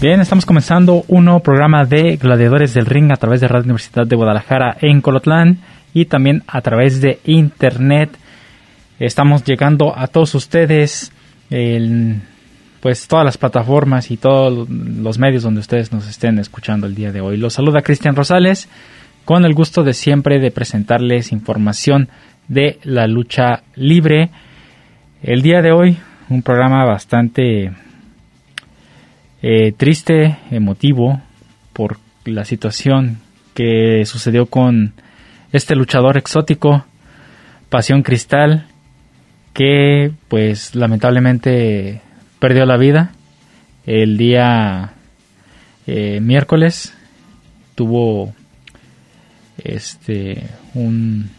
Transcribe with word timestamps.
Bien, 0.00 0.20
estamos 0.20 0.46
comenzando 0.46 1.02
un 1.08 1.24
nuevo 1.24 1.40
programa 1.40 1.84
de 1.84 2.16
Gladiadores 2.18 2.72
del 2.72 2.86
Ring 2.86 3.10
a 3.10 3.16
través 3.16 3.40
de 3.40 3.48
Radio 3.48 3.64
Universidad 3.64 4.06
de 4.06 4.14
Guadalajara 4.14 4.76
en 4.80 5.00
Colotlán 5.00 5.58
y 5.92 6.04
también 6.04 6.44
a 6.46 6.60
través 6.60 7.00
de 7.00 7.18
Internet. 7.24 8.16
Estamos 9.00 9.42
llegando 9.42 9.92
a 9.98 10.06
todos 10.06 10.36
ustedes 10.36 11.10
en 11.50 12.22
pues 12.78 13.08
todas 13.08 13.24
las 13.24 13.38
plataformas 13.38 14.12
y 14.12 14.16
todos 14.16 14.68
los 14.68 15.18
medios 15.18 15.42
donde 15.42 15.58
ustedes 15.58 15.92
nos 15.92 16.08
estén 16.08 16.38
escuchando 16.38 16.86
el 16.86 16.94
día 16.94 17.10
de 17.10 17.20
hoy. 17.20 17.36
Los 17.36 17.54
saluda 17.54 17.82
Cristian 17.82 18.14
Rosales 18.14 18.68
con 19.24 19.44
el 19.44 19.52
gusto 19.52 19.82
de 19.82 19.94
siempre 19.94 20.38
de 20.38 20.52
presentarles 20.52 21.32
información 21.32 22.08
de 22.46 22.78
la 22.84 23.08
lucha 23.08 23.64
libre. 23.74 24.30
El 25.24 25.42
día 25.42 25.60
de 25.60 25.72
hoy 25.72 25.98
un 26.28 26.42
programa 26.42 26.84
bastante 26.84 27.72
eh, 29.42 29.72
triste, 29.72 30.38
emotivo, 30.50 31.20
por 31.72 31.98
la 32.24 32.44
situación 32.44 33.18
que 33.54 34.04
sucedió 34.04 34.46
con 34.46 34.94
este 35.52 35.74
luchador 35.74 36.16
exótico, 36.16 36.84
Pasión 37.68 38.02
Cristal, 38.02 38.66
que 39.52 40.12
pues 40.28 40.74
lamentablemente 40.74 42.00
perdió 42.38 42.64
la 42.66 42.76
vida 42.76 43.12
el 43.86 44.16
día 44.16 44.92
eh, 45.86 46.20
miércoles. 46.20 46.94
Tuvo 47.74 48.34
este 49.62 50.44
un 50.74 51.30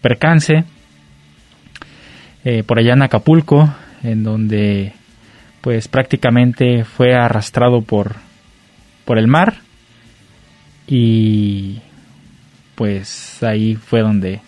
percance 0.00 0.64
eh, 2.44 2.62
por 2.62 2.78
allá 2.78 2.92
en 2.92 3.02
Acapulco, 3.02 3.74
en 4.02 4.22
donde 4.22 4.92
pues 5.64 5.88
prácticamente 5.88 6.84
fue 6.84 7.14
arrastrado 7.14 7.80
por, 7.80 8.16
por 9.06 9.18
el 9.18 9.26
mar 9.26 9.54
y 10.86 11.78
pues 12.74 13.42
ahí 13.42 13.74
fue 13.74 14.02
donde 14.02 14.42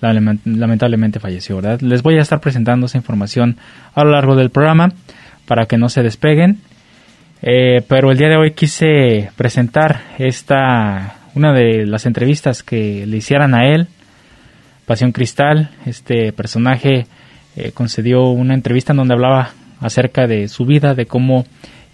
lamentablemente 0.00 1.20
falleció, 1.20 1.56
¿verdad? 1.56 1.82
Les 1.82 2.02
voy 2.02 2.16
a 2.16 2.22
estar 2.22 2.40
presentando 2.40 2.86
esa 2.86 2.96
información 2.96 3.58
a 3.94 4.04
lo 4.04 4.12
largo 4.12 4.36
del 4.36 4.48
programa 4.48 4.94
para 5.44 5.66
que 5.66 5.76
no 5.76 5.90
se 5.90 6.02
despeguen. 6.02 6.60
Eh, 7.42 7.82
pero 7.86 8.10
el 8.10 8.16
día 8.16 8.30
de 8.30 8.36
hoy 8.38 8.52
quise 8.52 9.32
presentar 9.36 10.00
esta 10.16 11.16
una 11.34 11.52
de 11.52 11.84
las 11.84 12.06
entrevistas 12.06 12.62
que 12.62 13.04
le 13.06 13.18
hicieran 13.18 13.54
a 13.54 13.66
él, 13.66 13.88
Pasión 14.86 15.12
Cristal. 15.12 15.72
Este 15.84 16.32
personaje 16.32 17.06
eh, 17.54 17.72
concedió 17.72 18.30
una 18.30 18.54
entrevista 18.54 18.94
en 18.94 18.96
donde 18.96 19.12
hablaba 19.12 19.50
acerca 19.80 20.26
de 20.26 20.48
su 20.48 20.64
vida, 20.64 20.94
de 20.94 21.06
cómo 21.06 21.44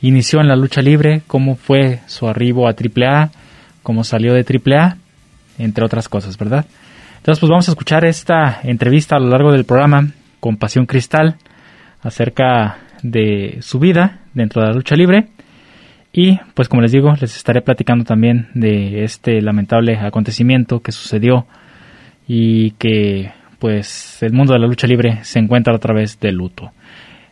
inició 0.02 0.40
en 0.40 0.48
la 0.48 0.56
lucha 0.56 0.82
libre, 0.82 1.22
cómo 1.26 1.56
fue 1.56 2.00
su 2.06 2.28
arribo 2.28 2.68
a 2.68 2.72
AAA, 2.72 3.30
cómo 3.82 4.04
salió 4.04 4.34
de 4.34 4.44
AAA, 4.44 4.96
entre 5.58 5.84
otras 5.84 6.08
cosas, 6.08 6.38
¿verdad? 6.38 6.66
Entonces, 7.18 7.40
pues 7.40 7.50
vamos 7.50 7.68
a 7.68 7.72
escuchar 7.72 8.04
esta 8.04 8.60
entrevista 8.62 9.16
a 9.16 9.20
lo 9.20 9.28
largo 9.28 9.52
del 9.52 9.64
programa 9.64 10.08
con 10.40 10.56
Pasión 10.56 10.86
Cristal 10.86 11.36
acerca 12.02 12.78
de 13.02 13.58
su 13.60 13.78
vida 13.78 14.20
dentro 14.32 14.62
de 14.62 14.68
la 14.68 14.74
lucha 14.74 14.96
libre. 14.96 15.28
Y 16.12 16.38
pues 16.54 16.68
como 16.68 16.82
les 16.82 16.92
digo, 16.92 17.12
les 17.20 17.36
estaré 17.36 17.60
platicando 17.62 18.04
también 18.04 18.48
de 18.54 19.04
este 19.04 19.40
lamentable 19.42 19.98
acontecimiento 19.98 20.80
que 20.80 20.92
sucedió 20.92 21.46
y 22.26 22.72
que 22.72 23.30
pues 23.58 24.22
el 24.22 24.32
mundo 24.32 24.54
de 24.54 24.58
la 24.58 24.66
lucha 24.66 24.86
libre 24.86 25.18
se 25.22 25.38
encuentra 25.38 25.74
otra 25.74 25.94
vez 25.94 26.18
de 26.18 26.32
luto. 26.32 26.72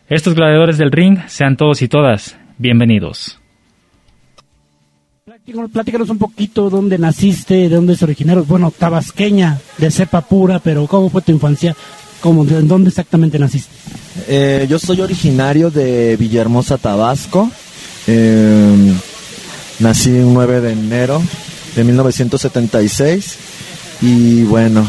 Estos 0.09 0.33
gladiadores 0.33 0.79
del 0.79 0.91
ring, 0.91 1.19
sean 1.27 1.55
todos 1.55 1.83
y 1.83 1.87
todas 1.87 2.35
bienvenidos. 2.57 3.37
Platícanos 5.71 6.09
un 6.09 6.17
poquito 6.17 6.67
dónde 6.71 6.97
naciste, 6.97 7.53
de 7.53 7.69
dónde 7.69 7.93
es 7.93 8.01
originario. 8.01 8.43
Bueno, 8.43 8.73
tabasqueña, 8.75 9.59
de 9.77 9.91
cepa 9.91 10.21
pura, 10.21 10.57
pero 10.57 10.87
¿cómo 10.87 11.11
fue 11.11 11.21
tu 11.21 11.31
infancia? 11.31 11.75
¿Cómo, 12.21 12.43
¿De 12.43 12.59
dónde 12.63 12.89
exactamente 12.89 13.37
naciste? 13.37 13.71
Eh, 14.27 14.65
yo 14.67 14.79
soy 14.79 14.99
originario 15.01 15.69
de 15.69 16.17
Villahermosa, 16.17 16.79
Tabasco. 16.79 17.51
Eh, 18.07 18.93
nací 19.79 20.09
el 20.09 20.33
9 20.33 20.61
de 20.61 20.71
enero 20.71 21.21
de 21.75 21.83
1976 21.83 23.37
y 24.01 24.43
bueno, 24.45 24.87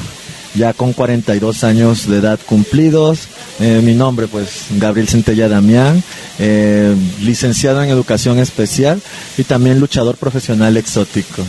ya 0.55 0.72
con 0.72 0.93
42 0.93 1.65
años 1.65 2.09
de 2.09 2.19
edad 2.19 2.38
cumplidos. 2.44 3.28
Eh, 3.61 3.81
mi 3.84 3.94
nombre, 3.94 4.27
pues, 4.27 4.66
Gabriel 4.78 5.09
Centella 5.09 5.49
Damián, 5.49 6.03
eh, 6.38 6.94
licenciado 7.22 7.83
en 7.83 7.91
Educación 7.91 8.38
Especial 8.38 9.00
y 9.37 9.44
también 9.44 9.81
luchador 9.81 10.16
profesional 10.16 10.77
exótico. 10.77 11.44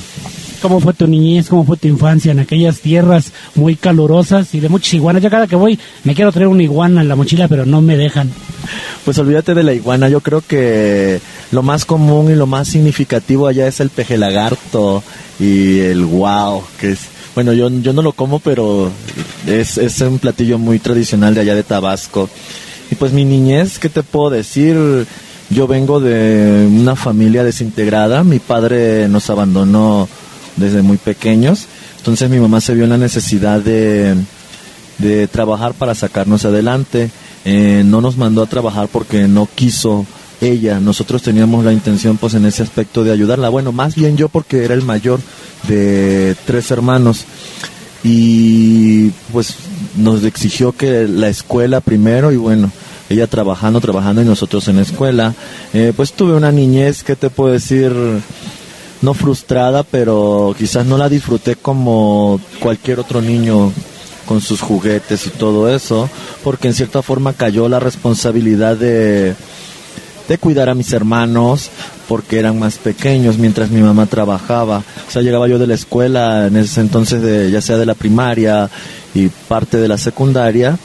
¿Cómo 0.61 0.79
fue 0.79 0.93
tu 0.93 1.07
niñez? 1.07 1.49
¿Cómo 1.49 1.65
fue 1.65 1.75
tu 1.75 1.87
infancia 1.87 2.31
en 2.31 2.39
aquellas 2.39 2.81
tierras 2.81 3.31
muy 3.55 3.75
calurosas 3.75 4.53
y 4.53 4.59
de 4.59 4.69
muchas 4.69 4.93
iguanas? 4.93 5.23
Yo 5.23 5.31
cada 5.31 5.47
que 5.47 5.55
voy 5.55 5.79
me 6.03 6.13
quiero 6.13 6.31
traer 6.31 6.49
una 6.49 6.61
iguana 6.61 7.01
en 7.01 7.07
la 7.07 7.15
mochila, 7.15 7.47
pero 7.47 7.65
no 7.65 7.81
me 7.81 7.97
dejan. 7.97 8.29
Pues 9.03 9.17
olvídate 9.17 9.55
de 9.55 9.63
la 9.63 9.73
iguana. 9.73 10.07
Yo 10.07 10.21
creo 10.21 10.43
que 10.47 11.19
lo 11.51 11.63
más 11.63 11.85
común 11.85 12.31
y 12.31 12.35
lo 12.35 12.45
más 12.45 12.67
significativo 12.67 13.47
allá 13.47 13.67
es 13.67 13.79
el 13.79 13.89
peje 13.89 14.19
lagarto 14.19 15.03
y 15.39 15.79
el 15.79 16.05
wow, 16.05 16.61
que 16.79 16.91
es 16.91 16.99
bueno, 17.35 17.53
yo, 17.53 17.69
yo 17.69 17.93
no 17.93 18.01
lo 18.01 18.13
como, 18.13 18.39
pero 18.39 18.91
es, 19.47 19.77
es 19.77 20.01
un 20.01 20.19
platillo 20.19 20.57
muy 20.57 20.79
tradicional 20.79 21.33
de 21.33 21.41
allá 21.41 21.55
de 21.55 21.63
Tabasco. 21.63 22.29
Y 22.91 22.95
pues 22.95 23.13
mi 23.13 23.23
niñez, 23.23 23.79
¿qué 23.79 23.89
te 23.89 24.03
puedo 24.03 24.29
decir? 24.29 24.75
Yo 25.49 25.67
vengo 25.67 25.99
de 25.99 26.67
una 26.69 26.95
familia 26.95 27.43
desintegrada. 27.43 28.23
Mi 28.23 28.39
padre 28.39 29.07
nos 29.07 29.29
abandonó 29.29 30.07
desde 30.57 30.81
muy 30.81 30.97
pequeños. 30.97 31.67
Entonces 31.97 32.29
mi 32.29 32.39
mamá 32.39 32.61
se 32.61 32.73
vio 32.73 32.83
en 32.83 32.89
la 32.89 32.97
necesidad 32.97 33.59
de, 33.59 34.15
de 34.97 35.27
trabajar 35.27 35.73
para 35.73 35.95
sacarnos 35.95 36.45
adelante. 36.45 37.09
Eh, 37.45 37.83
no 37.85 38.01
nos 38.01 38.17
mandó 38.17 38.43
a 38.43 38.47
trabajar 38.47 38.87
porque 38.91 39.27
no 39.27 39.47
quiso 39.53 40.05
ella. 40.41 40.79
Nosotros 40.79 41.21
teníamos 41.21 41.63
la 41.63 41.71
intención 41.71 42.17
pues 42.17 42.33
en 42.33 42.45
ese 42.45 42.63
aspecto 42.63 43.03
de 43.03 43.11
ayudarla. 43.11 43.49
Bueno, 43.49 43.71
más 43.71 43.95
bien 43.95 44.17
yo 44.17 44.27
porque 44.27 44.65
era 44.65 44.73
el 44.73 44.81
mayor 44.81 45.19
de 45.67 46.35
tres 46.45 46.71
hermanos 46.71 47.25
y 48.03 49.09
pues 49.31 49.55
nos 49.95 50.23
exigió 50.23 50.71
que 50.71 51.07
la 51.07 51.29
escuela 51.29 51.81
primero 51.81 52.31
y 52.31 52.37
bueno, 52.37 52.71
ella 53.09 53.27
trabajando, 53.27 53.79
trabajando 53.79 54.21
y 54.21 54.25
nosotros 54.25 54.67
en 54.67 54.77
la 54.77 54.81
escuela. 54.81 55.33
Eh, 55.73 55.93
pues 55.95 56.13
tuve 56.13 56.33
una 56.33 56.51
niñez, 56.51 57.03
que 57.03 57.15
te 57.15 57.29
puedo 57.29 57.53
decir? 57.53 57.93
No 59.01 59.15
frustrada, 59.15 59.83
pero 59.83 60.55
quizás 60.57 60.85
no 60.85 60.97
la 60.97 61.09
disfruté 61.09 61.55
como 61.55 62.39
cualquier 62.59 62.99
otro 62.99 63.19
niño 63.19 63.71
con 64.27 64.41
sus 64.41 64.61
juguetes 64.61 65.25
y 65.25 65.31
todo 65.31 65.73
eso, 65.73 66.07
porque 66.43 66.67
en 66.67 66.75
cierta 66.75 67.01
forma 67.01 67.33
cayó 67.33 67.67
la 67.67 67.79
responsabilidad 67.79 68.77
de 68.77 69.35
de 70.31 70.37
cuidar 70.37 70.69
a 70.69 70.75
mis 70.75 70.93
hermanos 70.93 71.69
porque 72.07 72.39
eran 72.39 72.57
más 72.57 72.77
pequeños 72.77 73.37
mientras 73.37 73.69
mi 73.69 73.81
mamá 73.81 74.05
trabajaba. 74.05 74.77
O 75.05 75.11
sea, 75.11 75.21
llegaba 75.21 75.49
yo 75.49 75.59
de 75.59 75.67
la 75.67 75.73
escuela 75.73 76.47
en 76.47 76.55
ese 76.55 76.79
entonces, 76.79 77.21
de, 77.21 77.51
ya 77.51 77.59
sea 77.59 77.75
de 77.77 77.85
la 77.85 77.95
primaria 77.95 78.69
y 79.13 79.27
parte 79.27 79.75
de 79.75 79.89
la 79.89 79.97
secundaria, 79.97 80.79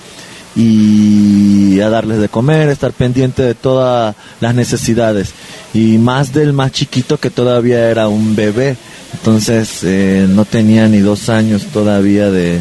y 0.56 1.78
a 1.80 1.88
darles 1.90 2.18
de 2.18 2.28
comer, 2.28 2.70
estar 2.70 2.92
pendiente 2.92 3.42
de 3.42 3.54
todas 3.54 4.16
las 4.40 4.52
necesidades. 4.52 5.30
Y 5.72 5.98
más 5.98 6.32
del 6.32 6.52
más 6.52 6.72
chiquito 6.72 7.18
que 7.18 7.30
todavía 7.30 7.88
era 7.88 8.08
un 8.08 8.34
bebé. 8.34 8.76
Entonces 9.12 9.84
eh, 9.84 10.26
no 10.28 10.44
tenía 10.44 10.88
ni 10.88 10.98
dos 10.98 11.28
años 11.28 11.66
todavía 11.72 12.32
de, 12.32 12.58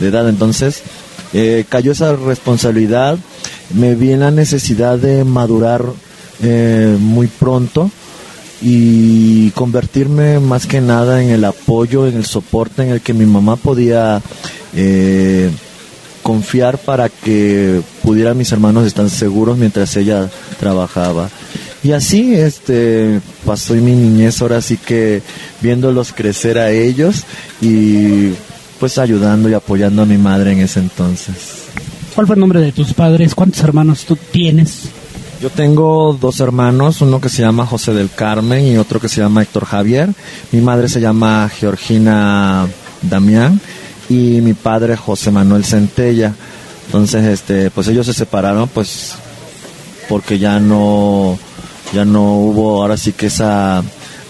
edad. 0.00 0.28
Entonces 0.28 0.82
eh, 1.32 1.64
cayó 1.66 1.92
esa 1.92 2.14
responsabilidad. 2.14 3.16
Me 3.72 3.94
vi 3.94 4.12
en 4.12 4.20
la 4.20 4.30
necesidad 4.30 4.98
de 4.98 5.24
madurar 5.24 5.84
eh, 6.42 6.96
muy 6.98 7.26
pronto 7.26 7.90
y 8.62 9.50
convertirme 9.50 10.38
más 10.38 10.66
que 10.66 10.80
nada 10.80 11.22
en 11.22 11.30
el 11.30 11.44
apoyo, 11.44 12.06
en 12.06 12.16
el 12.16 12.26
soporte 12.26 12.82
en 12.82 12.90
el 12.90 13.00
que 13.00 13.14
mi 13.14 13.26
mamá 13.26 13.56
podía 13.56 14.20
eh, 14.74 15.50
confiar 16.22 16.78
para 16.78 17.08
que 17.08 17.80
pudieran 18.02 18.36
mis 18.36 18.52
hermanos 18.52 18.86
estar 18.86 19.08
seguros 19.08 19.56
mientras 19.56 19.96
ella 19.96 20.28
trabajaba. 20.58 21.30
Y 21.82 21.92
así 21.92 22.34
este 22.34 23.20
pasó 23.46 23.74
mi 23.74 23.92
niñez 23.92 24.42
ahora 24.42 24.60
sí 24.60 24.76
que 24.76 25.22
viéndolos 25.62 26.12
crecer 26.12 26.58
a 26.58 26.70
ellos 26.70 27.24
y 27.62 28.32
pues 28.78 28.98
ayudando 28.98 29.48
y 29.48 29.54
apoyando 29.54 30.02
a 30.02 30.06
mi 30.06 30.18
madre 30.18 30.52
en 30.52 30.60
ese 30.60 30.80
entonces. 30.80 31.64
¿Cuál 32.14 32.26
fue 32.26 32.34
el 32.34 32.40
nombre 32.40 32.60
de 32.60 32.72
tus 32.72 32.92
padres? 32.92 33.34
¿Cuántos 33.34 33.62
hermanos 33.62 34.04
tú 34.04 34.16
tienes? 34.16 34.90
Yo 35.40 35.48
tengo 35.48 36.14
dos 36.20 36.38
hermanos, 36.40 37.00
uno 37.00 37.18
que 37.18 37.30
se 37.30 37.40
llama 37.40 37.64
José 37.64 37.94
del 37.94 38.10
Carmen 38.10 38.66
y 38.66 38.76
otro 38.76 39.00
que 39.00 39.08
se 39.08 39.22
llama 39.22 39.40
Héctor 39.40 39.64
Javier. 39.64 40.10
Mi 40.52 40.60
madre 40.60 40.86
se 40.86 41.00
llama 41.00 41.48
Georgina 41.48 42.68
Damián 43.00 43.58
y 44.10 44.42
mi 44.42 44.52
padre 44.52 44.98
José 44.98 45.30
Manuel 45.30 45.64
Centella. 45.64 46.34
Entonces, 46.84 47.24
este, 47.24 47.70
pues 47.70 47.88
ellos 47.88 48.04
se 48.04 48.12
separaron, 48.12 48.68
pues, 48.68 49.14
porque 50.10 50.38
ya 50.38 50.60
no, 50.60 51.38
ya 51.94 52.04
no 52.04 52.34
hubo 52.34 52.82
ahora 52.82 52.98
sí 52.98 53.12
que 53.12 53.28
esa 53.28 53.82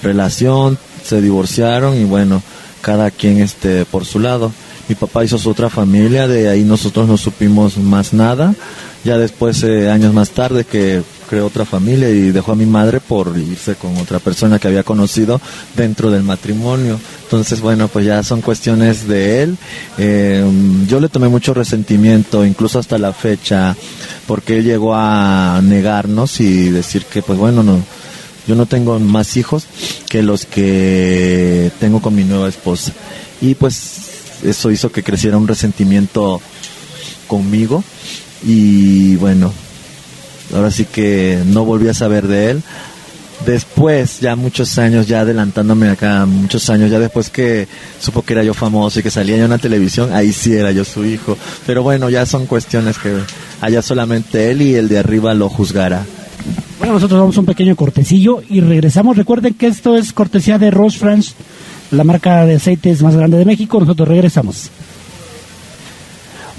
relación, 0.05 0.79
se 1.03 1.21
divorciaron 1.21 2.01
y 2.01 2.05
bueno, 2.05 2.41
cada 2.83 3.11
quien 3.11 3.41
este 3.41 3.85
por 3.85 4.05
su 4.05 4.21
lado. 4.21 4.53
Mi 4.89 4.95
papá 4.95 5.25
hizo 5.25 5.39
su 5.39 5.51
otra 5.51 5.71
familia, 5.71 6.29
de 6.29 6.49
ahí 6.49 6.63
nosotros 6.63 7.09
no 7.09 7.17
supimos 7.17 7.79
más 7.79 8.13
nada 8.13 8.55
ya 9.05 9.17
después, 9.17 9.63
eh, 9.63 9.91
años 9.91 10.13
más 10.13 10.31
tarde, 10.31 10.65
que 10.65 11.03
creó 11.29 11.47
otra 11.47 11.65
familia 11.65 12.11
y 12.11 12.33
dejó 12.33 12.53
a 12.53 12.57
mi 12.57 12.67
madre 12.67 13.01
por 13.01 13.33
irse 13.39 13.77
con 13.77 13.97
otra 13.97 14.19
persona 14.19 14.59
que 14.59 14.69
había 14.69 14.83
conocido 14.83 15.41
dentro 15.77 16.11
del 16.11 16.23
matrimonio. 16.23 17.01
Entonces, 17.23 17.61
bueno, 17.61 17.89
pues 17.89 18.05
ya 18.05 18.23
son 18.23 18.43
cuestiones 18.43 19.07
de 19.09 19.43
él. 19.43 19.57
Eh, 19.97 20.45
yo 20.87 21.01
le 21.01 21.09
tomé 21.09 21.29
mucho 21.29 21.55
resentimiento, 21.55 22.45
incluso 22.45 22.79
hasta 22.79 22.99
la 22.99 23.13
fecha, 23.13 23.75
porque 24.27 24.59
él 24.59 24.65
llegó 24.65 24.95
a 24.95 25.61
negarnos 25.63 26.41
y 26.41 26.69
decir 26.69 27.05
que, 27.07 27.23
pues 27.23 27.39
bueno, 27.39 27.63
no, 27.63 27.81
yo 28.47 28.55
no 28.55 28.67
tengo 28.67 28.99
más 28.99 29.37
hijos 29.37 29.65
que 30.09 30.23
los 30.23 30.45
que 30.45 31.71
tengo 31.81 32.03
con 32.03 32.15
mi 32.15 32.25
nueva 32.25 32.49
esposa. 32.49 32.93
Y 33.41 33.55
pues 33.55 34.11
eso 34.43 34.71
hizo 34.71 34.93
que 34.93 35.03
creciera 35.03 35.39
un 35.39 35.49
resentimiento 35.49 36.41
conmigo 37.29 37.83
y 38.43 39.17
bueno, 39.17 39.53
ahora 40.55 40.71
sí 40.71 40.85
que 40.85 41.43
no 41.47 41.65
volví 41.65 41.89
a 41.89 41.95
saber 41.95 42.27
de 42.27 42.51
él. 42.51 42.63
Después, 43.47 44.21
ya 44.21 44.37
muchos 44.37 44.79
años, 44.79 45.07
ya 45.07 45.21
adelantándome 45.21 45.89
acá, 45.89 46.27
muchos 46.27 46.69
años, 46.69 46.91
ya 46.91 46.99
después 46.99 47.31
que 47.31 47.67
supo 47.99 48.21
que 48.21 48.35
era 48.35 48.45
yo 48.45 48.53
famoso 48.53 49.01
y 49.01 49.03
que 49.03 49.11
salía 49.11 49.39
yo 49.39 49.45
en 49.45 49.51
la 49.51 49.59
televisión, 49.59 50.13
ahí 50.13 50.31
sí 50.31 50.53
era 50.53 50.73
yo 50.73 50.85
su 50.85 51.07
hijo. 51.07 51.39
Pero 51.67 51.83
bueno, 51.83 52.11
ya 52.11 52.27
son 52.27 52.45
cuestiones 52.45 52.99
que 52.99 53.17
allá 53.63 53.81
solamente 53.81 54.51
él 54.51 54.61
y 54.61 54.75
el 54.75 54.89
de 54.89 54.99
arriba 54.99 55.33
lo 55.33 55.49
juzgará. 55.49 56.05
Bueno, 56.79 56.95
nosotros 56.95 57.19
vamos 57.19 57.37
a 57.37 57.41
un 57.41 57.47
pequeño 57.47 57.77
cortecillo 57.77 58.43
y 58.49 58.61
regresamos. 58.61 59.17
Recuerden 59.17 59.55
que 59.55 59.69
esto 59.69 59.97
es 59.97 60.13
cortesía 60.13 60.59
de 60.59 60.71
Rose 60.71 60.99
France, 60.99 61.33
la 61.91 62.05
marca 62.05 62.45
de 62.45 62.57
aceites 62.57 63.03
más 63.03 63.17
grande 63.17 63.39
de 63.39 63.47
México. 63.47 63.81
Nosotros 63.81 64.09
regresamos. 64.09 64.71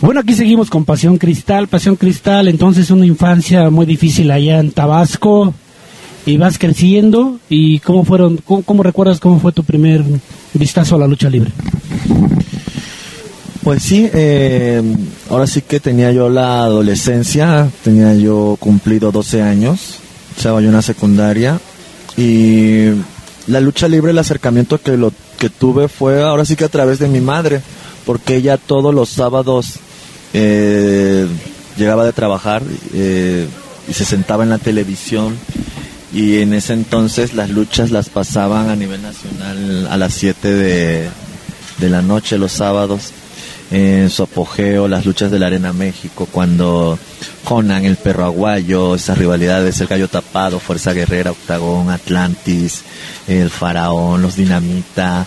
Bueno, 0.01 0.21
aquí 0.21 0.33
seguimos 0.33 0.71
con 0.71 0.83
Pasión 0.83 1.19
Cristal. 1.19 1.67
Pasión 1.67 1.95
Cristal, 1.95 2.47
entonces 2.47 2.89
una 2.89 3.05
infancia 3.05 3.69
muy 3.69 3.85
difícil 3.85 4.31
allá 4.31 4.59
en 4.59 4.71
Tabasco. 4.71 5.53
Y 6.25 6.37
vas 6.37 6.57
creciendo. 6.57 7.39
¿Y 7.49 7.79
cómo 7.79 8.03
fueron, 8.03 8.37
cómo, 8.37 8.81
recuerdas 8.81 9.19
cómo 9.19 9.39
fue 9.39 9.51
tu 9.51 9.63
primer 9.63 10.03
vistazo 10.55 10.95
a 10.95 10.99
la 10.99 11.07
lucha 11.07 11.29
libre? 11.29 11.51
Pues 13.63 13.83
sí, 13.83 14.09
eh, 14.11 14.81
ahora 15.29 15.45
sí 15.45 15.61
que 15.61 15.79
tenía 15.79 16.11
yo 16.11 16.29
la 16.29 16.63
adolescencia, 16.63 17.69
tenía 17.83 18.15
yo 18.15 18.57
cumplido 18.59 19.11
12 19.11 19.43
años, 19.43 19.99
estaba 20.35 20.61
yo 20.61 20.71
en 20.71 20.81
secundaria 20.81 21.59
y 22.17 22.87
la 23.45 23.59
lucha 23.59 23.87
libre, 23.87 24.09
el 24.09 24.17
acercamiento 24.17 24.81
que 24.81 24.97
lo 24.97 25.13
que 25.37 25.49
tuve 25.49 25.89
fue 25.89 26.23
ahora 26.23 26.43
sí 26.43 26.55
que 26.55 26.65
a 26.65 26.69
través 26.69 26.97
de 26.97 27.07
mi 27.07 27.21
madre, 27.21 27.61
porque 28.07 28.35
ella 28.35 28.57
todos 28.57 28.95
los 28.95 29.09
sábados 29.09 29.75
eh, 30.33 31.27
llegaba 31.77 32.05
de 32.05 32.13
trabajar 32.13 32.63
eh, 32.93 33.47
y 33.87 33.93
se 33.93 34.05
sentaba 34.05 34.43
en 34.43 34.49
la 34.49 34.57
televisión 34.57 35.37
y 36.13 36.39
en 36.39 36.53
ese 36.53 36.73
entonces 36.73 37.33
las 37.33 37.49
luchas 37.49 37.91
las 37.91 38.09
pasaban 38.09 38.69
a 38.69 38.75
nivel 38.75 39.01
nacional 39.01 39.87
a 39.89 39.97
las 39.97 40.13
7 40.13 40.47
de, 40.47 41.09
la 41.89 42.01
noche 42.01 42.37
los 42.37 42.51
sábados 42.51 43.11
en 43.71 44.09
su 44.09 44.23
apogeo 44.23 44.87
las 44.87 45.05
luchas 45.05 45.31
de 45.31 45.39
la 45.39 45.47
Arena 45.47 45.73
México 45.73 46.27
cuando 46.31 46.99
Conan, 47.43 47.85
el 47.85 47.95
perro 47.95 48.25
aguayo, 48.25 48.93
esas 48.93 49.17
rivalidades, 49.17 49.81
el 49.81 49.87
gallo 49.87 50.07
tapado, 50.07 50.59
Fuerza 50.59 50.93
Guerrera, 50.93 51.31
Octagón, 51.31 51.89
Atlantis, 51.89 52.83
el 53.27 53.49
Faraón, 53.49 54.21
los 54.21 54.35
Dinamita, 54.35 55.25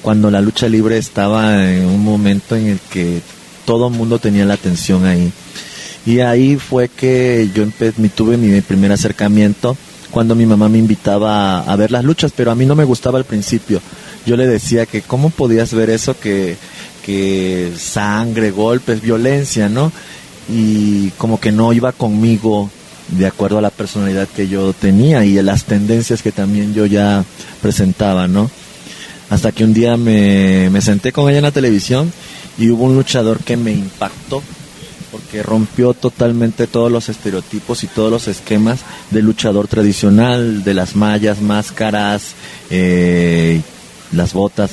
cuando 0.00 0.30
la 0.30 0.40
lucha 0.40 0.68
libre 0.68 0.96
estaba 0.96 1.70
en 1.70 1.84
un 1.84 2.02
momento 2.02 2.56
en 2.56 2.68
el 2.68 2.80
que 2.90 3.20
todo 3.70 3.86
el 3.86 3.94
mundo 3.94 4.18
tenía 4.18 4.44
la 4.44 4.54
atención 4.54 5.06
ahí. 5.06 5.30
Y 6.04 6.18
ahí 6.18 6.56
fue 6.56 6.88
que 6.88 7.50
yo 7.54 7.64
tuve 8.16 8.36
mi 8.36 8.60
primer 8.62 8.90
acercamiento 8.90 9.76
cuando 10.10 10.34
mi 10.34 10.44
mamá 10.44 10.68
me 10.68 10.78
invitaba 10.78 11.60
a, 11.60 11.76
ver 11.76 11.92
las 11.92 12.02
luchas, 12.02 12.32
pero 12.34 12.50
a 12.50 12.56
mí 12.56 12.66
no 12.66 12.74
me 12.74 12.82
gustaba 12.82 13.16
al 13.16 13.24
principio. 13.24 13.80
Yo 14.26 14.36
le 14.36 14.48
decía 14.48 14.86
que 14.86 15.02
cómo 15.02 15.30
podías 15.30 15.72
ver 15.72 15.88
eso, 15.88 16.18
que, 16.18 16.56
que 17.06 17.70
sangre, 17.78 18.50
golpes, 18.50 19.02
violencia, 19.02 19.68
¿no? 19.68 19.92
Y 20.52 21.10
como 21.10 21.38
que 21.38 21.52
no 21.52 21.72
iba 21.72 21.92
conmigo 21.92 22.68
de 23.06 23.28
acuerdo 23.28 23.58
a 23.58 23.62
la 23.62 23.70
personalidad 23.70 24.26
que 24.26 24.48
yo 24.48 24.72
tenía 24.72 25.24
y 25.24 25.38
a 25.38 25.44
las 25.44 25.62
tendencias 25.62 26.22
que 26.22 26.32
también 26.32 26.74
yo 26.74 26.86
ya 26.86 27.24
presentaba, 27.62 28.26
¿no? 28.26 28.50
Hasta 29.28 29.52
que 29.52 29.62
un 29.62 29.74
día 29.74 29.96
me, 29.96 30.70
me 30.70 30.80
senté 30.80 31.12
con 31.12 31.28
ella 31.28 31.38
en 31.38 31.44
la 31.44 31.52
televisión 31.52 32.12
y 32.60 32.70
hubo 32.70 32.84
un 32.84 32.94
luchador 32.94 33.38
que 33.40 33.56
me 33.56 33.72
impactó 33.72 34.42
porque 35.10 35.42
rompió 35.42 35.94
totalmente 35.94 36.66
todos 36.66 36.92
los 36.92 37.08
estereotipos 37.08 37.82
y 37.82 37.88
todos 37.88 38.12
los 38.12 38.28
esquemas 38.28 38.80
del 39.10 39.24
luchador 39.24 39.66
tradicional, 39.66 40.62
de 40.62 40.74
las 40.74 40.94
mallas, 40.94 41.40
máscaras, 41.40 42.34
eh, 42.68 43.60
las 44.12 44.34
botas. 44.34 44.72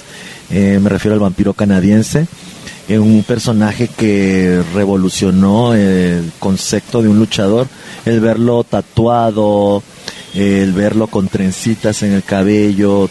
Eh, 0.51 0.79
me 0.81 0.89
refiero 0.89 1.15
al 1.15 1.21
vampiro 1.21 1.53
canadiense, 1.53 2.27
eh, 2.87 2.99
un 2.99 3.23
personaje 3.23 3.87
que 3.87 4.61
revolucionó 4.75 5.73
el 5.73 6.31
concepto 6.39 7.01
de 7.01 7.07
un 7.07 7.17
luchador, 7.17 7.67
el 8.05 8.19
verlo 8.19 8.63
tatuado, 8.63 9.81
el 10.35 10.71
verlo 10.73 11.07
con 11.07 11.29
trencitas 11.29 12.03
en 12.03 12.13
el 12.13 12.23
cabello, 12.23 13.09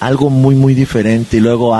algo 0.00 0.30
muy 0.30 0.54
muy 0.54 0.74
diferente 0.74 1.38
y 1.38 1.40
luego 1.40 1.74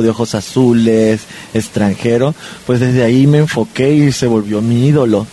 de 0.00 0.10
ojos 0.10 0.36
azules, 0.36 1.22
extranjero, 1.52 2.32
pues 2.66 2.78
desde 2.78 3.02
ahí 3.02 3.26
me 3.26 3.38
enfoqué 3.38 3.92
y 3.92 4.12
se 4.12 4.28
volvió 4.28 4.62
mi 4.62 4.86
ídolo. 4.86 5.26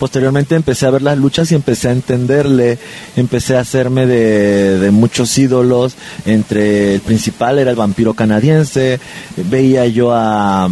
Posteriormente 0.00 0.56
empecé 0.56 0.86
a 0.86 0.90
ver 0.90 1.02
las 1.02 1.16
luchas 1.16 1.50
y 1.52 1.54
empecé 1.54 1.88
a 1.88 1.92
entenderle, 1.92 2.78
empecé 3.16 3.56
a 3.56 3.60
hacerme 3.60 4.06
de, 4.06 4.90
muchos 4.90 5.38
ídolos, 5.38 5.94
entre 6.26 6.94
el 6.94 7.00
principal 7.00 7.58
era 7.58 7.70
el 7.70 7.76
vampiro 7.76 8.12
canadiense, 8.12 8.98
veía 9.36 9.86
yo 9.86 10.12
a, 10.12 10.68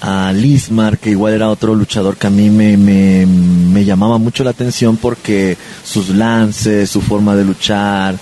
a 0.00 0.32
Lismar, 0.32 0.98
que 0.98 1.10
igual 1.10 1.34
era 1.34 1.50
otro 1.50 1.74
luchador 1.74 2.16
que 2.16 2.26
a 2.26 2.30
mí 2.30 2.50
me, 2.50 2.76
me 2.76 3.84
llamaba 3.84 4.18
mucho 4.18 4.42
la 4.42 4.50
atención 4.50 4.96
porque 4.96 5.56
sus 5.84 6.08
lances, 6.08 6.90
su 6.90 7.00
forma 7.00 7.36
de 7.36 7.44
luchar, 7.44 8.16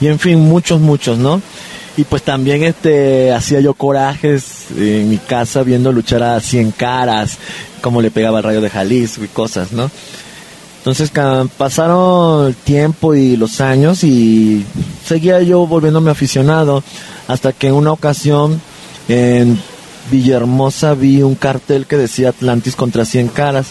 y 0.00 0.08
en 0.08 0.18
fin, 0.18 0.40
muchos, 0.40 0.80
muchos, 0.80 1.16
¿no? 1.16 1.40
Y 1.96 2.04
pues 2.04 2.22
también 2.22 2.62
este 2.62 3.32
hacía 3.32 3.60
yo 3.60 3.74
corajes 3.74 4.66
en 4.76 5.10
mi 5.10 5.18
casa 5.18 5.62
viendo 5.62 5.92
luchar 5.92 6.22
a 6.22 6.40
cien 6.40 6.70
caras, 6.70 7.36
como 7.82 8.00
le 8.00 8.10
pegaba 8.10 8.38
el 8.38 8.44
rayo 8.44 8.60
de 8.62 8.70
Jalisco 8.70 9.24
y 9.24 9.28
cosas, 9.28 9.72
¿no? 9.72 9.90
Entonces 10.78 11.12
pasaron 11.58 12.46
el 12.46 12.54
tiempo 12.56 13.14
y 13.14 13.36
los 13.36 13.60
años 13.60 14.02
y 14.04 14.64
seguía 15.06 15.40
yo 15.42 15.66
volviéndome 15.66 16.10
aficionado 16.10 16.82
hasta 17.28 17.52
que 17.52 17.68
en 17.68 17.74
una 17.74 17.92
ocasión 17.92 18.60
en 19.08 19.60
Villahermosa 20.10 20.94
vi 20.94 21.22
un 21.22 21.34
cartel 21.34 21.86
que 21.86 21.96
decía 21.96 22.30
Atlantis 22.30 22.74
contra 22.74 23.04
cien 23.04 23.28
caras 23.28 23.66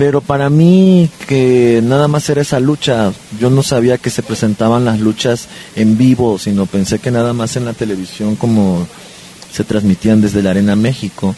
pero 0.00 0.22
para 0.22 0.48
mí 0.48 1.10
que 1.28 1.82
nada 1.84 2.08
más 2.08 2.26
era 2.30 2.40
esa 2.40 2.58
lucha, 2.58 3.12
yo 3.38 3.50
no 3.50 3.62
sabía 3.62 3.98
que 3.98 4.08
se 4.08 4.22
presentaban 4.22 4.86
las 4.86 4.98
luchas 4.98 5.46
en 5.76 5.98
vivo, 5.98 6.38
sino 6.38 6.64
pensé 6.64 7.00
que 7.00 7.10
nada 7.10 7.34
más 7.34 7.56
en 7.56 7.66
la 7.66 7.74
televisión 7.74 8.34
como 8.34 8.86
se 9.52 9.62
transmitían 9.62 10.22
desde 10.22 10.42
la 10.42 10.52
Arena 10.52 10.74
México. 10.74 11.36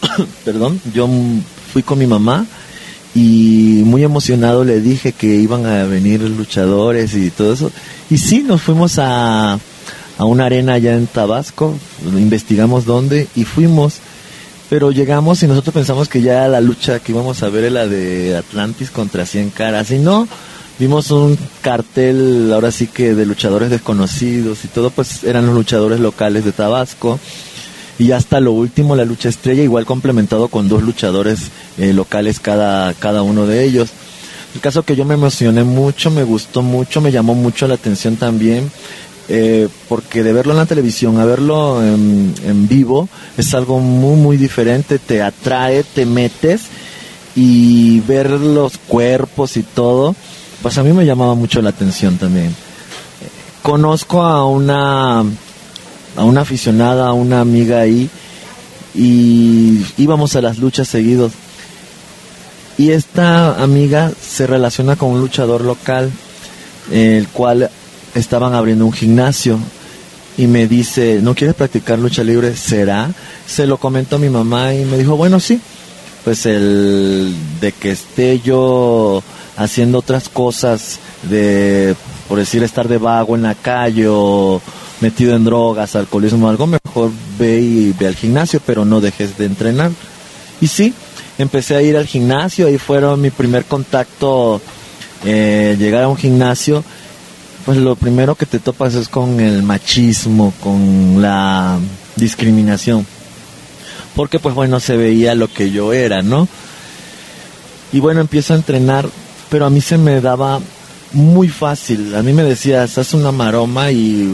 Perdón, 0.46 0.80
yo 0.94 1.06
fui 1.70 1.82
con 1.82 1.98
mi 1.98 2.06
mamá 2.06 2.46
y 3.14 3.82
muy 3.84 4.02
emocionado 4.02 4.64
le 4.64 4.80
dije 4.80 5.12
que 5.12 5.36
iban 5.36 5.66
a 5.66 5.84
venir 5.84 6.22
luchadores 6.22 7.14
y 7.14 7.28
todo 7.28 7.52
eso. 7.52 7.72
Y 8.08 8.16
sí, 8.16 8.42
nos 8.42 8.62
fuimos 8.62 8.98
a, 8.98 9.58
a 10.16 10.24
una 10.24 10.46
arena 10.46 10.72
allá 10.72 10.94
en 10.94 11.08
Tabasco, 11.08 11.74
investigamos 12.06 12.86
dónde 12.86 13.28
y 13.36 13.44
fuimos. 13.44 14.00
Pero 14.74 14.90
llegamos 14.90 15.40
y 15.40 15.46
nosotros 15.46 15.72
pensamos 15.72 16.08
que 16.08 16.20
ya 16.20 16.48
la 16.48 16.60
lucha 16.60 16.98
que 16.98 17.12
íbamos 17.12 17.44
a 17.44 17.48
ver 17.48 17.62
era 17.62 17.74
la 17.74 17.86
de 17.86 18.36
Atlantis 18.36 18.90
contra 18.90 19.24
Cien 19.24 19.50
Caras. 19.50 19.92
Y 19.92 19.98
no, 19.98 20.26
vimos 20.80 21.12
un 21.12 21.38
cartel 21.62 22.50
ahora 22.52 22.72
sí 22.72 22.88
que 22.88 23.14
de 23.14 23.24
luchadores 23.24 23.70
desconocidos 23.70 24.64
y 24.64 24.66
todo, 24.66 24.90
pues 24.90 25.22
eran 25.22 25.46
los 25.46 25.54
luchadores 25.54 26.00
locales 26.00 26.44
de 26.44 26.50
Tabasco 26.50 27.20
y 28.00 28.10
hasta 28.10 28.40
lo 28.40 28.50
último 28.50 28.96
la 28.96 29.04
lucha 29.04 29.28
estrella 29.28 29.62
igual 29.62 29.86
complementado 29.86 30.48
con 30.48 30.68
dos 30.68 30.82
luchadores 30.82 31.52
eh, 31.78 31.92
locales 31.92 32.40
cada, 32.40 32.94
cada 32.94 33.22
uno 33.22 33.46
de 33.46 33.62
ellos. 33.62 33.90
El 34.56 34.60
caso 34.60 34.82
que 34.82 34.96
yo 34.96 35.04
me 35.04 35.14
emocioné 35.14 35.62
mucho, 35.62 36.10
me 36.10 36.24
gustó 36.24 36.62
mucho, 36.62 37.00
me 37.00 37.12
llamó 37.12 37.36
mucho 37.36 37.68
la 37.68 37.74
atención 37.74 38.16
también, 38.16 38.72
eh, 39.28 39.68
porque 39.88 40.22
de 40.22 40.32
verlo 40.32 40.52
en 40.52 40.58
la 40.58 40.66
televisión 40.66 41.18
a 41.18 41.24
verlo 41.24 41.82
en, 41.82 42.34
en, 42.44 42.68
vivo 42.68 43.08
es 43.38 43.54
algo 43.54 43.80
muy, 43.80 44.16
muy 44.16 44.36
diferente, 44.36 44.98
te 44.98 45.22
atrae, 45.22 45.82
te 45.82 46.04
metes 46.04 46.62
y 47.34 48.00
ver 48.00 48.30
los 48.30 48.78
cuerpos 48.78 49.56
y 49.56 49.62
todo, 49.62 50.14
pues 50.62 50.78
a 50.78 50.82
mí 50.82 50.92
me 50.92 51.06
llamaba 51.06 51.34
mucho 51.34 51.62
la 51.62 51.70
atención 51.70 52.18
también. 52.18 52.54
Conozco 53.62 54.22
a 54.22 54.46
una 54.46 55.24
a 56.16 56.24
una 56.24 56.42
aficionada, 56.42 57.08
a 57.08 57.12
una 57.12 57.40
amiga 57.40 57.80
ahí, 57.80 58.08
y 58.94 59.84
íbamos 59.96 60.36
a 60.36 60.40
las 60.40 60.58
luchas 60.58 60.88
seguidos. 60.88 61.32
Y 62.76 62.90
esta 62.90 63.62
amiga 63.62 64.12
se 64.20 64.46
relaciona 64.46 64.96
con 64.96 65.10
un 65.10 65.20
luchador 65.20 65.62
local, 65.62 66.10
el 66.90 67.28
cual 67.28 67.70
estaban 68.14 68.54
abriendo 68.54 68.86
un 68.86 68.92
gimnasio 68.92 69.58
y 70.36 70.46
me 70.46 70.66
dice, 70.66 71.20
¿no 71.22 71.34
quieres 71.34 71.54
practicar 71.54 71.98
lucha 71.98 72.24
libre? 72.24 72.56
¿Será? 72.56 73.10
Se 73.46 73.66
lo 73.66 73.78
comentó 73.78 74.18
mi 74.18 74.28
mamá 74.28 74.74
y 74.74 74.84
me 74.84 74.98
dijo, 74.98 75.16
bueno, 75.16 75.40
sí. 75.40 75.60
Pues 76.24 76.46
el 76.46 77.34
de 77.60 77.72
que 77.72 77.90
esté 77.90 78.40
yo 78.40 79.22
haciendo 79.56 79.98
otras 79.98 80.28
cosas, 80.28 80.98
de, 81.22 81.94
por 82.28 82.38
decir, 82.38 82.62
estar 82.62 82.88
de 82.88 82.98
vago 82.98 83.36
en 83.36 83.42
la 83.42 83.54
calle 83.54 84.06
o, 84.08 84.60
metido 85.00 85.36
en 85.36 85.44
drogas, 85.44 85.96
alcoholismo, 85.96 86.48
algo, 86.48 86.66
mejor 86.66 87.10
ve 87.38 87.60
y 87.60 87.92
ve 87.92 88.06
al 88.06 88.14
gimnasio, 88.14 88.60
pero 88.64 88.84
no 88.84 89.00
dejes 89.00 89.36
de 89.36 89.46
entrenar. 89.46 89.90
Y 90.60 90.66
sí, 90.66 90.94
empecé 91.38 91.76
a 91.76 91.82
ir 91.82 91.96
al 91.96 92.06
gimnasio, 92.06 92.66
ahí 92.66 92.78
fueron 92.78 93.20
mi 93.20 93.30
primer 93.30 93.64
contacto, 93.66 94.60
eh, 95.24 95.76
llegar 95.78 96.04
a 96.04 96.08
un 96.08 96.16
gimnasio, 96.16 96.82
pues 97.64 97.78
lo 97.78 97.96
primero 97.96 98.34
que 98.34 98.46
te 98.46 98.58
topas 98.58 98.94
es 98.94 99.08
con 99.08 99.40
el 99.40 99.62
machismo, 99.62 100.52
con 100.62 101.20
la 101.20 101.78
discriminación. 102.16 103.06
Porque 104.14 104.38
pues 104.38 104.54
bueno, 104.54 104.80
se 104.80 104.96
veía 104.96 105.34
lo 105.34 105.52
que 105.52 105.70
yo 105.70 105.92
era, 105.92 106.22
¿no? 106.22 106.46
Y 107.92 108.00
bueno, 108.00 108.20
empiezo 108.20 108.52
a 108.52 108.56
entrenar, 108.56 109.08
pero 109.50 109.66
a 109.66 109.70
mí 109.70 109.80
se 109.80 109.98
me 109.98 110.20
daba 110.20 110.60
muy 111.12 111.48
fácil. 111.48 112.14
A 112.14 112.22
mí 112.22 112.32
me 112.32 112.42
decías, 112.42 112.98
haz 112.98 113.14
una 113.14 113.32
maroma 113.32 113.90
y 113.90 114.28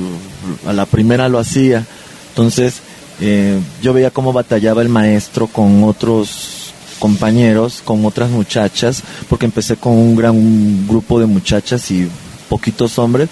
a 0.67 0.73
la 0.73 0.87
primera 0.87 1.29
lo 1.29 1.39
hacía. 1.39 1.85
Entonces, 2.31 2.81
eh, 3.21 3.59
yo 3.83 3.93
veía 3.93 4.11
cómo 4.11 4.33
batallaba 4.33 4.83
el 4.83 4.89
maestro 4.89 5.47
con 5.47 5.85
otros 5.85 6.73
compañeros, 6.99 7.81
con 7.85 8.05
otras 8.05 8.31
muchachas, 8.31 9.03
porque 9.29 9.47
empecé 9.47 9.77
con 9.77 9.93
un 9.93 10.17
gran 10.17 10.87
grupo 10.87 11.21
de 11.21 11.27
muchachas 11.27 11.91
y 11.91 12.09
poquitos 12.51 12.99
hombres, 12.99 13.31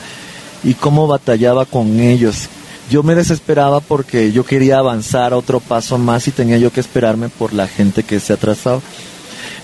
y 0.64 0.72
cómo 0.72 1.06
batallaba 1.06 1.66
con 1.66 2.00
ellos. 2.00 2.48
Yo 2.90 3.02
me 3.02 3.14
desesperaba 3.14 3.80
porque 3.80 4.32
yo 4.32 4.46
quería 4.46 4.78
avanzar 4.78 5.34
otro 5.34 5.60
paso 5.60 5.98
más 5.98 6.26
y 6.26 6.30
tenía 6.30 6.56
yo 6.56 6.72
que 6.72 6.80
esperarme 6.80 7.28
por 7.28 7.52
la 7.52 7.68
gente 7.68 8.02
que 8.02 8.18
se 8.18 8.32
atrasaba. 8.32 8.80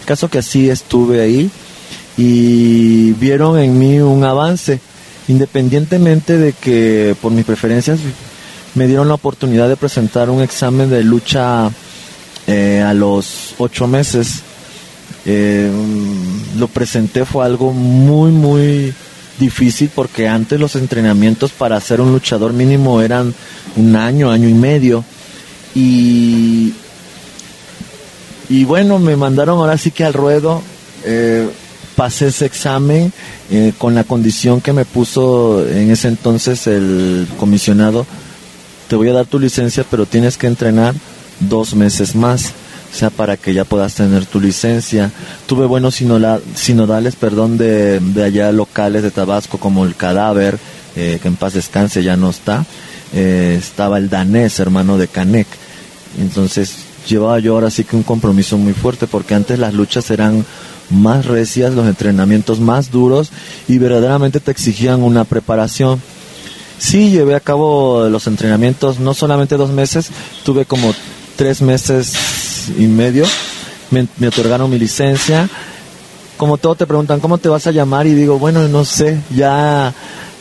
El 0.01 0.07
caso 0.07 0.29
que 0.29 0.39
así 0.39 0.69
estuve 0.69 1.23
ahí 1.23 1.51
y 2.19 3.13
vieron 3.13 3.59
en 3.59 3.79
mí 3.79 3.99
un 4.01 4.25
avance, 4.25 4.79
independientemente 5.27 6.37
de 6.37 6.53
que 6.53 7.17
por 7.23 7.33
mis 7.33 7.47
preferencias 7.47 7.99
me 8.75 8.87
dieron 8.87 9.09
la 9.09 9.15
oportunidad 9.15 9.69
de 9.69 9.77
presentar 9.77 10.29
un 10.29 10.43
examen 10.43 10.91
de 10.91 11.03
lucha 11.03 11.71
eh, 12.47 12.85
a 12.87 12.93
los 12.93 13.55
ocho 13.57 13.87
meses. 13.87 14.43
Eh, 15.25 15.71
lo 16.59 16.69
presenté 16.69 17.25
fue 17.25 17.47
algo 17.47 17.73
muy 17.73 18.31
muy 18.31 18.93
difícil 19.39 19.91
porque 19.95 20.29
antes 20.29 20.61
los 20.61 20.77
entrenamientos 20.77 21.53
para 21.53 21.81
ser 21.81 22.01
un 22.01 22.13
luchador 22.13 22.53
mínimo 22.53 23.01
eran 23.03 23.35
un 23.77 23.97
año, 23.97 24.31
año 24.31 24.49
y 24.49 24.55
medio. 24.55 25.05
Y 25.75 26.75
y 28.49 28.65
bueno 28.65 28.99
me 28.99 29.17
mandaron 29.17 29.59
ahora 29.59 29.79
sí 29.79 29.91
que 29.91 30.05
al 30.05 30.13
ruedo 30.13 30.63
eh, 31.05 31.49
pasé 31.97 32.29
ese 32.29 32.47
examen 32.47 33.13
eh, 33.51 33.73
con 33.79 33.95
la 33.95 34.05
condición 34.05 34.61
que 34.61 34.73
me 34.73 34.85
puso 34.85 35.67
en 35.67 35.91
ese 35.91 36.09
entonces 36.09 36.67
el 36.67 37.27
comisionado, 37.39 38.07
te 38.89 38.97
voy 38.97 39.09
a 39.09 39.13
dar 39.13 39.27
tu 39.27 39.39
licencia, 39.39 39.85
pero 39.91 40.07
tienes 40.07 40.37
que 40.37 40.47
entrenar 40.47 40.95
dos 41.41 41.75
meses 41.75 42.15
más, 42.15 42.53
sea, 42.95 43.11
para 43.11 43.37
que 43.37 43.55
ya 43.55 43.65
puedas 43.65 43.95
tener 43.95 44.27
tu 44.27 44.41
licencia. 44.41 45.11
Tuve 45.47 45.67
buenos 45.67 45.95
sinodales, 45.97 47.17
perdón, 47.17 47.59
de, 47.59 48.01
allá 48.25 48.53
locales 48.53 49.03
de 49.03 49.11
Tabasco, 49.11 49.59
como 49.59 49.85
el 49.85 49.97
cadáver, 49.97 50.59
eh, 50.97 51.19
que 51.21 51.29
en 51.29 51.37
paz 51.37 51.55
descanse 51.55 52.03
ya 52.03 52.17
no 52.17 52.31
está. 52.31 52.65
Eh, 53.13 53.57
estaba 53.59 53.99
el 53.99 54.09
danés, 54.09 54.59
hermano 54.61 54.99
de 54.99 55.09
Canek. 55.09 55.47
Entonces 56.19 56.77
llevaba 57.09 57.39
yo 57.39 57.55
ahora 57.55 57.71
sí 57.71 57.85
que 57.85 57.97
un 57.97 58.03
compromiso 58.03 58.59
muy 58.59 58.73
fuerte, 58.73 59.07
porque 59.07 59.35
antes 59.35 59.59
las 59.59 59.75
luchas 59.75 60.11
eran 60.11 60.45
más 60.91 61.27
recias, 61.27 61.75
los 61.75 61.87
entrenamientos 61.87 62.61
más 62.61 62.91
duros 62.91 63.31
y 63.69 63.79
verdaderamente 63.79 64.41
te 64.41 64.51
exigían 64.51 65.03
una 65.03 65.25
preparación. 65.25 66.01
Sí, 66.79 67.11
llevé 67.11 67.35
a 67.35 67.41
cabo 67.41 68.09
los 68.09 68.27
entrenamientos, 68.27 68.99
no 68.99 69.15
solamente 69.15 69.57
dos 69.57 69.71
meses, 69.71 70.11
tuve 70.45 70.65
como 70.65 70.93
tres 71.37 71.63
meses 71.63 72.13
y 72.69 72.87
medio, 72.87 73.25
me, 73.91 74.29
otorgaron 74.29 74.71
mi 74.71 74.79
licencia. 74.79 75.49
Como 76.37 76.59
todo 76.59 76.75
te 76.75 76.87
preguntan, 76.87 77.21
¿cómo 77.21 77.39
te 77.39 77.49
vas 77.49 77.67
a 77.67 77.71
llamar? 77.71 78.07
Y 78.07 78.15
digo, 78.15 78.39
bueno, 78.39 78.67
no 78.69 78.85
sé, 78.85 79.21
ya, 79.35 79.93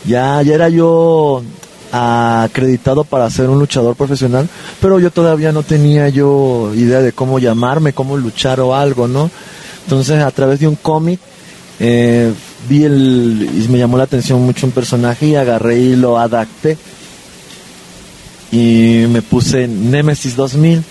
ya, 0.05 0.41
ya 0.41 0.53
era 0.53 0.69
yo 0.69 1.43
acreditado 1.91 3.03
para 3.03 3.29
ser 3.29 3.49
un 3.49 3.59
luchador 3.59 3.95
profesional, 3.95 4.49
pero 4.81 4.99
yo 4.99 5.11
todavía 5.11 5.51
no 5.51 5.61
tenía 5.61 6.09
yo 6.09 6.71
idea 6.73 7.01
de 7.01 7.11
cómo 7.11 7.37
llamarme, 7.37 7.93
cómo 7.93 8.17
luchar 8.17 8.59
o 8.59 8.75
algo, 8.75 9.07
¿no? 9.07 9.29
Entonces, 9.83 10.23
a 10.23 10.31
través 10.31 10.59
de 10.59 10.67
un 10.67 10.75
cómic, 10.75 11.19
eh, 11.79 12.33
vi 12.69 12.83
el. 12.83 13.49
y 13.53 13.67
me 13.69 13.77
llamó 13.77 13.97
la 13.97 14.05
atención 14.05 14.41
mucho 14.41 14.65
un 14.65 14.71
personaje 14.71 15.27
y 15.27 15.35
agarré 15.35 15.77
y 15.79 15.95
lo 15.95 16.17
adapté. 16.17 16.77
Y 18.51 19.05
me 19.09 19.21
puse 19.21 19.67
Nemesis 19.67 20.35
2000. 20.35 20.83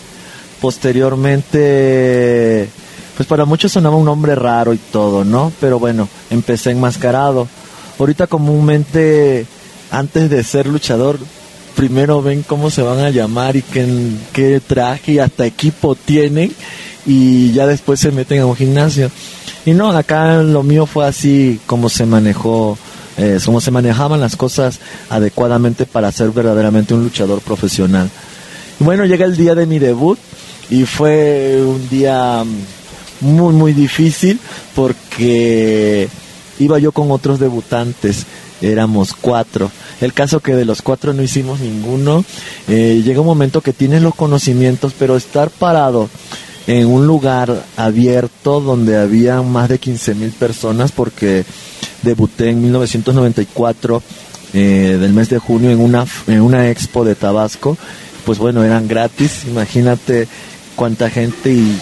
Posteriormente, 0.62 2.68
pues 3.16 3.28
para 3.28 3.44
muchos 3.44 3.72
sonaba 3.72 3.96
un 3.96 4.04
nombre 4.04 4.36
raro 4.36 4.72
y 4.72 4.78
todo, 4.78 5.24
¿no? 5.24 5.52
Pero 5.60 5.80
bueno, 5.80 6.08
empecé 6.30 6.70
enmascarado. 6.70 7.48
Ahorita 7.98 8.28
comúnmente, 8.28 9.44
antes 9.90 10.30
de 10.30 10.44
ser 10.44 10.68
luchador, 10.68 11.18
primero 11.74 12.22
ven 12.22 12.44
cómo 12.44 12.70
se 12.70 12.80
van 12.80 13.00
a 13.00 13.10
llamar 13.10 13.56
y 13.56 13.62
qué, 13.62 13.88
qué 14.32 14.60
traje 14.64 15.14
y 15.14 15.18
hasta 15.18 15.46
equipo 15.46 15.96
tienen 15.96 16.52
y 17.06 17.50
ya 17.50 17.66
después 17.66 17.98
se 17.98 18.12
meten 18.12 18.42
a 18.42 18.46
un 18.46 18.54
gimnasio. 18.54 19.10
Y 19.66 19.72
no, 19.72 19.90
acá 19.90 20.44
lo 20.44 20.62
mío 20.62 20.86
fue 20.86 21.08
así 21.08 21.58
como 21.66 21.88
se 21.88 22.06
manejó, 22.06 22.78
eh, 23.18 23.40
como 23.44 23.60
se 23.60 23.72
manejaban 23.72 24.20
las 24.20 24.36
cosas 24.36 24.78
adecuadamente 25.10 25.86
para 25.86 26.12
ser 26.12 26.30
verdaderamente 26.30 26.94
un 26.94 27.02
luchador 27.02 27.40
profesional. 27.40 28.08
Y 28.78 28.84
bueno, 28.84 29.04
llega 29.06 29.24
el 29.24 29.36
día 29.36 29.56
de 29.56 29.66
mi 29.66 29.80
debut 29.80 30.20
y 30.72 30.86
fue 30.86 31.62
un 31.62 31.86
día 31.90 32.42
muy, 33.20 33.52
muy 33.52 33.74
difícil 33.74 34.40
porque 34.74 36.08
iba 36.58 36.78
yo 36.78 36.92
con 36.92 37.10
otros 37.10 37.38
debutantes, 37.38 38.24
éramos 38.62 39.12
cuatro. 39.12 39.70
El 40.00 40.14
caso 40.14 40.40
que 40.40 40.54
de 40.54 40.64
los 40.64 40.80
cuatro 40.80 41.12
no 41.12 41.22
hicimos 41.22 41.60
ninguno. 41.60 42.24
Eh, 42.68 43.02
llega 43.04 43.20
un 43.20 43.26
momento 43.26 43.60
que 43.60 43.74
tienes 43.74 44.00
los 44.00 44.14
conocimientos, 44.14 44.94
pero 44.98 45.14
estar 45.14 45.50
parado 45.50 46.08
en 46.66 46.86
un 46.86 47.06
lugar 47.06 47.64
abierto 47.76 48.62
donde 48.62 48.96
había 48.96 49.42
más 49.42 49.68
de 49.68 49.78
15 49.78 50.14
mil 50.14 50.30
personas 50.30 50.90
porque 50.90 51.44
debuté 52.00 52.48
en 52.48 52.62
1994 52.62 54.02
eh, 54.54 54.96
del 54.98 55.12
mes 55.12 55.28
de 55.28 55.38
junio 55.38 55.70
en 55.70 55.80
una, 55.80 56.06
en 56.26 56.40
una 56.40 56.70
expo 56.70 57.04
de 57.04 57.14
Tabasco. 57.14 57.76
Pues 58.24 58.38
bueno, 58.38 58.62
eran 58.62 58.86
gratis, 58.86 59.44
imagínate 59.48 60.28
cuánta 60.76 61.10
gente 61.10 61.52
y 61.52 61.78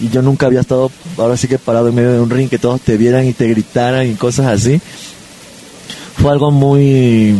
y 0.00 0.10
yo 0.10 0.22
nunca 0.22 0.46
había 0.46 0.60
estado, 0.60 0.90
ahora 1.16 1.36
sí 1.36 1.48
que 1.48 1.58
parado 1.58 1.88
en 1.88 1.94
medio 1.94 2.12
de 2.12 2.20
un 2.20 2.30
ring, 2.30 2.48
que 2.48 2.58
todos 2.58 2.80
te 2.80 2.96
vieran 2.96 3.26
y 3.26 3.32
te 3.32 3.48
gritaran 3.48 4.08
y 4.08 4.14
cosas 4.14 4.46
así. 4.46 4.80
Fue 6.16 6.30
algo 6.30 6.50
muy, 6.50 7.34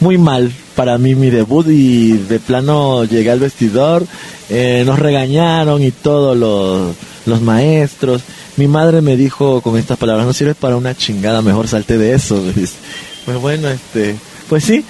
muy 0.00 0.18
mal 0.18 0.52
para 0.74 0.98
mí 0.98 1.14
mi 1.14 1.30
debut 1.30 1.66
y 1.68 2.12
de 2.12 2.38
plano 2.38 3.04
llegué 3.04 3.30
al 3.30 3.40
vestidor, 3.40 4.06
eh, 4.48 4.82
nos 4.86 4.98
regañaron 4.98 5.82
y 5.82 5.90
todos 5.90 6.36
los, 6.36 6.94
los 7.26 7.40
maestros. 7.40 8.22
Mi 8.56 8.66
madre 8.66 9.00
me 9.00 9.16
dijo 9.16 9.62
con 9.62 9.78
estas 9.78 9.98
palabras, 9.98 10.26
no 10.26 10.32
sirve 10.32 10.54
para 10.54 10.76
una 10.76 10.94
chingada, 10.94 11.42
mejor 11.42 11.68
salte 11.68 11.98
de 11.98 12.14
eso. 12.14 12.42
Pues 13.26 13.38
bueno, 13.38 13.68
este, 13.68 14.16
pues 14.48 14.64
sí, 14.64 14.82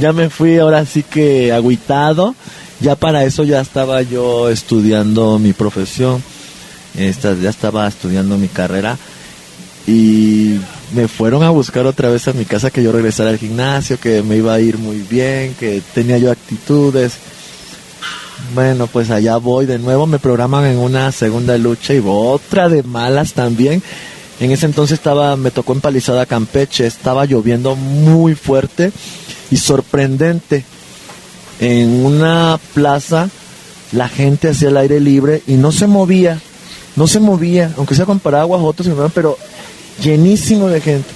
ya 0.00 0.12
me 0.12 0.30
fui 0.30 0.56
ahora 0.58 0.86
sí 0.86 1.02
que 1.02 1.52
agüitado. 1.52 2.34
Ya 2.82 2.96
para 2.96 3.22
eso 3.22 3.44
ya 3.44 3.60
estaba 3.60 4.02
yo 4.02 4.50
estudiando 4.50 5.38
mi 5.38 5.52
profesión, 5.52 6.20
ya 6.96 7.48
estaba 7.48 7.86
estudiando 7.86 8.36
mi 8.36 8.48
carrera 8.48 8.98
y 9.86 10.56
me 10.92 11.06
fueron 11.06 11.44
a 11.44 11.50
buscar 11.50 11.86
otra 11.86 12.10
vez 12.10 12.26
a 12.26 12.32
mi 12.32 12.44
casa 12.44 12.72
que 12.72 12.82
yo 12.82 12.90
regresara 12.90 13.30
al 13.30 13.38
gimnasio, 13.38 14.00
que 14.00 14.24
me 14.24 14.36
iba 14.36 14.54
a 14.54 14.60
ir 14.60 14.78
muy 14.78 14.98
bien, 14.98 15.54
que 15.54 15.80
tenía 15.94 16.18
yo 16.18 16.32
actitudes. 16.32 17.12
Bueno, 18.52 18.88
pues 18.88 19.10
allá 19.10 19.36
voy 19.36 19.66
de 19.66 19.78
nuevo, 19.78 20.08
me 20.08 20.18
programan 20.18 20.64
en 20.66 20.78
una 20.78 21.12
segunda 21.12 21.56
lucha 21.58 21.94
y 21.94 22.02
otra 22.04 22.68
de 22.68 22.82
malas 22.82 23.32
también. 23.32 23.80
En 24.40 24.50
ese 24.50 24.66
entonces 24.66 24.98
estaba, 24.98 25.36
me 25.36 25.52
tocó 25.52 25.72
empalizada 25.72 26.26
Campeche, 26.26 26.84
estaba 26.84 27.26
lloviendo 27.26 27.76
muy 27.76 28.34
fuerte 28.34 28.90
y 29.52 29.56
sorprendente. 29.56 30.64
En 31.62 32.04
una 32.04 32.58
plaza 32.74 33.30
la 33.92 34.08
gente 34.08 34.48
hacía 34.48 34.70
el 34.70 34.76
aire 34.76 34.98
libre 34.98 35.44
y 35.46 35.52
no 35.52 35.70
se 35.70 35.86
movía, 35.86 36.40
no 36.96 37.06
se 37.06 37.20
movía, 37.20 37.72
aunque 37.76 37.94
sea 37.94 38.04
con 38.04 38.18
paraguas, 38.18 38.60
otros, 38.64 38.88
pero 39.14 39.38
llenísimo 40.02 40.66
de 40.66 40.80
gente. 40.80 41.08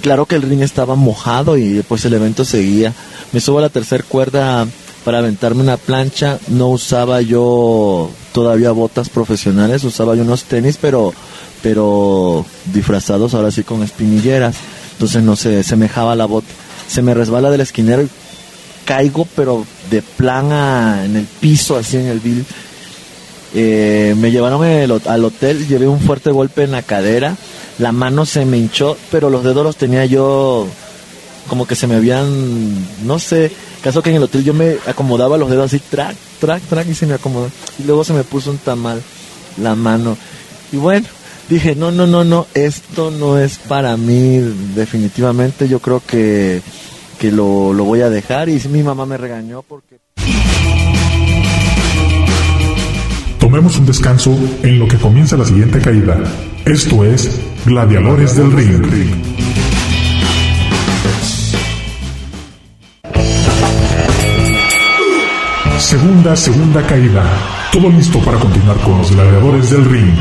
Claro 0.00 0.24
que 0.24 0.36
el 0.36 0.40
ring 0.40 0.62
estaba 0.62 0.94
mojado 0.94 1.58
y 1.58 1.84
pues 1.86 2.06
el 2.06 2.14
evento 2.14 2.46
seguía. 2.46 2.94
Me 3.32 3.40
subo 3.40 3.58
a 3.58 3.60
la 3.60 3.68
tercera 3.68 4.02
cuerda 4.08 4.66
para 5.04 5.18
aventarme 5.18 5.60
una 5.60 5.76
plancha. 5.76 6.38
No 6.48 6.70
usaba 6.70 7.20
yo 7.20 8.10
todavía 8.32 8.72
botas 8.72 9.10
profesionales, 9.10 9.84
usaba 9.84 10.14
yo 10.14 10.22
unos 10.22 10.44
tenis, 10.44 10.78
pero, 10.80 11.12
pero 11.62 12.46
disfrazados 12.72 13.34
ahora 13.34 13.50
sí 13.50 13.62
con 13.62 13.82
espinilleras. 13.82 14.56
Entonces 14.92 15.22
no 15.22 15.36
se 15.36 15.62
semejaba 15.62 16.16
la 16.16 16.24
bota. 16.24 16.48
Se 16.88 17.02
me 17.02 17.12
resbala 17.12 17.50
del 17.50 17.60
esquinero 17.60 18.08
caigo, 18.94 19.26
pero 19.34 19.64
de 19.90 20.02
plana 20.02 21.02
en 21.04 21.16
el 21.16 21.24
piso, 21.24 21.76
así 21.76 21.96
en 21.96 22.06
el 22.06 22.20
bill. 22.20 22.44
Eh, 23.54 24.14
me 24.18 24.30
llevaron 24.30 24.64
al 24.64 25.24
hotel, 25.24 25.68
llevé 25.68 25.86
un 25.86 26.00
fuerte 26.00 26.30
golpe 26.30 26.64
en 26.64 26.72
la 26.72 26.82
cadera 26.82 27.36
la 27.78 27.92
mano 27.92 28.26
se 28.26 28.44
me 28.44 28.58
hinchó, 28.58 28.96
pero 29.10 29.30
los 29.30 29.44
dedos 29.44 29.64
los 29.64 29.76
tenía 29.76 30.04
yo 30.04 30.66
como 31.48 31.66
que 31.66 31.74
se 31.74 31.86
me 31.86 31.96
habían, 31.96 33.04
no 33.04 33.18
sé, 33.18 33.50
caso 33.82 34.02
que 34.02 34.10
en 34.10 34.16
el 34.16 34.22
hotel 34.22 34.44
yo 34.44 34.54
me 34.54 34.76
acomodaba 34.86 35.36
los 35.36 35.50
dedos 35.50 35.66
así, 35.66 35.80
track, 35.80 36.14
track, 36.40 36.62
track, 36.62 36.88
y 36.88 36.94
se 36.94 37.06
me 37.06 37.14
acomodó. 37.14 37.50
Y 37.78 37.84
luego 37.84 38.04
se 38.04 38.12
me 38.12 38.22
puso 38.24 38.50
un 38.50 38.58
tamal 38.58 39.02
la 39.60 39.74
mano. 39.74 40.16
Y 40.70 40.76
bueno, 40.76 41.06
dije, 41.48 41.74
no, 41.74 41.90
no, 41.90 42.06
no, 42.06 42.24
no, 42.24 42.46
esto 42.54 43.10
no 43.10 43.38
es 43.38 43.58
para 43.58 43.96
mí, 43.96 44.38
definitivamente, 44.74 45.68
yo 45.68 45.80
creo 45.80 46.00
que, 46.06 46.62
que 47.22 47.30
lo, 47.30 47.72
lo 47.72 47.84
voy 47.84 48.00
a 48.00 48.10
dejar. 48.10 48.48
Y 48.48 48.60
mi 48.68 48.82
mamá 48.82 49.06
me 49.06 49.16
regañó 49.16 49.62
porque... 49.62 50.00
Tomemos 53.38 53.78
un 53.78 53.86
descanso 53.86 54.36
en 54.64 54.80
lo 54.80 54.88
que 54.88 54.96
comienza 54.96 55.36
la 55.36 55.44
siguiente 55.44 55.78
caída. 55.78 56.18
Esto 56.64 57.04
es 57.04 57.40
Gladiadores 57.64 58.36
del 58.36 58.50
Ring. 58.50 58.82
Segunda, 65.78 66.34
segunda 66.34 66.82
caída. 66.88 67.22
Todo 67.70 67.88
listo 67.88 68.18
para 68.20 68.38
continuar 68.38 68.78
con 68.78 68.98
los 68.98 69.12
gladiadores 69.12 69.70
del 69.70 69.84
ring. 69.84 70.14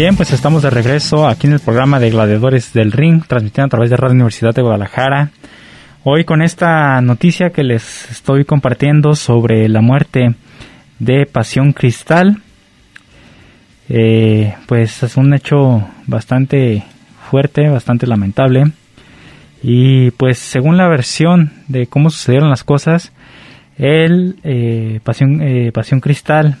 Bien, 0.00 0.16
pues 0.16 0.32
estamos 0.32 0.62
de 0.62 0.70
regreso 0.70 1.28
aquí 1.28 1.46
en 1.46 1.52
el 1.52 1.60
programa 1.60 2.00
de 2.00 2.08
Gladiadores 2.08 2.72
del 2.72 2.90
Ring, 2.90 3.22
transmitiendo 3.26 3.66
a 3.66 3.68
través 3.68 3.90
de 3.90 3.98
Radio 3.98 4.14
Universidad 4.14 4.54
de 4.54 4.62
Guadalajara. 4.62 5.28
Hoy 6.04 6.24
con 6.24 6.40
esta 6.40 7.02
noticia 7.02 7.50
que 7.50 7.62
les 7.62 8.10
estoy 8.10 8.46
compartiendo 8.46 9.14
sobre 9.14 9.68
la 9.68 9.82
muerte 9.82 10.36
de 11.00 11.26
Pasión 11.26 11.74
Cristal, 11.74 12.40
eh, 13.90 14.54
pues 14.64 15.02
es 15.02 15.18
un 15.18 15.34
hecho 15.34 15.86
bastante 16.06 16.82
fuerte, 17.30 17.68
bastante 17.68 18.06
lamentable. 18.06 18.72
Y 19.62 20.12
pues 20.12 20.38
según 20.38 20.78
la 20.78 20.88
versión 20.88 21.52
de 21.68 21.88
cómo 21.88 22.08
sucedieron 22.08 22.48
las 22.48 22.64
cosas, 22.64 23.12
el 23.76 24.36
eh, 24.44 25.00
Pasión, 25.04 25.42
eh, 25.42 25.72
Pasión 25.72 26.00
Cristal 26.00 26.56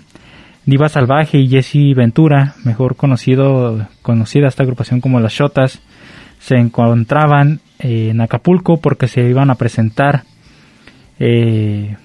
Diva 0.70 0.88
Salvaje 0.88 1.36
y 1.36 1.48
Jesse 1.48 1.96
Ventura, 1.96 2.54
mejor 2.62 2.94
conocido, 2.94 3.88
conocida 4.02 4.46
esta 4.46 4.62
agrupación 4.62 5.00
como 5.00 5.18
las 5.18 5.32
Shotas, 5.32 5.82
se 6.38 6.54
encontraban 6.58 7.58
eh, 7.80 8.10
en 8.10 8.20
Acapulco 8.20 8.76
porque 8.80 9.08
se 9.08 9.20
iban 9.28 9.50
a 9.50 9.56
presentar 9.56 10.22
eh, 11.18 11.96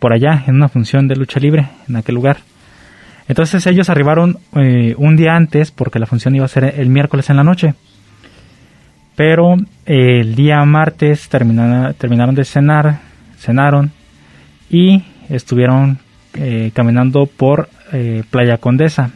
por 0.00 0.12
allá 0.12 0.42
en 0.48 0.56
una 0.56 0.68
función 0.68 1.06
de 1.06 1.14
lucha 1.14 1.38
libre 1.38 1.68
en 1.88 1.94
aquel 1.94 2.16
lugar. 2.16 2.38
Entonces 3.28 3.64
ellos 3.68 3.88
arribaron 3.88 4.38
eh, 4.56 4.96
un 4.98 5.14
día 5.14 5.36
antes 5.36 5.70
porque 5.70 6.00
la 6.00 6.06
función 6.06 6.34
iba 6.34 6.44
a 6.44 6.48
ser 6.48 6.64
el 6.76 6.88
miércoles 6.88 7.30
en 7.30 7.36
la 7.36 7.44
noche. 7.44 7.74
Pero 9.14 9.54
el 9.86 10.34
día 10.34 10.64
martes 10.64 11.28
terminaron, 11.28 11.94
terminaron 11.94 12.34
de 12.34 12.44
cenar, 12.44 12.98
cenaron 13.38 13.92
y 14.68 15.04
estuvieron 15.28 16.00
caminando 16.72 17.26
por 17.26 17.68
eh, 17.92 18.22
Playa 18.30 18.58
Condesa, 18.58 19.10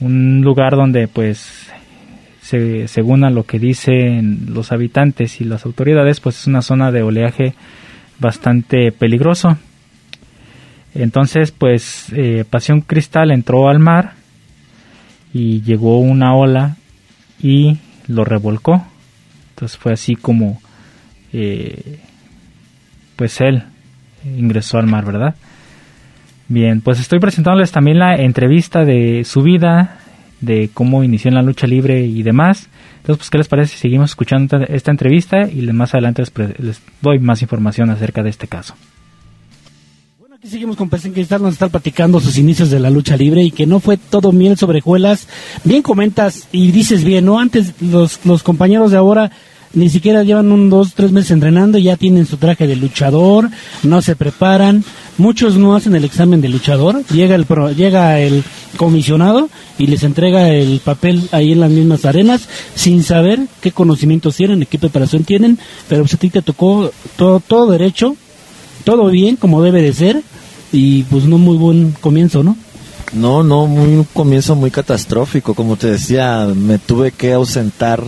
un 0.00 0.42
lugar 0.42 0.76
donde 0.76 1.08
pues 1.08 1.70
según 2.40 3.24
a 3.24 3.30
lo 3.30 3.42
que 3.42 3.58
dicen 3.58 4.54
los 4.54 4.70
habitantes 4.70 5.40
y 5.40 5.44
las 5.44 5.66
autoridades 5.66 6.20
pues 6.20 6.38
es 6.38 6.46
una 6.46 6.62
zona 6.62 6.92
de 6.92 7.02
oleaje 7.02 7.54
bastante 8.18 8.92
peligroso. 8.92 9.56
Entonces 10.94 11.50
pues 11.50 12.06
eh, 12.12 12.44
Pasión 12.48 12.82
Cristal 12.82 13.32
entró 13.32 13.68
al 13.68 13.80
mar 13.80 14.12
y 15.32 15.62
llegó 15.62 15.98
una 15.98 16.34
ola 16.36 16.76
y 17.42 17.78
lo 18.06 18.24
revolcó. 18.24 18.86
Entonces 19.50 19.76
fue 19.76 19.92
así 19.92 20.14
como 20.14 20.60
eh, 21.32 21.98
pues 23.16 23.40
él 23.40 23.64
ingresó 24.24 24.78
al 24.78 24.86
mar, 24.86 25.04
¿verdad? 25.04 25.34
Bien, 26.48 26.80
pues 26.80 27.00
estoy 27.00 27.18
presentándoles 27.18 27.72
también 27.72 27.98
la 27.98 28.14
entrevista 28.14 28.84
de 28.84 29.24
su 29.24 29.42
vida, 29.42 29.98
de 30.40 30.70
cómo 30.72 31.02
inició 31.02 31.28
en 31.28 31.34
la 31.34 31.42
lucha 31.42 31.66
libre 31.66 32.04
y 32.04 32.22
demás. 32.22 32.68
Entonces, 32.98 33.18
pues, 33.18 33.30
¿qué 33.30 33.38
les 33.38 33.48
parece 33.48 33.74
si 33.74 33.80
seguimos 33.80 34.10
escuchando 34.10 34.58
esta 34.68 34.90
entrevista 34.90 35.48
y 35.48 35.62
más 35.72 35.94
adelante 35.94 36.22
les, 36.58 36.80
doy 37.00 37.18
más 37.18 37.42
información 37.42 37.90
acerca 37.90 38.22
de 38.22 38.30
este 38.30 38.46
caso? 38.46 38.74
Bueno, 40.20 40.36
aquí 40.36 40.48
seguimos 40.48 40.76
con 40.76 40.88
Pesín 40.88 41.12
Cristal, 41.12 41.42
nos 41.42 41.54
está 41.54 41.68
platicando 41.68 42.20
sus 42.20 42.38
inicios 42.38 42.70
de 42.70 42.78
la 42.78 42.90
lucha 42.90 43.16
libre 43.16 43.42
y 43.42 43.50
que 43.50 43.66
no 43.66 43.80
fue 43.80 43.96
todo 43.96 44.30
miel 44.30 44.56
sobre 44.56 44.80
juelas. 44.80 45.28
Bien 45.64 45.82
comentas 45.82 46.48
y 46.52 46.70
dices 46.70 47.02
bien, 47.02 47.24
¿no? 47.24 47.40
Antes 47.40 47.74
los, 47.82 48.24
los 48.24 48.44
compañeros 48.44 48.92
de 48.92 48.98
ahora 48.98 49.32
ni 49.74 49.88
siquiera 49.90 50.22
llevan 50.22 50.52
un 50.52 50.70
dos, 50.70 50.94
tres 50.94 51.12
meses 51.12 51.32
entrenando 51.32 51.78
ya 51.78 51.96
tienen 51.96 52.26
su 52.26 52.36
traje 52.36 52.66
de 52.66 52.76
luchador, 52.76 53.50
no 53.82 54.02
se 54.02 54.16
preparan, 54.16 54.84
muchos 55.18 55.56
no 55.56 55.74
hacen 55.76 55.94
el 55.94 56.04
examen 56.04 56.40
de 56.40 56.48
luchador, 56.48 57.04
llega 57.08 57.34
el, 57.34 57.46
llega 57.76 58.20
el 58.20 58.42
comisionado 58.76 59.48
y 59.78 59.86
les 59.86 60.02
entrega 60.02 60.50
el 60.50 60.80
papel 60.80 61.28
ahí 61.32 61.52
en 61.52 61.60
las 61.60 61.70
mismas 61.70 62.04
arenas 62.04 62.48
sin 62.74 63.02
saber 63.02 63.40
qué 63.60 63.72
conocimientos 63.72 64.36
tienen, 64.36 64.66
qué 64.66 64.78
preparación 64.78 65.24
tienen, 65.24 65.58
pero 65.88 66.02
pues 66.02 66.14
a 66.14 66.18
ti 66.18 66.30
te 66.30 66.42
tocó 66.42 66.90
todo, 67.16 67.40
todo 67.40 67.70
derecho, 67.70 68.16
todo 68.84 69.08
bien 69.10 69.36
como 69.36 69.62
debe 69.62 69.82
de 69.82 69.92
ser 69.92 70.22
y 70.72 71.02
pues 71.04 71.24
no 71.24 71.38
muy 71.38 71.56
buen 71.56 71.92
comienzo, 72.00 72.42
¿no? 72.42 72.56
No, 73.12 73.42
no, 73.42 73.66
muy, 73.66 73.94
un 73.94 74.04
comienzo 74.04 74.54
muy 74.56 74.70
catastrófico. 74.70 75.54
Como 75.54 75.76
te 75.76 75.90
decía, 75.92 76.46
me 76.54 76.78
tuve 76.78 77.12
que 77.12 77.32
ausentar 77.32 78.02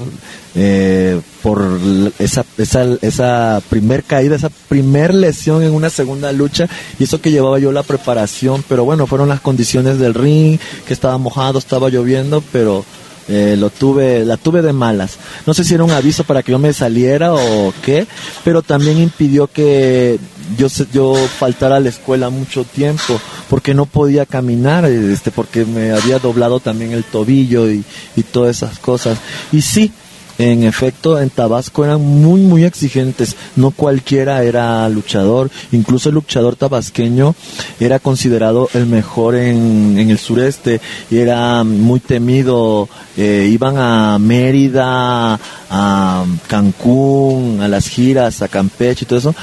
eh, 0.54 1.20
por 1.42 1.78
esa, 2.18 2.44
esa, 2.58 2.84
esa 3.00 3.62
primer 3.68 4.02
caída, 4.02 4.34
esa 4.36 4.50
primer 4.68 5.14
lesión 5.14 5.62
en 5.62 5.72
una 5.72 5.88
segunda 5.88 6.32
lucha. 6.32 6.68
Y 6.98 7.04
eso 7.04 7.20
que 7.20 7.30
llevaba 7.30 7.58
yo 7.58 7.70
la 7.72 7.84
preparación. 7.84 8.64
Pero 8.68 8.84
bueno, 8.84 9.06
fueron 9.06 9.28
las 9.28 9.40
condiciones 9.40 9.98
del 9.98 10.14
ring, 10.14 10.58
que 10.86 10.94
estaba 10.94 11.16
mojado, 11.16 11.58
estaba 11.58 11.88
lloviendo, 11.90 12.42
pero 12.52 12.84
eh, 13.28 13.56
lo 13.58 13.68
tuve, 13.70 14.24
la 14.24 14.36
tuve 14.36 14.62
de 14.62 14.72
malas. 14.72 15.18
No 15.46 15.52
sé 15.54 15.62
si 15.62 15.74
era 15.74 15.84
un 15.84 15.90
aviso 15.90 16.24
para 16.24 16.42
que 16.42 16.52
yo 16.52 16.58
me 16.58 16.72
saliera 16.72 17.34
o 17.34 17.72
qué, 17.84 18.06
pero 18.42 18.62
también 18.62 18.98
impidió 18.98 19.46
que 19.46 20.18
yo 20.56 20.68
yo 20.92 21.14
faltara 21.14 21.76
a 21.76 21.80
la 21.80 21.88
escuela 21.88 22.30
mucho 22.30 22.64
tiempo 22.64 23.20
porque 23.48 23.74
no 23.74 23.86
podía 23.86 24.26
caminar, 24.26 24.84
este, 24.84 25.30
porque 25.30 25.64
me 25.64 25.92
había 25.92 26.18
doblado 26.18 26.60
también 26.60 26.92
el 26.92 27.04
tobillo 27.04 27.70
y, 27.70 27.84
y 28.16 28.22
todas 28.22 28.56
esas 28.56 28.78
cosas. 28.78 29.18
Y 29.52 29.62
sí, 29.62 29.92
en 30.38 30.62
efecto, 30.62 31.20
en 31.20 31.30
Tabasco 31.30 31.84
eran 31.84 32.00
muy, 32.00 32.42
muy 32.42 32.62
exigentes. 32.62 33.34
No 33.56 33.72
cualquiera 33.72 34.44
era 34.44 34.88
luchador. 34.88 35.50
Incluso 35.72 36.10
el 36.10 36.14
luchador 36.14 36.54
tabasqueño 36.54 37.34
era 37.80 37.98
considerado 37.98 38.70
el 38.72 38.86
mejor 38.86 39.34
en, 39.34 39.96
en 39.98 40.10
el 40.10 40.18
sureste. 40.18 40.80
Era 41.10 41.64
muy 41.64 41.98
temido. 41.98 42.88
Eh, 43.16 43.48
iban 43.50 43.78
a 43.78 44.16
Mérida, 44.20 45.40
a 45.70 46.24
Cancún, 46.46 47.58
a 47.60 47.66
las 47.66 47.88
giras, 47.88 48.40
a 48.40 48.46
Campeche 48.46 49.04
y 49.04 49.08
todo 49.08 49.18
eso. 49.18 49.34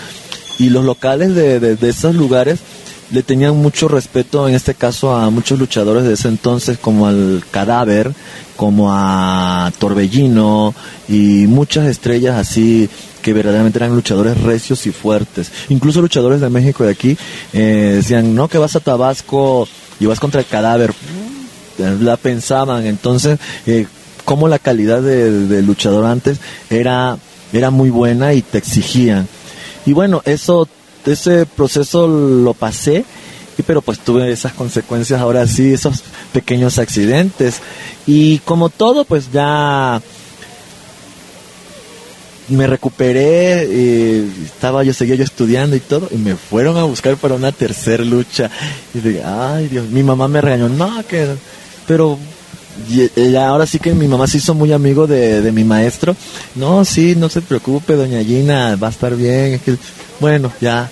Y 0.57 0.69
los 0.69 0.85
locales 0.85 1.35
de, 1.35 1.59
de, 1.59 1.89
esos 1.89 2.15
lugares 2.15 2.59
le 3.11 3.23
tenían 3.23 3.55
mucho 3.57 3.87
respeto, 3.87 4.47
en 4.47 4.55
este 4.55 4.73
caso 4.73 5.15
a 5.15 5.29
muchos 5.29 5.59
luchadores 5.59 6.05
de 6.05 6.13
ese 6.13 6.27
entonces, 6.27 6.77
como 6.77 7.07
al 7.07 7.43
Cadáver, 7.51 8.13
como 8.55 8.91
a 8.91 9.71
Torbellino 9.77 10.73
y 11.07 11.45
muchas 11.47 11.85
estrellas 11.87 12.35
así 12.37 12.89
que 13.21 13.33
verdaderamente 13.33 13.79
eran 13.79 13.95
luchadores 13.95 14.39
recios 14.39 14.85
y 14.85 14.91
fuertes. 14.91 15.51
Incluso 15.69 15.99
luchadores 15.99 16.41
de 16.41 16.49
México 16.49 16.83
de 16.83 16.91
aquí 16.91 17.17
eh, 17.53 17.93
decían, 17.95 18.35
no, 18.35 18.47
que 18.47 18.59
vas 18.59 18.75
a 18.75 18.79
Tabasco 18.79 19.67
y 19.99 20.05
vas 20.05 20.19
contra 20.19 20.41
el 20.41 20.47
Cadáver. 20.47 20.93
La 21.99 22.17
pensaban, 22.17 22.85
entonces, 22.85 23.39
eh, 23.65 23.87
como 24.25 24.47
la 24.47 24.59
calidad 24.59 25.01
de, 25.01 25.31
de 25.47 25.61
luchador 25.61 26.05
antes 26.05 26.37
era, 26.69 27.17
era 27.51 27.71
muy 27.71 27.89
buena 27.89 28.33
y 28.33 28.43
te 28.43 28.59
exigían. 28.59 29.27
Y 29.85 29.93
bueno, 29.93 30.21
eso, 30.25 30.67
ese 31.05 31.45
proceso 31.45 32.07
lo 32.07 32.53
pasé, 32.53 33.05
y 33.57 33.63
pero 33.63 33.81
pues 33.81 33.99
tuve 33.99 34.31
esas 34.31 34.53
consecuencias 34.53 35.21
ahora 35.21 35.47
sí, 35.47 35.73
esos 35.73 36.03
pequeños 36.33 36.77
accidentes. 36.79 37.61
Y 38.05 38.39
como 38.39 38.69
todo, 38.69 39.05
pues 39.05 39.31
ya 39.31 40.01
me 42.49 42.67
recuperé, 42.67 43.63
eh, 43.63 44.27
estaba 44.43 44.83
yo, 44.83 44.93
seguía 44.93 45.15
yo 45.15 45.23
estudiando 45.23 45.75
y 45.75 45.79
todo, 45.79 46.07
y 46.11 46.17
me 46.17 46.35
fueron 46.35 46.77
a 46.77 46.83
buscar 46.83 47.15
para 47.17 47.35
una 47.35 47.51
tercera 47.51 48.03
lucha. 48.03 48.49
Y 48.93 48.99
dije, 48.99 49.23
ay 49.23 49.67
Dios, 49.67 49.87
mi 49.89 50.03
mamá 50.03 50.27
me 50.27 50.41
regañó, 50.41 50.69
no, 50.69 51.03
que, 51.07 51.27
pero 51.87 52.19
y, 52.89 53.19
y 53.19 53.35
ahora 53.35 53.65
sí 53.65 53.79
que 53.79 53.93
mi 53.93 54.07
mamá 54.07 54.27
se 54.27 54.37
hizo 54.37 54.53
muy 54.53 54.71
amigo 54.71 55.07
de, 55.07 55.41
de 55.41 55.51
mi 55.51 55.63
maestro. 55.63 56.15
No, 56.55 56.85
sí, 56.85 57.15
no 57.15 57.29
se 57.29 57.41
preocupe, 57.41 57.95
doña 57.95 58.23
Gina, 58.23 58.75
va 58.75 58.87
a 58.87 58.91
estar 58.91 59.15
bien. 59.15 59.59
Bueno, 60.19 60.51
ya, 60.61 60.89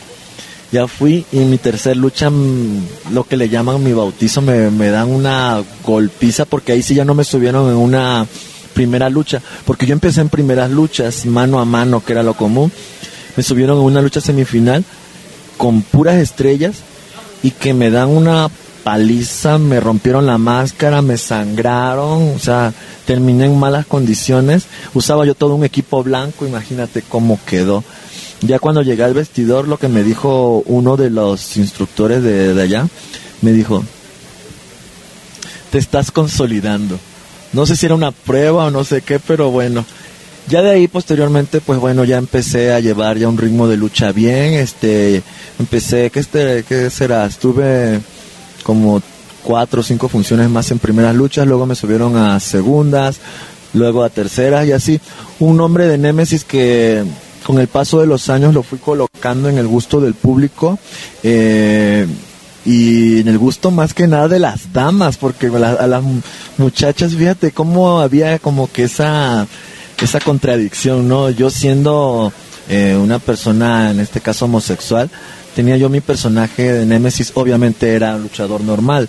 ya 0.72 0.88
fui 0.88 1.26
y 1.32 1.38
mi 1.40 1.58
tercer 1.58 1.98
lucha, 1.98 2.30
mm, 2.30 3.12
lo 3.12 3.24
que 3.26 3.38
le 3.38 3.50
llaman 3.50 3.84
mi 3.84 3.94
bautizo, 3.94 4.42
me, 4.42 4.70
me 4.72 4.90
dan 4.90 5.10
una 5.10 5.64
golpiza 5.86 6.46
porque 6.46 6.72
ahí 6.72 6.82
sí 6.82 6.96
ya 6.96 7.06
no 7.06 7.14
me 7.14 7.24
subieron 7.24 7.70
en 7.70 7.78
una 7.78 8.26
primera 8.74 9.10
lucha, 9.10 9.42
porque 9.66 9.86
yo 9.86 9.94
empecé 9.94 10.22
en 10.22 10.30
primeras 10.30 10.72
luchas, 10.72 11.26
mano 11.26 11.60
a 11.60 11.66
mano, 11.66 12.04
que 12.04 12.14
era 12.14 12.24
lo 12.24 12.34
común. 12.34 12.72
Me 13.36 13.44
subieron 13.44 13.78
en 13.78 13.84
una 13.84 14.02
lucha 14.02 14.22
semifinal 14.22 14.84
con 15.58 15.82
puras 15.82 16.16
estrellas 16.16 16.78
y 17.42 17.52
que 17.52 17.74
me 17.74 17.92
dan 17.92 18.10
una 18.10 18.50
paliza, 18.84 19.58
me 19.58 19.80
rompieron 19.80 20.26
la 20.26 20.38
máscara, 20.38 21.02
me 21.02 21.18
sangraron, 21.18 22.34
o 22.36 22.40
sea, 22.40 22.74
terminé 23.06 23.46
en 23.46 23.58
malas 23.58 23.86
condiciones. 23.86 24.66
Usaba 24.94 25.26
yo 25.26 25.36
todo 25.36 25.56
un 25.56 25.64
equipo 25.64 26.04
blanco, 26.04 26.46
imagínate 26.46 27.02
cómo 27.02 27.40
quedó. 27.46 27.84
Ya 28.42 28.60
cuando 28.60 28.82
llegué 28.82 29.04
al 29.04 29.14
vestidor, 29.14 29.68
lo 29.68 29.78
que 29.78 29.88
me 29.88 30.04
dijo 30.04 30.64
uno 30.66 30.98
de 30.98 31.10
los 31.10 31.56
instructores 31.58 32.22
de, 32.22 32.54
de 32.54 32.62
allá, 32.62 32.88
me 33.42 33.54
dijo, 33.54 33.84
te 35.72 35.78
estás 35.78 36.12
consolidando. 36.12 37.00
No 37.54 37.66
sé 37.66 37.76
si 37.76 37.86
era 37.86 37.96
una 37.96 38.12
prueba 38.12 38.66
o 38.66 38.72
no 38.72 38.84
sé 38.84 39.02
qué, 39.02 39.20
pero 39.20 39.50
bueno. 39.50 39.86
Ya 40.50 40.62
de 40.62 40.72
ahí 40.72 40.90
posteriormente, 40.90 41.62
pues 41.62 41.80
bueno, 41.80 42.04
ya 42.04 42.18
empecé 42.18 42.74
a 42.74 42.82
llevar 42.82 43.18
ya 43.18 43.30
un 43.30 43.38
ritmo 43.38 43.68
de 43.70 43.78
lucha 43.78 44.12
bien, 44.12 44.56
este, 44.56 45.24
empecé, 45.58 46.10
¿qué, 46.10 46.20
este, 46.20 46.66
qué 46.68 46.90
será? 46.90 47.26
Estuve 47.26 48.02
como 48.64 49.02
cuatro 49.44 49.82
o 49.82 49.84
cinco 49.84 50.08
funciones 50.08 50.50
más 50.50 50.72
en 50.72 50.80
primeras 50.80 51.14
luchas, 51.16 51.46
luego 51.46 51.66
me 51.66 51.76
subieron 51.76 52.16
a 52.18 52.40
segundas, 52.40 53.18
luego 53.74 54.04
a 54.04 54.10
terceras 54.10 54.66
y 54.68 54.72
así. 54.72 55.00
Un 55.40 55.58
nombre 55.58 55.88
de 55.88 55.98
Némesis 55.98 56.46
que 56.46 57.04
con 57.46 57.60
el 57.60 57.68
paso 57.68 58.00
de 58.00 58.08
los 58.08 58.30
años 58.30 58.54
lo 58.54 58.64
fui 58.64 58.80
colocando 58.80 59.50
en 59.50 59.58
el 59.58 59.68
gusto 59.68 60.00
del 60.00 60.14
público 60.14 60.80
eh, 61.24 62.08
y 62.66 63.20
en 63.20 63.28
el 63.28 63.38
gusto 63.38 63.70
más 63.72 63.94
que 63.94 64.08
nada 64.08 64.30
de 64.30 64.40
las 64.40 64.72
damas, 64.72 65.18
porque 65.18 65.48
a 65.48 65.88
las 65.88 66.02
mu- 66.02 66.22
muchachas, 66.58 67.14
fíjate 67.14 67.52
cómo 67.52 68.00
había 68.00 68.40
como 68.40 68.72
que 68.72 68.84
esa, 68.84 69.46
esa 70.02 70.22
contradicción, 70.22 71.10
¿no? 71.10 71.30
Yo 71.32 71.50
siendo 71.50 72.32
eh, 72.70 72.98
una 72.98 73.20
persona, 73.20 73.92
en 73.92 74.00
este 74.00 74.22
caso 74.22 74.46
homosexual, 74.46 75.10
tenía 75.56 75.78
yo 75.78 75.90
mi 75.90 76.02
personaje 76.02 76.72
de 76.74 76.86
Némesis, 76.86 77.32
obviamente 77.36 77.94
era 77.94 78.18
luchador 78.18 78.62
normal, 78.62 79.08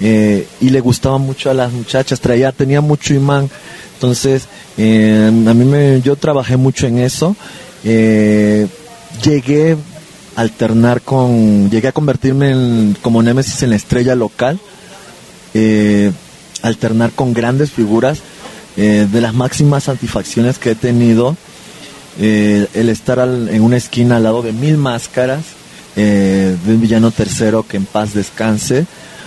eh, 0.00 0.46
y 0.60 0.70
le 0.70 0.80
gustaba 0.80 1.18
mucho 1.18 1.50
a 1.50 1.54
las 1.54 1.72
muchachas, 1.72 2.20
traía, 2.20 2.52
tenía 2.52 2.80
mucho 2.80 3.14
imán, 3.14 3.50
entonces 3.94 4.44
eh, 4.76 5.26
a 5.28 5.54
mí 5.54 5.64
me, 5.64 6.00
yo 6.02 6.16
trabajé 6.16 6.56
mucho 6.56 6.86
en 6.86 6.98
eso, 6.98 7.34
eh, 7.84 8.66
llegué 9.24 9.76
a 10.36 10.40
alternar 10.40 11.00
con, 11.02 11.68
llegué 11.70 11.88
a 11.88 11.92
convertirme 11.92 12.50
en, 12.50 12.96
como 13.02 13.22
Némesis 13.22 13.62
en 13.62 13.70
la 13.70 13.76
estrella 13.76 14.14
local, 14.14 14.58
eh, 15.54 16.12
alternar 16.62 17.10
con 17.12 17.32
grandes 17.34 17.70
figuras, 17.72 18.18
eh, 18.76 19.08
de 19.10 19.20
las 19.20 19.34
máximas 19.34 19.84
satisfacciones 19.84 20.58
que 20.58 20.72
he 20.72 20.74
tenido, 20.76 21.36
el 22.20 22.88
estar 22.88 23.20
al- 23.20 23.48
en 23.48 23.62
una 23.62 23.76
esquina 23.76 24.16
al 24.16 24.24
lado 24.24 24.42
de 24.42 24.52
mil 24.52 24.76
máscaras, 24.76 25.42
eh, 25.98 26.56
de 26.64 26.74
un 26.74 26.80
villano 26.80 27.10
tercero 27.10 27.66
que 27.68 27.76
en 27.76 27.84
paz 27.84 28.14
descanse, 28.14 28.86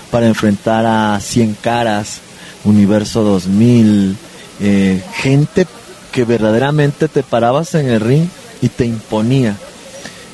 para 0.10 0.28
enfrentar 0.28 0.86
a 0.88 1.20
100 1.20 1.58
caras, 1.62 2.20
Universo 2.64 3.24
2000, 3.24 4.16
eh, 4.62 5.04
gente 5.16 5.68
que 6.12 6.24
verdaderamente 6.26 7.08
te 7.08 7.24
parabas 7.24 7.76
en 7.76 7.88
el 7.90 8.00
ring 8.00 8.26
y 8.62 8.70
te 8.70 8.86
imponía. 8.86 9.56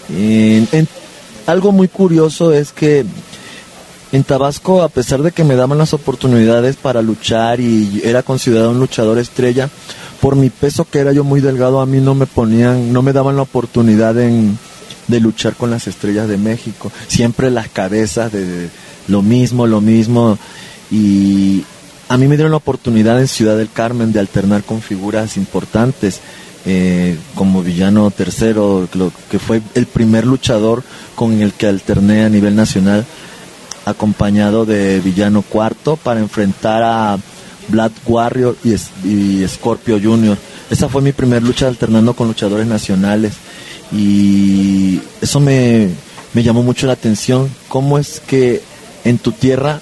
En- 0.10 0.88
algo 1.46 1.72
muy 1.72 1.88
curioso 1.88 2.52
es 2.54 2.72
que 2.72 3.06
en 4.12 4.24
Tabasco, 4.24 4.82
a 4.84 4.90
pesar 4.90 5.22
de 5.22 5.32
que 5.32 5.44
me 5.44 5.56
daban 5.56 5.78
las 5.78 5.94
oportunidades 5.94 6.76
para 6.76 7.02
luchar 7.02 7.60
y 7.60 8.02
era 8.04 8.24
considerado 8.24 8.72
un 8.72 8.80
luchador 8.80 9.18
estrella, 9.18 9.70
por 10.22 10.36
mi 10.36 10.50
peso 10.50 10.86
que 10.90 11.00
era 11.00 11.12
yo 11.14 11.24
muy 11.24 11.40
delgado, 11.42 11.80
a 11.82 11.86
mí 11.86 12.00
no 12.00 12.16
me 12.16 12.26
ponían, 12.26 12.92
no 12.92 13.02
me 13.02 13.14
daban 13.14 13.36
la 13.38 13.44
oportunidad 13.44 14.18
en, 14.20 14.58
de 15.08 15.20
luchar 15.20 15.56
con 15.56 15.70
las 15.70 15.88
estrellas 15.88 16.28
de 16.28 16.38
México. 16.38 16.92
Siempre 17.08 17.50
las 17.52 17.70
cabezas 17.70 18.32
de, 18.32 18.70
lo 19.08 19.22
mismo, 19.22 19.68
lo 19.68 19.82
mismo. 19.82 20.38
Y 20.92 21.64
a 22.10 22.18
mí 22.18 22.28
me 22.28 22.36
dieron 22.36 22.52
la 22.52 22.58
oportunidad 22.58 23.20
en 23.20 23.28
Ciudad 23.28 23.58
del 23.58 23.72
Carmen 23.72 24.14
de 24.14 24.20
alternar 24.20 24.64
con 24.64 24.82
figuras 24.82 25.38
importantes. 25.38 26.22
eh, 26.70 27.16
como 27.34 27.64
villano 27.64 28.12
tercero, 28.12 28.90
que 29.32 29.40
fue 29.40 29.62
el 29.74 29.86
primer 29.86 30.26
luchador 30.26 30.84
con 31.16 31.42
el 31.42 31.54
que 31.54 31.68
alterné 31.68 32.26
a 32.26 32.30
nivel 32.30 32.58
nacional 32.58 33.06
acompañado 33.86 34.66
de 34.66 35.00
Villano 35.00 35.44
Cuarto 35.44 35.96
para 35.96 36.20
enfrentar 36.20 36.84
a 36.84 37.18
Black 37.70 37.94
Warrior 38.06 38.58
y, 38.66 38.74
y 39.08 39.48
Scorpio 39.48 39.98
Junior. 40.02 40.38
Esa 40.70 40.90
fue 40.90 41.02
mi 41.02 41.14
primer 41.14 41.42
lucha 41.42 41.68
alternando 41.68 42.14
con 42.14 42.28
luchadores 42.28 42.68
nacionales 42.68 43.34
y 43.92 45.00
eso 45.22 45.40
me, 45.40 45.90
me 46.34 46.44
llamó 46.44 46.64
mucho 46.64 46.88
la 46.88 46.94
atención. 46.94 47.50
¿Cómo 47.68 47.98
es 47.98 48.22
que 48.26 48.62
en 49.04 49.18
tu 49.18 49.32
tierra 49.32 49.82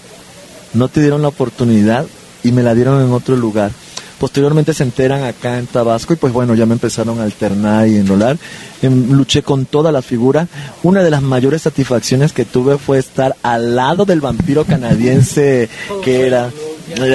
no 0.73 0.87
te 0.87 1.01
dieron 1.01 1.21
la 1.21 1.29
oportunidad 1.29 2.05
y 2.43 2.51
me 2.51 2.63
la 2.63 2.75
dieron 2.75 3.03
en 3.03 3.11
otro 3.11 3.35
lugar? 3.35 3.71
Posteriormente 4.19 4.73
se 4.73 4.83
enteran 4.83 5.23
acá 5.23 5.59
en 5.59 5.67
Tabasco 5.67 6.13
y 6.13 6.15
pues 6.15 6.31
bueno, 6.31 6.55
ya 6.55 6.65
me 6.65 6.73
empezaron 6.73 7.19
a 7.19 7.23
alternar 7.23 7.87
y 7.87 7.97
enrolar. 7.97 8.37
Em, 8.81 9.11
luché 9.11 9.43
con 9.43 9.65
toda 9.65 9.91
la 9.91 10.01
figura. 10.01 10.47
Una 10.83 11.03
de 11.03 11.09
las 11.09 11.21
mayores 11.21 11.63
satisfacciones 11.63 12.31
que 12.31 12.45
tuve 12.45 12.77
fue 12.77 12.97
estar 12.97 13.35
al 13.43 13.75
lado 13.75 14.05
del 14.05 14.21
vampiro 14.21 14.63
canadiense 14.63 15.67
que 16.03 16.27
era. 16.27 16.49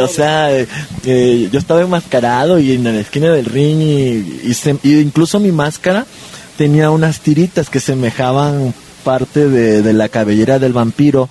O 0.02 0.08
sea, 0.08 0.54
eh, 0.54 0.66
eh, 1.04 1.48
yo 1.50 1.58
estaba 1.58 1.80
enmascarado 1.80 2.58
y 2.58 2.72
en 2.72 2.84
la 2.84 3.00
esquina 3.00 3.30
del 3.30 3.46
ring 3.46 3.80
y, 3.80 4.52
y 4.82 4.98
incluso 4.98 5.40
mi 5.40 5.52
máscara 5.52 6.04
tenía 6.60 6.90
unas 6.90 7.20
tiritas 7.20 7.70
que 7.70 7.80
semejaban 7.80 8.74
parte 9.02 9.48
de, 9.48 9.80
de 9.80 9.92
la 9.94 10.10
cabellera 10.10 10.58
del 10.58 10.74
vampiro 10.74 11.30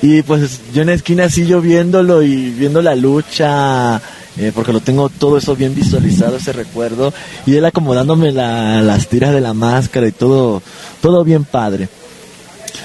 y 0.00 0.22
pues 0.22 0.60
yo 0.72 0.82
en 0.82 0.86
la 0.86 0.94
esquina 0.94 1.24
así 1.24 1.44
yo 1.44 1.60
viéndolo 1.60 2.22
y 2.22 2.50
viendo 2.50 2.80
la 2.82 2.94
lucha, 2.94 4.00
eh, 4.36 4.52
porque 4.54 4.72
lo 4.72 4.78
tengo 4.78 5.08
todo 5.08 5.38
eso 5.38 5.56
bien 5.56 5.74
visualizado, 5.74 6.36
ese 6.36 6.52
recuerdo, 6.52 7.12
y 7.46 7.56
él 7.56 7.64
acomodándome 7.64 8.30
las 8.30 9.08
tiras 9.08 9.34
de 9.34 9.40
la 9.40 9.54
máscara 9.54 10.06
y 10.06 10.12
todo, 10.12 10.62
todo 11.00 11.24
bien 11.24 11.42
padre. 11.42 11.88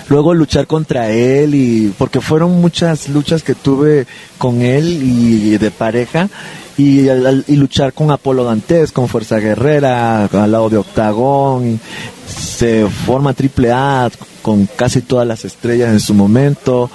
Luego 0.09 0.33
luchar 0.33 0.65
contra 0.65 1.11
él 1.11 1.53
y 1.53 1.93
porque 1.99 2.19
fueron 2.19 2.59
muchas 2.59 3.09
luchas 3.09 3.43
que 3.43 3.53
tuve 3.53 4.07
con 4.39 4.63
él 4.63 5.03
y 5.03 5.59
de 5.59 5.69
pareja 5.69 6.29
y, 6.77 7.07
luchar 7.55 7.93
con 7.93 8.11
Apolo 8.11 8.43
Dantes, 8.43 8.91
con 8.91 9.07
Fuerza 9.07 9.39
Guerrera, 9.39 10.25
al 10.25 10.51
lado 10.51 10.69
de 10.69 10.77
Octagón, 10.77 11.79
se 12.27 12.87
forma 12.87 13.33
Triple 13.33 13.71
A 13.71 14.09
con 14.41 14.67
casi 14.67 15.01
todas 15.01 15.27
las 15.27 15.43
estrellas 15.43 15.89
en 15.89 15.99
su 15.99 16.13
momento. 16.13 16.89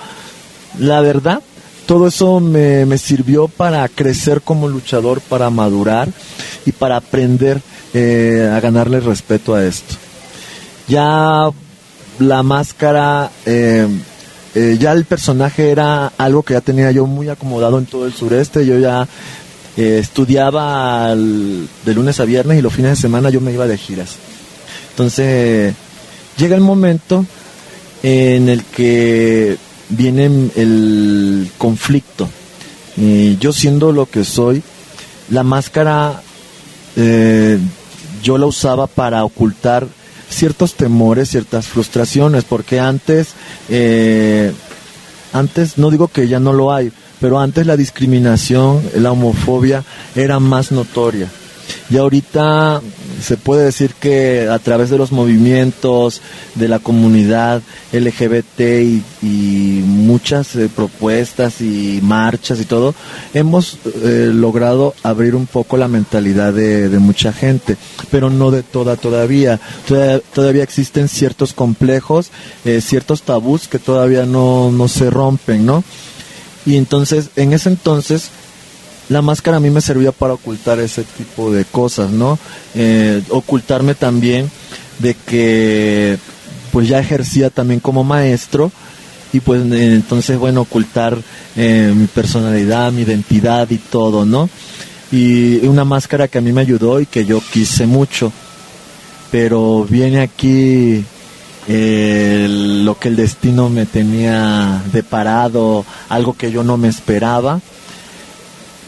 La 0.79 1.01
verdad, 1.01 1.43
todo 1.87 2.07
eso 2.07 2.39
me, 2.39 2.97
sirvió 2.97 3.49
para 3.49 3.89
crecer 3.89 4.41
como 4.43 4.69
luchador, 4.69 5.21
para 5.21 5.51
madurar 5.51 6.09
y 6.65 6.73
para 6.73 6.97
aprender 6.97 7.61
eh, 7.93 8.51
a 8.55 8.61
ganarle 8.61 9.01
respeto 9.01 9.55
a 9.55 9.65
esto. 9.65 9.97
Ya 10.87 11.51
la 12.21 12.43
máscara, 12.43 13.31
eh, 13.47 13.87
eh, 14.55 14.77
ya 14.79 14.93
el 14.93 15.05
personaje 15.05 15.71
era 15.71 16.13
algo 16.19 16.43
que 16.43 16.55
ya 16.55 16.61
tenía 16.61 16.93
yo 16.93 17.07
muy 17.07 17.29
acomodado 17.29 17.79
en 17.79 17.87
todo 17.87 18.07
el 18.07 18.13
sureste. 18.13 18.65
Yo 18.65 18.79
ya 18.79 19.09
estudiaba 19.77 21.15
de 21.15 21.95
lunes 21.95 22.21
a 22.21 22.25
viernes 22.25 22.59
y 22.59 22.63
los 22.63 22.73
fines 22.73 22.93
de 22.93 22.97
semana 22.97 23.31
yo 23.31 23.41
me 23.41 23.53
iba 23.53 23.67
de 23.67 23.79
giras. 23.79 24.17
Entonces, 24.91 25.75
llega 26.37 26.57
el 26.57 26.61
momento 26.61 27.25
en 28.03 28.49
el 28.49 28.65
que 28.65 29.57
viene 29.89 30.51
el 30.57 31.51
conflicto. 31.59 32.29
Y 32.97 33.37
yo 33.39 33.53
siendo 33.53 33.93
lo 33.93 34.07
que 34.07 34.25
soy, 34.25 34.63
la 35.31 35.43
máscara 35.43 36.23
eh, 36.97 37.59
yo 38.23 38.39
la 38.39 38.47
usaba 38.47 38.87
para 38.87 39.25
ocultar 39.25 39.87
ciertos 40.29 40.75
temores, 40.75 41.31
ciertas 41.31 41.67
frustraciones, 41.67 42.45
porque 42.45 42.81
antes, 42.81 43.29
eh, 43.69 44.53
antes 45.33 45.79
no 45.79 45.91
digo 45.91 46.09
que 46.09 46.29
ya 46.29 46.41
no 46.41 46.53
lo 46.53 46.73
hay, 46.73 46.93
pero 47.23 47.39
antes 47.39 47.65
la 47.65 47.77
discriminación, 47.77 48.83
la 48.97 49.13
homofobia 49.13 49.85
era 50.17 50.41
más 50.41 50.73
notoria. 50.73 51.29
Y 51.89 51.97
ahorita 51.97 52.83
se 53.23 53.37
puede 53.37 53.67
decir 53.67 53.95
que 53.95 54.49
a 54.49 54.59
través 54.59 54.91
de 54.91 54.99
los 54.99 55.13
movimientos 55.13 56.21
de 56.57 56.67
la 56.67 56.81
comunidad 56.81 57.63
LGBT 57.93 58.61
y, 59.23 59.83
muchas 59.85 60.57
eh, 60.57 60.69
propuestas 60.75 61.61
y 61.61 62.01
marchas 62.03 62.61
y 62.61 62.65
todo, 62.65 62.93
hemos 63.35 63.79
eh, 64.03 64.31
logrado 64.35 64.95
abrir 65.05 65.37
un 65.37 65.47
poco 65.47 65.77
la 65.77 65.87
mentalidad 65.87 66.53
de, 66.53 66.89
mucha 66.99 67.33
gente, 67.33 67.77
pero 68.11 68.31
no 68.31 68.51
de 68.51 68.65
toda 68.65 68.97
todavía. 68.97 69.61
Todavía, 70.35 70.65
existen 70.65 71.09
ciertos 71.09 71.53
complejos, 71.53 72.33
eh, 72.65 72.81
ciertos 72.81 73.23
tabús 73.23 73.69
que 73.69 73.79
todavía 73.79 74.27
no, 74.27 74.73
no 74.73 74.89
se 74.89 75.09
rompen, 75.09 75.65
¿no? 75.65 75.85
Y 76.65 76.77
entonces, 76.77 77.31
en 77.37 77.53
ese 77.53 77.71
entonces, 77.71 78.31
la 79.09 79.23
máscara 79.23 79.57
a 79.59 79.61
mí 79.61 79.71
me 79.71 79.81
servía 79.81 80.13
para 80.13 80.35
ocultar 80.35 80.79
ese 80.79 81.05
tipo 81.05 81.53
de 81.53 81.65
cosas, 81.65 82.11
¿no? 82.11 82.39
Eh, 82.75 83.23
ocultarme 83.31 83.95
también 83.95 84.51
de 84.99 85.15
que 85.15 86.19
pues 86.71 86.89
ya 86.89 86.99
ejercía 87.01 87.51
también 87.51 87.81
como 87.81 88.05
maestro 88.05 88.73
y 89.33 89.41
pues 89.41 89.63
entonces 89.71 90.39
bueno 90.39 90.63
ocultar 90.63 91.19
eh, 91.57 91.93
mi 91.95 92.07
personalidad, 92.07 92.93
mi 92.93 93.03
identidad 93.03 93.69
y 93.71 93.79
todo, 93.79 94.25
¿no? 94.25 94.49
Y 95.11 95.67
una 95.67 95.85
máscara 95.85 96.29
que 96.29 96.39
a 96.39 96.41
mí 96.41 96.53
me 96.53 96.63
ayudó 96.63 97.01
y 97.01 97.07
que 97.07 97.25
yo 97.27 97.43
quise 97.53 97.87
mucho, 97.87 98.33
pero 99.31 99.87
viene 99.89 100.21
aquí 100.21 101.05
lo 101.69 102.99
que 102.99 103.09
el 103.09 103.17
destino 103.17 103.69
me 103.69 103.87
tenía 103.87 104.83
deparado, 104.93 105.85
algo 106.09 106.35
que 106.35 106.51
yo 106.51 106.65
no 106.65 106.77
me 106.77 106.89
esperaba. 106.89 107.61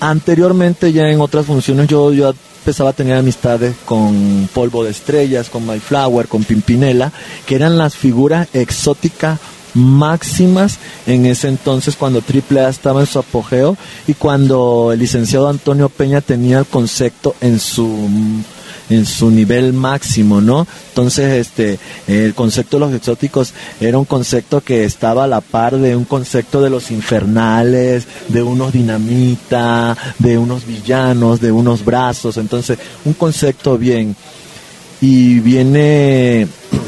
Anteriormente 0.01 0.93
ya 0.93 1.09
en 1.09 1.21
otras 1.21 1.47
funciones 1.47 1.89
yo 1.89 2.13
ya 2.13 2.33
empezaba 2.65 2.91
a 2.91 2.95
tener 2.95 3.17
amistades 3.17 3.75
con 3.85 4.49
Polvo 4.53 4.85
de 4.85 4.91
Estrellas, 4.91 5.51
con 5.51 5.67
My 5.67 5.79
Flower, 5.79 6.29
con 6.29 6.45
Pimpinela, 6.45 7.13
que 7.47 7.55
eran 7.55 7.79
las 7.79 7.95
figuras 7.95 8.49
exóticas 8.55 9.39
máximas 9.75 10.79
en 11.07 11.27
ese 11.27 11.49
entonces 11.49 11.97
cuando 11.97 12.21
AAA 12.21 12.69
estaba 12.69 13.01
en 13.01 13.07
su 13.07 13.19
apogeo 13.19 13.77
y 14.07 14.15
cuando 14.15 14.91
el 14.93 15.01
licenciado 15.01 15.49
Antonio 15.49 15.89
Peña 15.89 16.21
tenía 16.21 16.61
el 16.61 16.67
concepto 16.67 17.35
en 17.41 17.59
su 17.59 18.09
en 18.91 19.07
su 19.07 19.31
nivel 19.31 19.73
máximo, 19.73 20.41
¿no? 20.41 20.67
Entonces, 20.91 21.47
este, 21.47 21.79
el 22.07 22.35
concepto 22.35 22.77
de 22.79 22.87
los 22.87 22.95
exóticos 22.95 23.53
era 23.81 23.99
un 23.99 24.05
concepto 24.05 24.61
que 24.61 24.85
estaba 24.85 25.25
a 25.25 25.29
la 25.29 25.41
par 25.41 25.77
de 25.77 25.97
un 25.97 26.05
concepto 26.05 26.61
de 26.61 26.71
los 26.71 26.91
infernales, 26.91 28.07
de 28.29 28.43
unos 28.43 28.73
dinamita, 28.73 29.97
de 30.19 30.39
unos 30.39 30.67
villanos, 30.67 31.41
de 31.41 31.53
unos 31.53 31.85
brazos, 31.85 32.37
entonces, 32.37 32.79
un 33.05 33.15
concepto 33.15 33.79
bien. 33.79 34.15
Y 35.01 35.41
viene, 35.41 36.47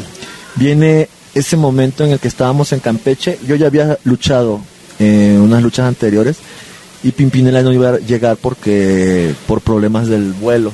viene 0.57 1.09
ese 1.35 1.57
momento 1.57 2.05
en 2.05 2.13
el 2.13 2.19
que 2.19 2.29
estábamos 2.29 2.73
en 2.73 2.81
Campeche, 2.81 3.39
yo 3.47 3.57
ya 3.57 3.67
había 3.67 3.99
luchado 4.05 4.61
en 4.99 5.41
unas 5.41 5.63
luchas 5.63 5.87
anteriores 5.87 6.37
y 7.03 7.13
Pimpinela 7.13 7.63
no 7.63 7.73
iba 7.73 7.91
a 7.91 7.99
llegar 7.99 8.39
porque 8.39 9.35
por 9.47 9.61
problemas 9.61 10.09
del 10.09 10.33
vuelo 10.33 10.73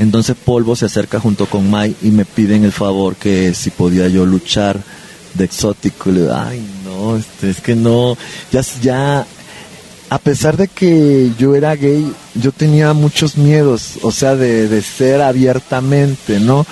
entonces 0.00 0.34
Polvo 0.34 0.74
se 0.76 0.86
acerca 0.86 1.20
junto 1.20 1.44
con 1.44 1.68
Mai 1.70 1.94
y 2.00 2.10
me 2.10 2.24
piden 2.24 2.64
el 2.64 2.72
favor 2.72 3.16
que 3.16 3.52
si 3.52 3.68
podía 3.68 4.08
yo 4.08 4.24
luchar 4.24 4.80
de 5.34 5.44
exótico. 5.44 6.08
Y 6.08 6.14
le 6.14 6.20
digo, 6.22 6.34
ay, 6.34 6.66
no, 6.86 7.18
este, 7.18 7.50
es 7.50 7.60
que 7.60 7.76
no, 7.76 8.16
ya, 8.50 8.62
ya, 8.80 9.26
a 10.08 10.18
pesar 10.18 10.56
de 10.56 10.68
que 10.68 11.32
yo 11.38 11.54
era 11.54 11.76
gay, 11.76 12.10
yo 12.34 12.50
tenía 12.50 12.94
muchos 12.94 13.36
miedos, 13.36 13.98
o 14.00 14.10
sea, 14.10 14.36
de, 14.36 14.68
de 14.68 14.80
ser 14.80 15.20
abiertamente, 15.20 16.40
¿no? 16.40 16.64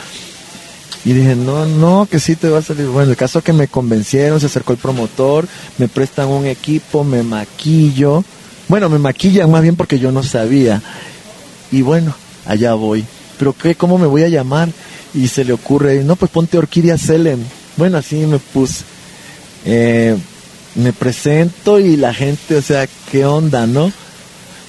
Y 1.05 1.13
dije, 1.13 1.37
no, 1.37 1.67
no, 1.67 2.09
que 2.11 2.21
sí 2.21 2.35
te 2.35 2.49
va 2.49 2.61
a 2.61 2.63
salir. 2.63 2.87
Bueno, 2.87 3.11
el 3.11 3.17
caso 3.19 3.43
que 3.43 3.53
me 3.53 3.69
convencieron, 3.69 4.41
se 4.41 4.47
acercó 4.47 4.73
el 4.73 4.79
promotor, 4.79 5.47
me 5.77 5.87
prestan 5.89 6.29
un 6.29 6.47
equipo, 6.47 7.05
me 7.05 7.23
maquillo. 7.23 8.25
Bueno, 8.69 8.89
me 8.89 8.99
maquillan 8.99 9.51
más 9.51 9.61
bien 9.61 9.77
porque 9.77 9.99
yo 9.99 10.13
no 10.13 10.23
sabía. 10.23 10.81
Y 11.71 11.83
bueno, 11.83 12.15
allá 12.47 12.73
voy 12.73 13.05
pero 13.39 13.55
¿qué? 13.55 13.75
¿Cómo 13.75 13.99
me 13.99 14.07
voy 14.07 14.25
a 14.25 14.29
llamar? 14.29 14.69
Y 15.15 15.29
se 15.29 15.45
le 15.45 15.53
ocurre, 15.53 16.03
no, 16.05 16.17
pues 16.17 16.31
ponte 16.31 16.59
Orquídea 16.59 16.99
Selem. 16.99 17.41
Bueno, 17.77 17.99
así 17.99 18.17
me 18.17 18.39
puse. 18.39 18.85
Eh, 19.65 20.17
me 20.75 20.93
presento 20.93 21.81
y 21.81 21.97
la 21.97 22.15
gente, 22.15 22.57
o 22.57 22.63
sea, 22.63 22.87
¿qué 23.11 23.25
onda, 23.25 23.67
no? 23.67 23.93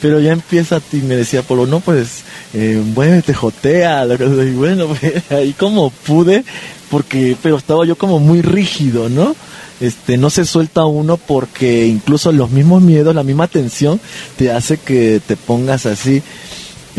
Pero 0.01 0.19
ya 0.19 0.31
empieza 0.31 0.81
y 0.93 0.97
me 0.97 1.15
decía 1.15 1.43
Polo, 1.43 1.65
no, 1.65 1.81
pues, 1.81 2.23
eh, 2.53 2.81
te 3.25 3.33
jotea. 3.33 4.05
Y 4.05 4.51
bueno, 4.53 4.87
pues, 4.99 5.31
ahí 5.31 5.53
como 5.53 5.89
pude, 5.89 6.43
porque, 6.89 7.35
pero 7.41 7.57
estaba 7.57 7.85
yo 7.85 7.97
como 7.97 8.19
muy 8.19 8.41
rígido, 8.41 9.09
¿no? 9.09 9.35
Este, 9.79 10.17
no 10.17 10.29
se 10.29 10.45
suelta 10.45 10.85
uno 10.85 11.15
porque 11.15 11.87
incluso 11.87 12.31
los 12.31 12.49
mismos 12.49 12.81
miedos, 12.81 13.15
la 13.15 13.23
misma 13.23 13.47
tensión, 13.47 13.99
te 14.37 14.51
hace 14.51 14.77
que 14.77 15.21
te 15.25 15.37
pongas 15.37 15.85
así. 15.85 16.21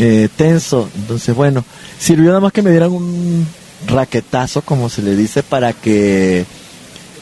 Eh, 0.03 0.29
tenso. 0.35 0.89
Entonces, 0.95 1.35
bueno, 1.35 1.63
sirvió 1.99 2.29
nada 2.29 2.39
más 2.39 2.51
que 2.51 2.63
me 2.63 2.71
dieran 2.71 2.91
un 2.91 3.45
raquetazo, 3.85 4.63
como 4.63 4.89
se 4.89 5.03
le 5.03 5.15
dice, 5.15 5.43
para 5.43 5.73
que 5.73 6.43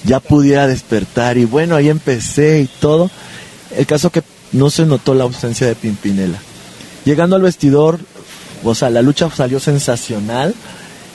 ya 0.06 0.22
pudiera 0.22 0.66
despertar. 0.66 1.38
Y 1.38 1.44
bueno, 1.44 1.76
ahí 1.76 1.90
empecé 1.90 2.62
y 2.62 2.68
todo. 2.68 3.12
El 3.76 3.86
caso 3.86 4.12
que 4.12 4.24
no 4.54 4.70
se 4.70 4.86
notó 4.86 5.14
la 5.14 5.26
ausencia 5.26 5.68
de 5.68 5.76
Pimpinela. 5.76 6.38
Llegando 7.04 7.36
al 7.36 7.42
vestidor, 7.42 8.00
o 8.64 8.74
sea, 8.74 8.90
la 8.90 9.02
lucha 9.02 9.30
salió 9.30 9.60
sensacional. 9.60 10.56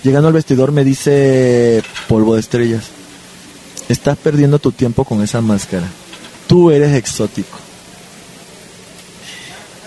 Llegando 0.02 0.28
al 0.28 0.34
vestidor 0.34 0.70
me 0.70 0.84
dice 0.84 1.82
Polvo 2.08 2.34
de 2.34 2.40
Estrellas, 2.40 2.84
estás 3.88 4.18
perdiendo 4.18 4.58
tu 4.58 4.70
tiempo 4.70 5.06
con 5.06 5.22
esa 5.22 5.40
máscara. 5.40 5.88
Tú 6.46 6.70
eres 6.70 6.94
exótico. 6.94 7.56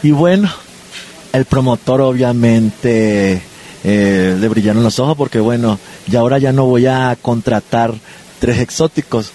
Y 0.02 0.10
bueno, 0.10 0.50
el 1.38 1.46
promotor 1.46 2.02
obviamente 2.02 3.42
eh, 3.84 4.38
le 4.40 4.48
brillaron 4.50 4.84
los 4.84 5.00
ojos 5.00 5.16
porque 5.16 5.40
bueno, 5.40 5.80
y 6.12 6.16
ahora 6.16 6.38
ya 6.40 6.52
no 6.52 6.66
voy 6.66 6.88
a 6.88 7.18
contratar 7.22 7.94
tres 8.40 8.60
exóticos. 8.60 9.32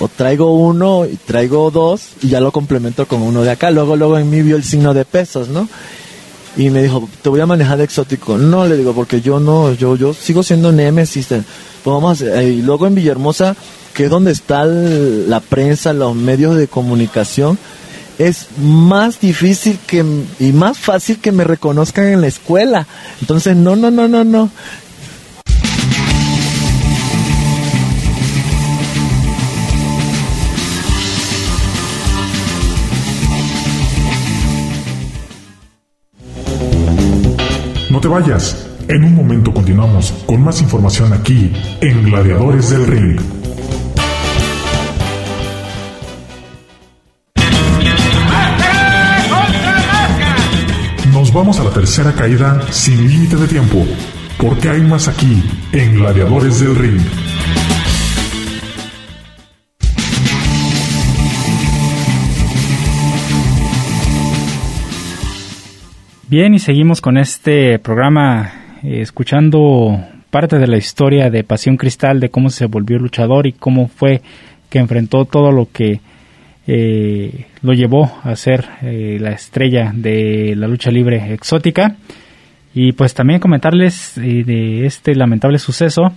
O 0.00 0.08
traigo 0.08 0.54
uno 0.54 1.04
y 1.04 1.16
traigo 1.16 1.70
dos 1.70 2.10
y 2.22 2.28
ya 2.28 2.40
lo 2.40 2.52
complemento 2.52 3.06
con 3.06 3.20
uno 3.20 3.42
de 3.42 3.50
acá. 3.50 3.70
Luego, 3.70 3.96
luego 3.96 4.18
en 4.18 4.30
mí 4.30 4.40
vio 4.40 4.56
el 4.56 4.64
signo 4.64 4.94
de 4.94 5.04
pesos, 5.04 5.48
¿no? 5.48 5.68
Y 6.56 6.70
me 6.70 6.82
dijo, 6.82 7.08
te 7.20 7.28
voy 7.28 7.40
a 7.40 7.46
manejar 7.46 7.78
de 7.78 7.84
exótico. 7.84 8.38
No, 8.38 8.66
le 8.66 8.76
digo, 8.76 8.94
porque 8.94 9.20
yo 9.20 9.40
no, 9.40 9.72
yo, 9.74 9.96
yo 9.96 10.14
sigo 10.14 10.42
siendo 10.42 10.72
Nemesis. 10.72 11.26
Pues 11.28 11.44
vamos 11.84 12.20
y 12.20 12.62
luego 12.62 12.86
en 12.86 12.94
Villahermosa, 12.94 13.56
que 13.94 14.04
es 14.04 14.10
donde 14.10 14.32
está 14.32 14.64
la 14.64 15.40
prensa, 15.40 15.92
los 15.92 16.14
medios 16.14 16.56
de 16.56 16.68
comunicación, 16.68 17.58
es 18.18 18.46
más 18.58 19.20
difícil 19.20 19.78
que 19.86 20.04
y 20.38 20.52
más 20.52 20.78
fácil 20.78 21.18
que 21.18 21.32
me 21.32 21.44
reconozcan 21.44 22.06
en 22.06 22.20
la 22.20 22.26
escuela. 22.26 22.86
Entonces, 23.20 23.56
no, 23.56 23.76
no, 23.76 23.90
no, 23.90 24.08
no, 24.08 24.24
no. 24.24 24.50
No 37.90 38.00
te 38.00 38.08
vayas. 38.08 38.68
En 38.88 39.04
un 39.04 39.14
momento 39.14 39.52
continuamos 39.52 40.12
con 40.26 40.42
más 40.42 40.60
información 40.60 41.12
aquí 41.12 41.52
en 41.80 42.02
Gladiadores 42.04 42.70
del 42.70 42.86
Ring. 42.86 43.41
Vamos 51.34 51.58
a 51.58 51.64
la 51.64 51.70
tercera 51.70 52.12
caída 52.12 52.60
sin 52.70 53.08
límite 53.08 53.36
de 53.36 53.48
tiempo, 53.48 53.86
porque 54.36 54.68
hay 54.68 54.82
más 54.82 55.08
aquí 55.08 55.42
en 55.72 55.94
Gladiadores 55.94 56.60
del 56.60 56.76
Ring. 56.76 57.00
Bien, 66.28 66.52
y 66.52 66.58
seguimos 66.58 67.00
con 67.00 67.16
este 67.16 67.78
programa 67.78 68.52
eh, 68.82 69.00
escuchando 69.00 70.04
parte 70.28 70.58
de 70.58 70.66
la 70.66 70.76
historia 70.76 71.30
de 71.30 71.44
Pasión 71.44 71.78
Cristal, 71.78 72.20
de 72.20 72.28
cómo 72.28 72.50
se 72.50 72.66
volvió 72.66 72.98
luchador 72.98 73.46
y 73.46 73.52
cómo 73.52 73.88
fue 73.88 74.20
que 74.68 74.80
enfrentó 74.80 75.24
todo 75.24 75.50
lo 75.50 75.66
que 75.72 76.02
eh, 76.66 77.46
lo 77.62 77.72
llevó 77.72 78.20
a 78.22 78.36
ser 78.36 78.66
eh, 78.82 79.18
la 79.20 79.30
estrella 79.30 79.92
de 79.94 80.54
la 80.56 80.68
lucha 80.68 80.90
libre 80.90 81.32
exótica. 81.32 81.96
Y 82.74 82.92
pues 82.92 83.12
también 83.12 83.40
comentarles 83.40 84.14
de 84.16 84.86
este 84.86 85.14
lamentable 85.14 85.58
suceso 85.58 86.12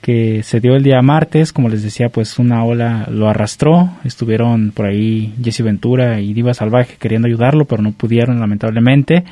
que 0.00 0.42
se 0.42 0.60
dio 0.60 0.76
el 0.76 0.82
día 0.82 1.02
martes, 1.02 1.52
como 1.52 1.68
les 1.68 1.82
decía, 1.82 2.08
pues 2.08 2.38
una 2.38 2.64
ola 2.64 3.06
lo 3.10 3.28
arrastró, 3.28 3.90
estuvieron 4.04 4.72
por 4.72 4.86
ahí 4.86 5.34
Jesse 5.42 5.62
Ventura 5.62 6.20
y 6.20 6.32
Diva 6.32 6.54
Salvaje 6.54 6.96
queriendo 6.98 7.28
ayudarlo, 7.28 7.66
pero 7.66 7.82
no 7.82 7.92
pudieron 7.92 8.40
lamentablemente, 8.40 9.24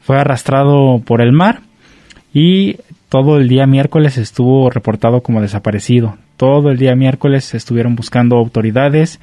fue 0.00 0.18
arrastrado 0.18 1.00
por 1.04 1.22
el 1.22 1.32
mar 1.32 1.60
y 2.34 2.76
todo 3.08 3.38
el 3.38 3.48
día 3.48 3.66
miércoles 3.66 4.18
estuvo 4.18 4.68
reportado 4.70 5.22
como 5.22 5.40
desaparecido, 5.40 6.18
todo 6.36 6.70
el 6.70 6.76
día 6.76 6.94
miércoles 6.94 7.54
estuvieron 7.54 7.96
buscando 7.96 8.36
autoridades 8.36 9.20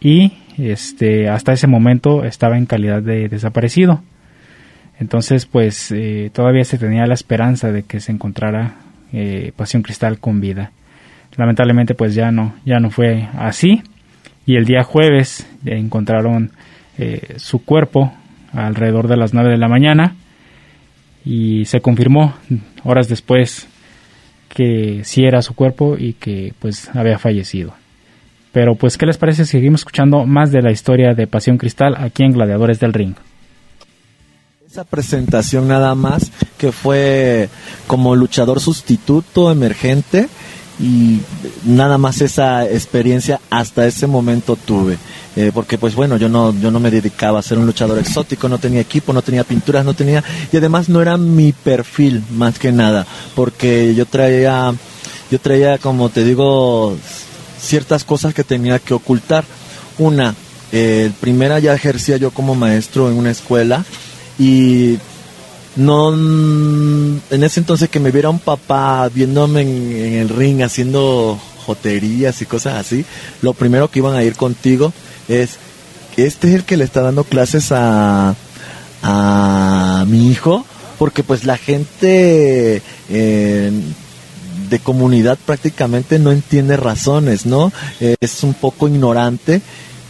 y 0.00 0.32
este 0.58 1.28
hasta 1.28 1.52
ese 1.52 1.66
momento 1.66 2.24
estaba 2.24 2.56
en 2.58 2.66
calidad 2.66 3.02
de 3.02 3.28
desaparecido. 3.28 4.02
Entonces, 4.98 5.46
pues 5.46 5.90
eh, 5.92 6.30
todavía 6.32 6.64
se 6.64 6.76
tenía 6.76 7.06
la 7.06 7.14
esperanza 7.14 7.72
de 7.72 7.84
que 7.84 8.00
se 8.00 8.12
encontrara 8.12 8.76
eh, 9.12 9.52
Pasión 9.56 9.82
Cristal 9.82 10.18
con 10.18 10.40
vida. 10.40 10.72
Lamentablemente 11.36 11.94
pues 11.94 12.14
ya 12.14 12.30
no, 12.30 12.54
ya 12.64 12.80
no 12.80 12.90
fue 12.90 13.28
así 13.38 13.82
y 14.46 14.56
el 14.56 14.64
día 14.64 14.82
jueves 14.82 15.46
encontraron 15.64 16.50
eh, 16.98 17.34
su 17.36 17.64
cuerpo 17.64 18.12
alrededor 18.52 19.08
de 19.08 19.16
las 19.16 19.32
9 19.32 19.50
de 19.50 19.58
la 19.58 19.68
mañana 19.68 20.16
y 21.24 21.64
se 21.66 21.80
confirmó 21.80 22.34
horas 22.84 23.08
después 23.08 23.68
que 24.48 25.02
sí 25.04 25.24
era 25.24 25.40
su 25.40 25.54
cuerpo 25.54 25.96
y 25.96 26.14
que 26.14 26.52
pues 26.58 26.94
había 26.94 27.18
fallecido. 27.18 27.74
Pero 28.52 28.74
pues, 28.74 28.98
¿qué 28.98 29.06
les 29.06 29.18
parece 29.18 29.44
si 29.44 29.52
seguimos 29.52 29.82
escuchando 29.82 30.26
más 30.26 30.50
de 30.50 30.62
la 30.62 30.72
historia 30.72 31.14
de 31.14 31.26
Pasión 31.26 31.56
Cristal 31.56 31.94
aquí 31.96 32.24
en 32.24 32.32
Gladiadores 32.32 32.80
del 32.80 32.92
Ring? 32.92 33.14
Esa 34.66 34.84
presentación 34.84 35.68
nada 35.68 35.94
más 35.94 36.30
que 36.58 36.72
fue 36.72 37.48
como 37.86 38.14
luchador 38.14 38.60
sustituto 38.60 39.50
emergente 39.50 40.28
y 40.78 41.20
nada 41.64 41.98
más 41.98 42.20
esa 42.22 42.64
experiencia 42.66 43.40
hasta 43.50 43.86
ese 43.86 44.06
momento 44.06 44.56
tuve 44.56 44.96
eh, 45.36 45.50
porque 45.52 45.76
pues 45.76 45.94
bueno 45.94 46.16
yo 46.16 46.30
no 46.30 46.54
yo 46.58 46.70
no 46.70 46.80
me 46.80 46.90
dedicaba 46.90 47.38
a 47.38 47.42
ser 47.42 47.58
un 47.58 47.66
luchador 47.66 47.98
exótico 47.98 48.48
no 48.48 48.56
tenía 48.56 48.80
equipo 48.80 49.12
no 49.12 49.20
tenía 49.20 49.44
pinturas 49.44 49.84
no 49.84 49.92
tenía 49.92 50.24
y 50.50 50.56
además 50.56 50.88
no 50.88 51.02
era 51.02 51.18
mi 51.18 51.52
perfil 51.52 52.22
más 52.30 52.58
que 52.58 52.72
nada 52.72 53.06
porque 53.34 53.94
yo 53.94 54.06
traía 54.06 54.72
yo 55.30 55.38
traía 55.38 55.76
como 55.76 56.08
te 56.08 56.24
digo 56.24 56.96
ciertas 57.60 58.04
cosas 58.04 58.34
que 58.34 58.44
tenía 58.44 58.78
que 58.78 58.94
ocultar. 58.94 59.44
Una 59.98 60.34
eh, 60.72 61.10
primera 61.20 61.58
ya 61.58 61.74
ejercía 61.74 62.16
yo 62.16 62.30
como 62.30 62.54
maestro 62.54 63.10
en 63.10 63.16
una 63.16 63.30
escuela 63.30 63.84
y 64.38 64.98
no 65.76 66.12
en 66.12 67.44
ese 67.44 67.60
entonces 67.60 67.88
que 67.88 68.00
me 68.00 68.10
viera 68.10 68.30
un 68.30 68.38
papá 68.38 69.08
viéndome 69.08 69.60
en, 69.62 70.14
el 70.14 70.28
ring 70.28 70.62
haciendo 70.62 71.38
joterías 71.66 72.40
y 72.42 72.46
cosas 72.46 72.74
así, 72.74 73.04
lo 73.42 73.52
primero 73.52 73.90
que 73.90 74.00
iban 74.00 74.16
a 74.16 74.24
ir 74.24 74.34
contigo 74.34 74.92
es 75.28 75.58
este 76.16 76.48
es 76.48 76.54
el 76.54 76.64
que 76.64 76.76
le 76.76 76.84
está 76.84 77.02
dando 77.02 77.24
clases 77.24 77.72
a, 77.72 78.34
a 79.02 80.04
mi 80.08 80.30
hijo, 80.30 80.64
porque 80.98 81.22
pues 81.22 81.44
la 81.44 81.56
gente 81.56 82.82
eh, 83.08 83.72
de 84.70 84.78
comunidad 84.78 85.38
prácticamente 85.44 86.18
no 86.18 86.32
entiende 86.32 86.76
razones, 86.76 87.44
¿no? 87.44 87.72
es 88.00 88.42
un 88.42 88.54
poco 88.54 88.88
ignorante 88.88 89.60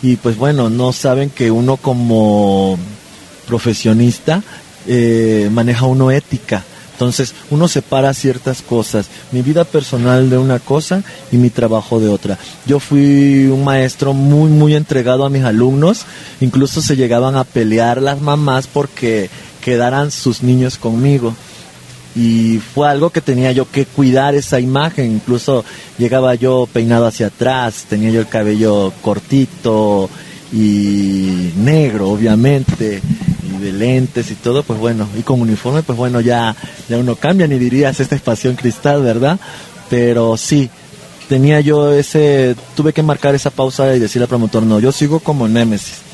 y 0.02 0.16
pues 0.16 0.36
bueno, 0.36 0.70
no 0.70 0.92
saben 0.92 1.30
que 1.30 1.50
uno 1.50 1.76
como 1.76 2.78
profesionista 3.46 4.42
eh, 4.86 5.48
maneja 5.52 5.86
uno 5.86 6.10
ética. 6.10 6.64
Entonces 6.92 7.34
uno 7.50 7.66
separa 7.66 8.12
ciertas 8.12 8.60
cosas, 8.60 9.06
mi 9.32 9.40
vida 9.40 9.64
personal 9.64 10.28
de 10.28 10.36
una 10.36 10.58
cosa 10.58 11.02
y 11.32 11.38
mi 11.38 11.48
trabajo 11.48 11.98
de 11.98 12.10
otra. 12.10 12.38
Yo 12.66 12.78
fui 12.78 13.46
un 13.46 13.64
maestro 13.64 14.12
muy, 14.12 14.50
muy 14.50 14.74
entregado 14.74 15.24
a 15.24 15.30
mis 15.30 15.44
alumnos, 15.44 16.02
incluso 16.42 16.82
se 16.82 16.96
llegaban 16.96 17.36
a 17.36 17.44
pelear 17.44 18.02
las 18.02 18.20
mamás 18.20 18.66
porque 18.66 19.30
quedaran 19.62 20.10
sus 20.10 20.42
niños 20.42 20.76
conmigo. 20.76 21.34
Y 22.16 22.58
fue 22.58 22.88
algo 22.88 23.10
que 23.10 23.20
tenía 23.20 23.52
yo 23.52 23.70
que 23.70 23.86
cuidar 23.86 24.34
esa 24.34 24.58
imagen, 24.58 25.12
incluso 25.12 25.64
llegaba 25.98 26.34
yo 26.34 26.68
peinado 26.72 27.06
hacia 27.06 27.28
atrás, 27.28 27.86
tenía 27.88 28.10
yo 28.10 28.20
el 28.20 28.28
cabello 28.28 28.92
cortito 29.00 30.10
y 30.52 31.52
negro, 31.56 32.10
obviamente, 32.10 33.00
de 33.60 33.72
lentes 33.72 34.30
y 34.30 34.34
todo, 34.34 34.64
pues 34.64 34.80
bueno, 34.80 35.06
y 35.16 35.22
con 35.22 35.40
uniforme, 35.40 35.82
pues 35.82 35.96
bueno, 35.96 36.20
ya, 36.20 36.56
ya 36.88 36.98
uno 36.98 37.14
cambia, 37.14 37.46
ni 37.46 37.58
dirías 37.58 38.00
esta 38.00 38.16
es 38.16 38.22
pasión 38.22 38.56
cristal, 38.56 39.02
¿verdad? 39.02 39.38
Pero 39.88 40.36
sí, 40.36 40.68
tenía 41.28 41.60
yo 41.60 41.92
ese, 41.92 42.56
tuve 42.74 42.92
que 42.92 43.04
marcar 43.04 43.36
esa 43.36 43.50
pausa 43.50 43.94
y 43.94 44.00
decirle 44.00 44.24
al 44.24 44.28
promotor, 44.28 44.64
no, 44.64 44.80
yo 44.80 44.90
sigo 44.90 45.20
como 45.20 45.46
Némesis. 45.46 46.09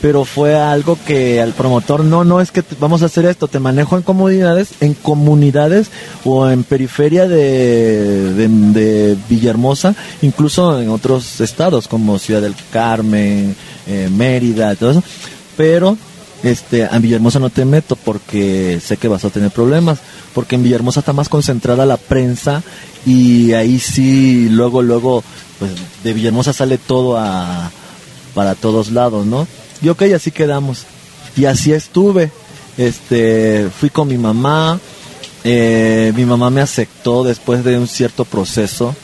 Pero 0.00 0.24
fue 0.24 0.54
algo 0.54 0.98
que 1.06 1.40
al 1.40 1.52
promotor, 1.52 2.04
no, 2.04 2.22
no 2.22 2.40
es 2.40 2.50
que 2.50 2.62
vamos 2.78 3.02
a 3.02 3.06
hacer 3.06 3.24
esto, 3.24 3.48
te 3.48 3.58
manejo 3.58 3.96
en 3.96 4.02
comunidades, 4.02 4.68
en 4.80 4.94
comunidades 4.94 5.88
o 6.24 6.48
en 6.48 6.64
periferia 6.64 7.26
de, 7.26 8.34
de, 8.34 9.16
Villahermosa, 9.28 9.94
incluso 10.22 10.80
en 10.80 10.90
otros 10.90 11.40
estados 11.40 11.88
como 11.88 12.18
Ciudad 12.18 12.42
del 12.42 12.54
Carmen, 12.70 13.56
eh, 13.86 14.08
Mérida, 14.14 14.74
todo 14.74 14.90
eso. 14.90 15.02
Pero 15.56 15.96
este, 16.42 16.82
en 16.82 17.02
Villahermosa 17.02 17.38
no 17.38 17.50
te 17.50 17.64
meto 17.64 17.96
porque 17.96 18.80
sé 18.84 18.98
que 18.98 19.08
vas 19.08 19.24
a 19.24 19.30
tener 19.30 19.50
problemas, 19.50 19.98
porque 20.34 20.56
en 20.56 20.62
Villahermosa 20.62 21.00
está 21.00 21.12
más 21.12 21.28
concentrada 21.28 21.86
la 21.86 21.96
prensa 21.96 22.62
y 23.06 23.52
ahí 23.54 23.78
sí, 23.78 24.48
luego, 24.50 24.82
luego, 24.82 25.24
pues 25.58 25.72
de 26.04 26.12
Villahermosa 26.12 26.52
sale 26.52 26.76
todo 26.76 27.16
a, 27.16 27.70
para 28.34 28.54
todos 28.54 28.90
lados, 28.90 29.26
¿no? 29.26 29.46
Y 29.86 29.88
ok, 29.88 30.02
así 30.16 30.32
quedamos. 30.32 30.82
Y 31.36 31.44
así 31.44 31.72
estuve. 31.72 32.32
Este, 32.76 33.70
fui 33.70 33.88
con 33.88 34.08
mi 34.08 34.18
mamá, 34.18 34.80
eh, 35.44 36.12
mi 36.16 36.24
mamá 36.24 36.50
me 36.50 36.60
aceptó 36.60 37.22
después 37.22 37.62
de 37.62 37.78
un 37.78 37.86
cierto 37.86 38.24
proceso 38.24 38.96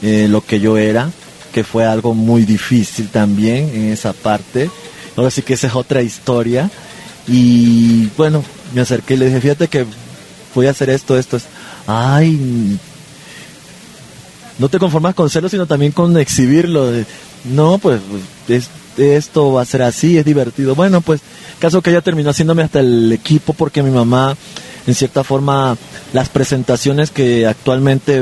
eh, 0.00 0.28
lo 0.30 0.40
que 0.40 0.58
yo 0.58 0.78
era, 0.78 1.10
que 1.52 1.64
fue 1.64 1.84
algo 1.84 2.14
muy 2.14 2.46
difícil 2.46 3.10
también 3.10 3.72
en 3.74 3.92
esa 3.92 4.14
parte 4.14 4.70
Ahora 5.16 5.30
sí 5.30 5.42
que 5.42 5.52
esa 5.52 5.66
es 5.66 5.74
otra 5.74 6.00
historia. 6.00 6.70
Y 7.28 8.06
bueno, 8.16 8.42
me 8.74 8.80
acerqué 8.80 9.12
y 9.12 9.16
le 9.18 9.26
dije, 9.26 9.40
fíjate 9.42 9.68
que 9.68 9.84
voy 10.54 10.66
a 10.66 10.70
hacer 10.70 10.88
esto, 10.88 11.18
esto, 11.18 11.36
esto. 11.36 11.50
Ay, 11.86 12.78
no 14.58 14.70
te 14.70 14.78
conformas 14.78 15.14
con 15.14 15.26
hacerlo, 15.26 15.50
sino 15.50 15.66
también 15.66 15.92
con 15.92 16.16
exhibirlo. 16.16 16.90
No, 17.44 17.76
pues 17.76 18.00
esto 18.96 19.52
va 19.52 19.62
a 19.62 19.66
ser 19.66 19.82
así, 19.82 20.18
es 20.18 20.24
divertido. 20.24 20.74
Bueno, 20.74 21.00
pues 21.00 21.20
caso 21.58 21.82
que 21.82 21.90
ella 21.90 22.00
terminó 22.00 22.30
haciéndome 22.30 22.62
hasta 22.62 22.80
el 22.80 23.12
equipo 23.12 23.52
porque 23.52 23.82
mi 23.82 23.90
mamá, 23.90 24.36
en 24.86 24.94
cierta 24.94 25.24
forma, 25.24 25.76
las 26.12 26.28
presentaciones 26.28 27.10
que 27.10 27.46
actualmente 27.46 28.20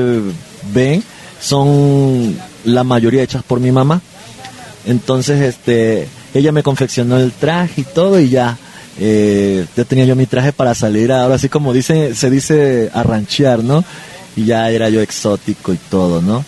ven 0.73 1.03
son 1.41 2.37
la 2.65 2.85
mayoría 2.85 3.23
hechas 3.23 3.43
por 3.43 3.61
mi 3.61 3.73
mamá. 3.73 4.01
Entonces, 4.87 5.41
este, 5.41 6.09
ella 6.35 6.53
me 6.53 6.63
confeccionó 6.63 7.19
el 7.19 7.33
traje 7.33 7.83
y 7.83 7.85
todo 7.85 8.21
y 8.21 8.29
ya, 8.29 8.57
eh, 8.99 9.67
ya 9.77 9.85
tenía 9.85 10.05
yo 10.05 10.17
mi 10.17 10.27
traje 10.27 10.53
para 10.53 10.75
salir, 10.75 11.13
ahora 11.13 11.35
así 11.35 11.49
como 11.49 11.73
dice, 11.73 12.15
se 12.15 12.31
dice 12.31 12.91
arranchear, 12.93 13.63
¿no? 13.63 13.85
Y 14.37 14.45
ya 14.45 14.71
era 14.71 14.89
yo 14.89 15.01
exótico 15.01 15.73
y 15.73 15.79
todo, 15.91 16.23
¿no? 16.23 16.45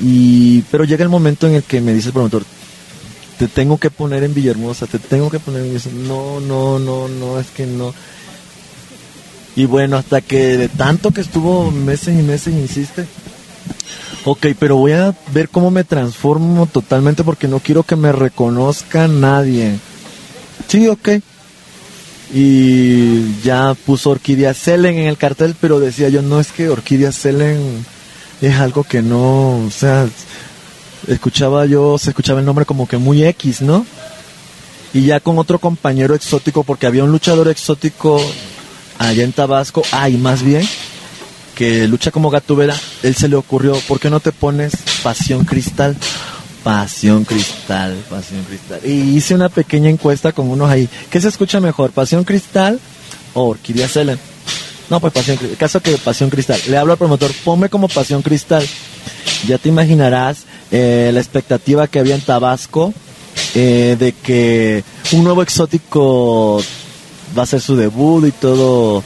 Y, 0.00 0.62
pero 0.70 0.84
llega 0.84 1.04
el 1.04 1.10
momento 1.10 1.46
en 1.46 1.54
el 1.54 1.62
que 1.62 1.80
me 1.80 1.92
dice 1.92 2.08
el 2.08 2.14
promotor, 2.14 2.44
te 3.38 3.48
tengo 3.48 3.78
que 3.78 3.90
poner 3.90 4.22
en 4.24 4.34
Villahermosa, 4.34 4.86
te 4.86 4.98
tengo 4.98 5.30
que 5.30 5.38
poner 5.38 5.62
en 5.62 5.74
Villahermosa. 5.74 6.08
No, 6.08 6.40
no, 6.40 6.78
no, 6.78 7.08
no, 7.08 7.38
es 7.38 7.48
que 7.48 7.66
no. 7.66 7.94
Y 9.56 9.66
bueno, 9.66 9.96
hasta 9.96 10.20
que 10.20 10.56
de 10.56 10.68
tanto 10.68 11.12
que 11.12 11.20
estuvo 11.20 11.70
meses 11.70 12.18
y 12.18 12.22
meses, 12.22 12.54
insiste. 12.54 13.06
Ok, 14.24 14.46
pero 14.58 14.76
voy 14.76 14.92
a 14.92 15.14
ver 15.32 15.48
cómo 15.48 15.70
me 15.70 15.84
transformo 15.84 16.66
totalmente 16.66 17.24
porque 17.24 17.46
no 17.46 17.60
quiero 17.60 17.82
que 17.82 17.96
me 17.96 18.10
reconozca 18.10 19.06
nadie. 19.06 19.78
Sí, 20.66 20.88
ok. 20.88 21.08
Y 22.32 23.40
ya 23.42 23.74
puso 23.74 24.10
Orquídea 24.10 24.54
Selen 24.54 24.98
en 24.98 25.06
el 25.06 25.18
cartel, 25.18 25.54
pero 25.60 25.78
decía 25.78 26.08
yo, 26.08 26.22
no 26.22 26.40
es 26.40 26.52
que 26.52 26.68
Orquídea 26.68 27.12
Selen 27.12 27.84
es 28.40 28.54
algo 28.56 28.82
que 28.82 29.02
no, 29.02 29.58
o 29.66 29.70
sea, 29.70 30.08
escuchaba 31.08 31.66
yo, 31.66 31.98
se 31.98 32.10
escuchaba 32.10 32.40
el 32.40 32.46
nombre 32.46 32.64
como 32.64 32.88
que 32.88 32.96
muy 32.96 33.24
X, 33.24 33.62
¿no? 33.62 33.86
Y 34.92 35.06
ya 35.06 35.20
con 35.20 35.38
otro 35.38 35.58
compañero 35.58 36.14
exótico, 36.14 36.62
porque 36.62 36.86
había 36.86 37.04
un 37.04 37.10
luchador 37.10 37.48
exótico 37.48 38.20
allá 38.98 39.24
en 39.24 39.32
Tabasco, 39.32 39.82
ay, 39.90 40.16
más 40.16 40.42
bien, 40.42 40.66
que 41.54 41.88
lucha 41.88 42.10
como 42.10 42.30
Gatubera, 42.30 42.76
él 43.02 43.14
se 43.14 43.28
le 43.28 43.36
ocurrió, 43.36 43.74
¿por 43.88 44.00
qué 44.00 44.10
no 44.10 44.20
te 44.20 44.32
pones 44.32 44.72
Pasión 45.02 45.44
Cristal? 45.44 45.96
Pasión 46.62 47.24
Cristal, 47.24 47.94
Pasión 48.08 48.42
Cristal. 48.44 48.80
Y 48.84 49.16
hice 49.16 49.34
una 49.34 49.48
pequeña 49.48 49.90
encuesta 49.90 50.32
con 50.32 50.48
unos 50.48 50.70
ahí. 50.70 50.88
¿Qué 51.10 51.20
se 51.20 51.28
escucha 51.28 51.60
mejor, 51.60 51.90
Pasión 51.90 52.24
Cristal 52.24 52.80
o 53.34 53.48
Orquídea 53.48 53.88
Selen? 53.88 54.18
No, 54.88 54.98
pues 55.00 55.12
Pasión 55.12 55.36
Cristal. 55.36 55.58
Caso 55.58 55.80
que 55.80 55.96
Pasión 55.98 56.30
Cristal. 56.30 56.60
Le 56.68 56.78
hablo 56.78 56.92
al 56.92 56.98
promotor, 56.98 57.30
ponme 57.44 57.68
como 57.68 57.88
Pasión 57.88 58.22
Cristal. 58.22 58.66
Ya 59.46 59.58
te 59.58 59.68
imaginarás 59.68 60.44
eh, 60.76 61.12
la 61.12 61.20
expectativa 61.20 61.86
que 61.86 62.00
había 62.00 62.16
en 62.16 62.20
Tabasco 62.20 62.92
eh, 63.54 63.94
de 63.96 64.10
que 64.10 64.82
un 65.12 65.22
nuevo 65.22 65.40
exótico 65.40 66.60
va 67.38 67.44
a 67.44 67.46
ser 67.46 67.60
su 67.60 67.76
debut 67.76 68.26
y 68.26 68.32
todo 68.32 69.04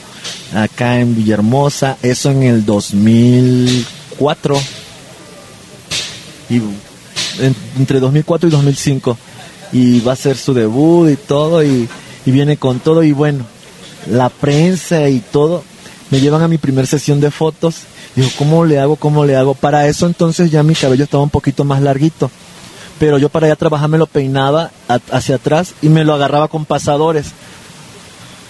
acá 0.55 0.99
en 0.99 1.15
Villahermosa. 1.15 1.97
Eso 2.01 2.31
en 2.31 2.41
el 2.41 2.65
2004. 2.65 4.59
Y 6.49 6.59
entre 7.77 7.99
2004 7.99 8.49
y 8.49 8.51
2005. 8.51 9.17
Y 9.71 9.99
va 9.99 10.13
a 10.13 10.15
ser 10.15 10.37
su 10.37 10.55
debut 10.55 11.11
y 11.11 11.17
todo. 11.17 11.63
Y, 11.63 11.87
y 12.25 12.31
viene 12.31 12.57
con 12.57 12.79
todo. 12.79 13.03
Y 13.03 13.11
bueno, 13.11 13.45
la 14.07 14.29
prensa 14.29 15.07
y 15.07 15.19
todo 15.19 15.63
me 16.09 16.19
llevan 16.19 16.41
a 16.41 16.47
mi 16.47 16.57
primer 16.57 16.87
sesión 16.87 17.19
de 17.19 17.31
fotos 17.31 17.75
Digo, 18.15 18.29
¿cómo 18.37 18.65
le 18.65 18.79
hago? 18.79 18.95
¿Cómo 18.95 19.25
le 19.25 19.35
hago? 19.35 19.53
Para 19.53 19.87
eso 19.87 20.07
entonces 20.07 20.51
ya 20.51 20.63
mi 20.63 20.75
cabello 20.75 21.03
estaba 21.03 21.23
un 21.23 21.29
poquito 21.29 21.63
más 21.63 21.81
larguito. 21.81 22.31
Pero 22.99 23.17
yo 23.17 23.29
para 23.29 23.45
allá 23.45 23.55
trabajar 23.55 23.87
me 23.87 23.97
lo 23.97 24.07
peinaba 24.07 24.71
hacia 25.11 25.35
atrás 25.35 25.73
y 25.81 25.89
me 25.89 26.03
lo 26.03 26.13
agarraba 26.13 26.47
con 26.47 26.65
pasadores. 26.65 27.27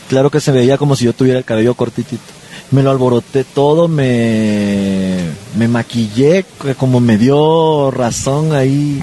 Claro 0.07 0.31
que 0.31 0.39
se 0.39 0.51
veía 0.51 0.77
como 0.77 0.95
si 0.95 1.05
yo 1.05 1.13
tuviera 1.13 1.37
el 1.37 1.45
cabello 1.45 1.75
cortitito. 1.75 2.23
Me 2.71 2.81
lo 2.81 2.89
alboroté 2.89 3.43
todo, 3.43 3.87
me, 3.87 5.17
me 5.55 5.67
maquillé, 5.67 6.45
como 6.77 6.99
me 6.99 7.17
dio 7.17 7.91
razón 7.91 8.53
ahí. 8.53 8.99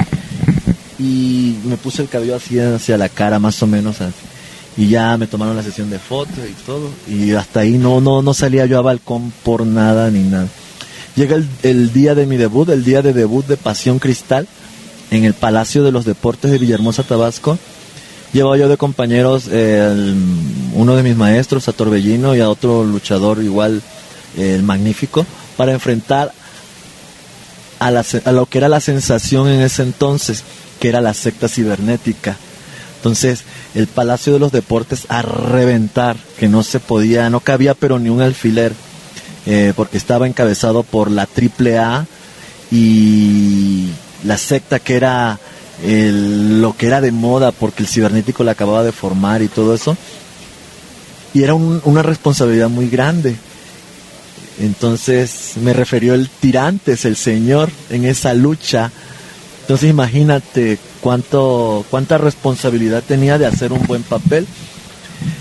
Y 0.99 1.59
me 1.65 1.77
puse 1.77 2.03
el 2.03 2.09
cabello 2.09 2.35
así 2.35 2.59
hacia 2.59 2.97
la 2.97 3.09
cara, 3.09 3.39
más 3.39 3.63
o 3.63 3.67
menos 3.67 4.01
así 4.01 4.36
y 4.77 4.89
ya 4.89 5.17
me 5.17 5.27
tomaron 5.27 5.57
la 5.57 5.63
sesión 5.63 5.91
de 5.91 5.99
fotos 5.99 6.39
y 6.39 6.53
todo. 6.65 6.91
Y 7.09 7.33
hasta 7.33 7.61
ahí 7.61 7.79
no 7.79 8.01
no 8.01 8.23
no 8.23 8.35
salía 8.35 8.67
yo 8.67 8.79
a 8.79 8.83
balcón 8.83 9.33
por 9.43 9.67
nada 9.67 10.11
ni 10.11 10.21
nada. 10.21 10.49
Llega 11.15 11.37
el, 11.63 11.93
día 11.95 12.15
de 12.15 12.27
mi 12.27 12.37
debut 12.37 12.69
el 12.69 12.85
día 12.85 13.01
de 13.01 13.15
debut 13.15 13.47
de 13.47 13.57
Pasión 13.57 13.99
Cristal 13.99 14.47
en 15.11 15.25
el 15.25 15.33
Palacio 15.33 15.83
de 15.83 15.93
los 15.93 16.05
Deportes 16.05 16.51
de 16.51 16.59
Villahermosa 16.59 17.05
Tabasco. 17.05 17.59
Llevaba 18.35 18.59
yo 18.59 18.69
de 18.69 18.77
compañeros 18.77 19.45
uno 19.47 20.97
de 20.97 21.03
mis 21.03 21.17
maestros 21.17 21.69
a 21.69 21.73
Torbellino 21.73 22.35
y 22.35 22.41
a 22.41 22.51
otro 22.51 22.85
luchador 22.85 23.43
igual 23.43 23.81
el 24.37 24.63
magnífico 24.63 25.25
para 25.57 25.73
enfrentar 25.73 26.33
a, 27.79 27.87
a 27.87 28.33
lo 28.33 28.47
que 28.47 28.59
era 28.59 28.69
la 28.69 28.81
sensación 28.81 29.49
en 29.49 29.63
ese 29.63 29.85
entonces 29.85 30.45
que 30.81 30.89
era 30.89 31.01
la 31.01 31.15
secta 31.15 31.49
cibernética. 31.49 32.37
Entonces, 32.97 33.45
el 33.77 33.87
Palacio 33.89 34.33
de 34.33 34.39
los 34.39 34.53
Deportes 34.53 35.05
a 35.11 35.21
reventar, 35.21 36.17
que 36.39 36.49
no 36.49 36.63
se 36.63 36.81
podía, 36.81 37.29
no 37.29 37.41
cabía 37.41 37.75
pero 37.75 37.99
ni 37.99 38.09
un 38.09 38.23
alfiler, 38.23 38.73
eh, 39.45 39.75
porque 39.77 39.99
estaba 39.99 40.27
encabezado 40.27 40.83
por 40.83 41.11
la 41.11 41.29
AAA 41.29 42.07
y 42.73 43.91
la 44.25 44.39
secta 44.39 44.79
que 44.79 44.97
era 44.97 45.39
lo 45.85 46.75
que 46.75 46.87
era 46.87 47.03
de 47.03 47.13
moda, 47.13 47.53
porque 47.53 47.83
el 47.83 47.89
cibernético 47.89 48.45
la 48.45 48.53
acababa 48.53 48.83
de 48.83 48.93
formar 48.93 49.43
y 49.43 49.49
todo 49.49 49.75
eso. 49.75 49.95
Y 51.35 51.43
era 51.43 51.53
una 51.55 52.03
responsabilidad 52.03 52.71
muy 52.71 52.89
grande. 52.89 53.37
Entonces 54.59 55.53
me 55.61 55.75
refirió 55.75 56.15
el 56.15 56.31
tirantes, 56.31 57.05
el 57.05 57.17
señor, 57.17 57.69
en 57.91 58.07
esa 58.07 58.33
lucha. 58.33 58.91
Entonces 59.61 59.91
imagínate 59.91 60.79
cuánto, 61.07 61.85
cuánta 61.89 62.19
responsabilidad 62.19 63.01
tenía 63.07 63.39
de 63.39 63.47
hacer 63.47 63.73
un 63.73 63.87
buen 63.87 64.03
papel. 64.03 64.45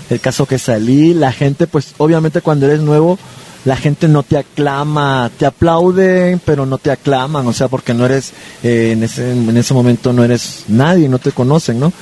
El 0.08 0.20
caso 0.20 0.46
que 0.46 0.60
salí, 0.60 1.12
la 1.12 1.32
gente, 1.32 1.66
pues 1.66 1.92
obviamente 1.98 2.40
cuando 2.40 2.66
eres 2.66 2.82
nuevo, 2.82 3.18
la 3.64 3.74
gente 3.76 4.06
no 4.06 4.22
te 4.22 4.38
aclama, 4.38 5.28
te 5.36 5.44
aplauden, 5.44 6.40
pero 6.44 6.66
no 6.66 6.78
te 6.78 6.92
aclaman, 6.92 7.48
o 7.48 7.52
sea, 7.52 7.66
porque 7.66 7.94
no 7.94 8.06
eres, 8.06 8.32
eh, 8.62 8.90
en, 8.92 9.02
ese, 9.02 9.32
en 9.32 9.56
ese 9.56 9.74
momento 9.74 10.12
no 10.12 10.22
eres 10.22 10.66
nadie, 10.68 11.08
no 11.08 11.18
te 11.18 11.32
conocen, 11.32 11.80
¿no? 11.80 11.92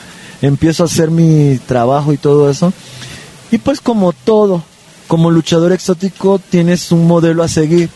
Empiezo 0.42 0.82
a 0.82 0.86
hacer 0.86 1.10
mi 1.10 1.58
trabajo 1.66 2.12
y 2.12 2.18
todo 2.18 2.50
eso. 2.50 2.70
Y 3.50 3.56
pues 3.56 3.80
como 3.80 4.12
todo, 4.12 4.62
como 5.08 5.30
luchador 5.30 5.72
exótico 5.72 6.38
tienes 6.38 6.92
un 6.92 7.06
modelo 7.06 7.42
a 7.42 7.48
seguir 7.48 7.88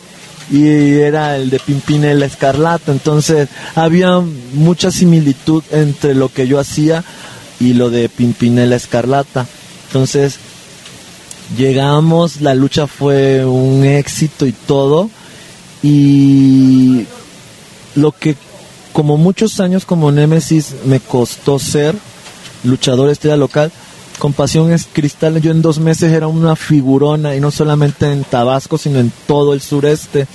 y 0.51 0.67
era 1.01 1.37
el 1.37 1.51
de 1.51 1.59
Pimpinela 1.59 2.27
Escarlata. 2.27 2.93
Entonces 2.93 3.49
había 3.75 4.21
mucha 4.53 4.91
similitud 4.91 5.63
entre 5.71 6.15
lo 6.15 6.33
que 6.33 6.47
yo 6.47 6.59
hacía 6.59 7.05
y 7.61 7.75
lo 7.75 7.91
de 7.91 8.09
Pimpinela 8.09 8.77
Escarlata. 8.77 9.47
Entonces 9.89 10.39
llegamos, 11.57 12.41
la 12.41 12.55
lucha 12.55 12.87
fue 12.87 13.45
un 13.45 13.85
éxito 13.85 14.47
y 14.47 14.53
todo. 14.53 15.11
Y 15.83 17.05
lo 17.95 18.13
que 18.13 18.37
como 18.93 19.17
muchos 19.17 19.61
años 19.61 19.85
como 19.85 20.11
Nemesis 20.11 20.75
me 20.85 20.99
costó 20.99 21.59
ser 21.59 21.95
luchador 22.65 23.11
estrella 23.11 23.37
local, 23.37 23.71
Compasión 24.19 24.73
es 24.73 24.89
Cristal, 24.93 25.41
yo 25.41 25.53
en 25.53 25.63
dos 25.63 25.79
meses 25.79 26.13
era 26.13 26.27
una 26.27 26.57
figurona 26.57 27.37
y 27.37 27.41
no 27.41 27.51
solamente 27.51 28.11
en 28.11 28.25
Tabasco, 28.25 28.77
sino 28.77 28.99
en 28.99 29.13
todo 29.27 29.55
el 29.55 29.61
sureste. 29.61 30.27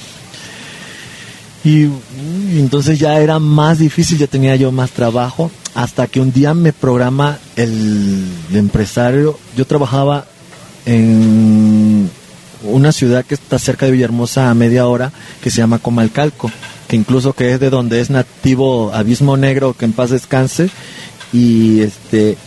Y, 1.65 1.89
entonces 2.57 2.99
ya 2.99 3.19
era 3.19 3.39
más 3.39 3.79
difícil, 3.79 4.17
ya 4.17 4.27
tenía 4.27 4.55
yo 4.55 4.71
más 4.71 4.91
trabajo, 4.91 5.51
hasta 5.75 6.07
que 6.07 6.21
un 6.21 6.31
día 6.31 6.53
me 6.53 6.71
programa 6.71 7.39
el, 7.55 8.25
empresario. 8.53 9.37
Yo 9.57 9.65
trabajaba 9.65 10.25
en 10.85 12.09
una 12.63 12.91
ciudad 12.93 13.25
que 13.25 13.35
está 13.35 13.59
cerca 13.59 13.85
de 13.85 13.91
Villahermosa 13.91 14.49
a 14.49 14.53
media 14.53 14.87
hora, 14.87 15.11
que 15.41 15.51
se 15.51 15.57
llama 15.57 15.79
Comalcalco, 15.79 16.49
que 16.87 16.95
incluso 16.95 17.33
que 17.33 17.53
es 17.53 17.59
de 17.59 17.69
donde 17.69 17.99
es 17.99 18.09
nativo 18.09 18.93
Abismo 18.93 19.35
Negro, 19.35 19.73
que 19.73 19.85
en 19.85 19.93
paz 19.93 20.09
descanse, 20.09 20.69
y 21.33 21.81
este 21.81 22.37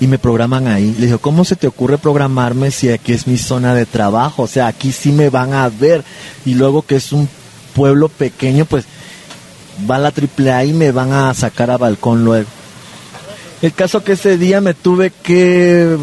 y 0.00 0.06
me 0.06 0.18
programan 0.18 0.66
ahí. 0.66 0.96
Le 0.98 1.06
digo, 1.06 1.18
¿cómo 1.18 1.44
se 1.44 1.56
te 1.56 1.66
ocurre 1.66 1.98
programarme 1.98 2.70
si 2.70 2.88
aquí 2.88 3.12
es 3.12 3.26
mi 3.26 3.36
zona 3.36 3.74
de 3.74 3.84
trabajo? 3.84 4.44
O 4.44 4.46
sea, 4.46 4.66
aquí 4.66 4.92
sí 4.92 5.12
me 5.12 5.28
van 5.28 5.52
a 5.52 5.68
ver. 5.68 6.02
Y 6.46 6.54
luego 6.54 6.82
que 6.82 6.96
es 6.96 7.12
un 7.12 7.28
pueblo 7.74 8.08
pequeño, 8.08 8.64
pues 8.64 8.86
va 9.88 9.98
la 9.98 10.12
AAA 10.12 10.64
y 10.64 10.72
me 10.72 10.90
van 10.90 11.12
a 11.12 11.32
sacar 11.34 11.70
a 11.70 11.76
balcón 11.76 12.24
luego. 12.24 12.48
El 13.60 13.74
caso 13.74 14.02
que 14.02 14.12
ese 14.12 14.38
día 14.38 14.62
me 14.62 14.72
tuve 14.72 15.10
que 15.10 15.98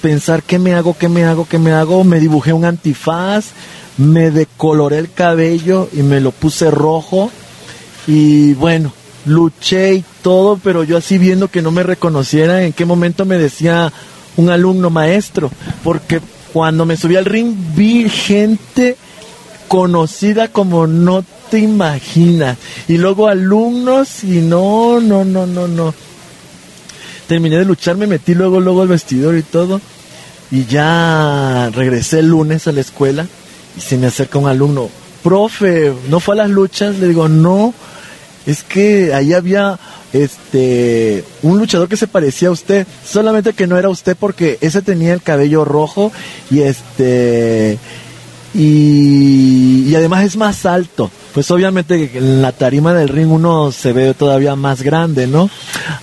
pensar 0.00 0.44
qué 0.44 0.60
me 0.60 0.74
hago, 0.74 0.96
qué 0.96 1.08
me 1.08 1.24
hago, 1.24 1.46
qué 1.48 1.58
me 1.58 1.72
hago. 1.72 2.04
Me 2.04 2.20
dibujé 2.20 2.52
un 2.52 2.64
antifaz, 2.64 3.46
me 3.98 4.30
decoloré 4.30 4.98
el 4.98 5.12
cabello 5.12 5.88
y 5.92 6.02
me 6.02 6.20
lo 6.20 6.30
puse 6.30 6.70
rojo. 6.70 7.32
Y 8.06 8.54
bueno, 8.54 8.92
luché 9.26 9.94
y 9.94 10.04
todo, 10.22 10.58
pero 10.62 10.84
yo 10.84 10.96
así 10.96 11.18
viendo 11.18 11.48
que 11.48 11.62
no 11.62 11.70
me 11.70 11.82
reconociera, 11.82 12.64
en 12.64 12.72
qué 12.72 12.84
momento 12.84 13.24
me 13.24 13.38
decía 13.38 13.92
un 14.36 14.50
alumno 14.50 14.90
maestro, 14.90 15.50
porque 15.84 16.20
cuando 16.52 16.86
me 16.86 16.96
subí 16.96 17.16
al 17.16 17.24
ring 17.24 17.54
vi 17.74 18.08
gente 18.08 18.96
conocida 19.68 20.48
como 20.48 20.86
no 20.86 21.24
te 21.50 21.58
imaginas, 21.58 22.56
y 22.88 22.98
luego 22.98 23.28
alumnos 23.28 24.24
y 24.24 24.40
no, 24.40 25.00
no, 25.00 25.24
no, 25.24 25.46
no, 25.46 25.68
no. 25.68 25.94
Terminé 27.26 27.58
de 27.58 27.64
luchar, 27.64 27.96
me 27.96 28.06
metí 28.06 28.34
luego, 28.34 28.60
luego 28.60 28.82
al 28.82 28.88
vestidor 28.88 29.36
y 29.36 29.42
todo, 29.42 29.80
y 30.50 30.64
ya 30.66 31.70
regresé 31.72 32.20
el 32.20 32.28
lunes 32.28 32.66
a 32.66 32.72
la 32.72 32.80
escuela 32.80 33.26
y 33.76 33.80
se 33.80 33.96
me 33.96 34.08
acerca 34.08 34.38
un 34.38 34.48
alumno, 34.48 34.88
profe, 35.22 35.92
¿no 36.08 36.18
fue 36.18 36.34
a 36.34 36.38
las 36.38 36.50
luchas? 36.50 36.98
Le 36.98 37.08
digo, 37.08 37.28
no, 37.28 37.72
es 38.46 38.62
que 38.62 39.14
ahí 39.14 39.32
había 39.32 39.78
este 40.12 41.24
un 41.42 41.58
luchador 41.58 41.88
que 41.88 41.96
se 41.96 42.06
parecía 42.06 42.48
a 42.48 42.52
usted, 42.52 42.86
solamente 43.04 43.52
que 43.52 43.66
no 43.66 43.78
era 43.78 43.88
usted 43.88 44.16
porque 44.18 44.58
ese 44.60 44.82
tenía 44.82 45.14
el 45.14 45.22
cabello 45.22 45.64
rojo 45.64 46.12
y 46.50 46.60
este 46.60 47.78
y, 48.52 49.94
además 49.94 50.24
es 50.24 50.36
más 50.36 50.66
alto. 50.66 51.10
Pues 51.32 51.48
obviamente 51.52 52.10
en 52.14 52.42
la 52.42 52.50
tarima 52.50 52.92
del 52.92 53.08
ring 53.08 53.30
uno 53.30 53.70
se 53.70 53.92
ve 53.92 54.14
todavía 54.14 54.56
más 54.56 54.82
grande, 54.82 55.28
¿no? 55.28 55.48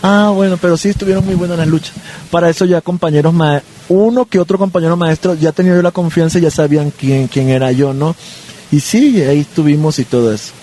Ah, 0.01 0.31
bueno, 0.33 0.55
pero 0.55 0.77
sí 0.77 0.89
estuvieron 0.89 1.25
muy 1.25 1.35
buenas 1.35 1.57
las 1.57 1.67
luchas. 1.67 1.91
Para 2.31 2.49
eso 2.49 2.63
ya 2.63 2.79
compañeros 2.79 3.33
ma 3.33 3.61
uno 3.89 4.25
que 4.25 4.39
otro 4.39 4.57
compañero 4.57 4.95
maestro 4.95 5.33
ya 5.33 5.51
tenía 5.51 5.75
yo 5.75 5.81
la 5.81 5.91
confianza 5.91 6.39
y 6.39 6.43
ya 6.43 6.51
sabían 6.51 6.91
quién 6.91 7.27
quién 7.27 7.49
era 7.49 7.73
yo, 7.73 7.93
¿no? 7.93 8.15
Y 8.71 8.79
sí, 8.79 9.21
ahí 9.21 9.39
estuvimos 9.39 9.99
y 9.99 10.05
todo 10.05 10.33
eso. 10.33 10.53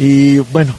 Y 0.00 0.38
bueno, 0.38 0.74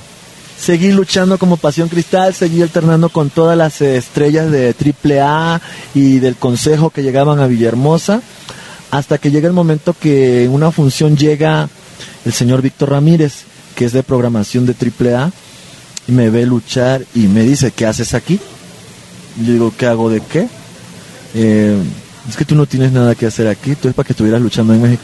seguí 0.57 0.91
luchando 0.91 1.37
como 1.37 1.57
Pasión 1.57 1.89
Cristal, 1.89 2.33
seguí 2.33 2.63
alternando 2.63 3.09
con 3.09 3.29
todas 3.29 3.55
las 3.55 3.79
estrellas 3.79 4.49
de 4.49 4.73
AAA 4.73 5.61
y 5.93 6.17
del 6.17 6.37
Consejo 6.37 6.89
que 6.89 7.03
llegaban 7.03 7.39
a 7.39 7.45
Villahermosa, 7.45 8.23
hasta 8.89 9.19
que 9.19 9.29
llega 9.29 9.47
el 9.47 9.53
momento 9.53 9.93
que 9.93 10.45
en 10.45 10.51
una 10.51 10.71
función 10.71 11.15
llega 11.15 11.69
el 12.25 12.33
señor 12.33 12.63
Víctor 12.63 12.89
Ramírez, 12.89 13.43
que 13.75 13.85
es 13.85 13.93
de 13.93 14.01
programación 14.01 14.65
de 14.65 14.73
AAA, 14.73 15.31
y 16.07 16.11
me 16.13 16.31
ve 16.31 16.47
luchar 16.47 17.03
y 17.13 17.27
me 17.27 17.43
dice, 17.43 17.69
¿qué 17.69 17.85
haces 17.85 18.15
aquí? 18.15 18.39
Y 19.39 19.45
yo 19.45 19.53
digo, 19.53 19.73
¿qué 19.77 19.85
hago 19.85 20.09
de 20.09 20.21
qué? 20.21 20.47
Eh, 21.35 21.77
es 22.27 22.35
que 22.35 22.43
tú 22.43 22.55
no 22.55 22.65
tienes 22.65 22.91
nada 22.91 23.13
que 23.13 23.27
hacer 23.27 23.47
aquí, 23.47 23.75
tú 23.75 23.87
es 23.87 23.93
para 23.93 24.07
que 24.07 24.13
estuvieras 24.13 24.41
luchando 24.41 24.73
en 24.73 24.81
México. 24.81 25.03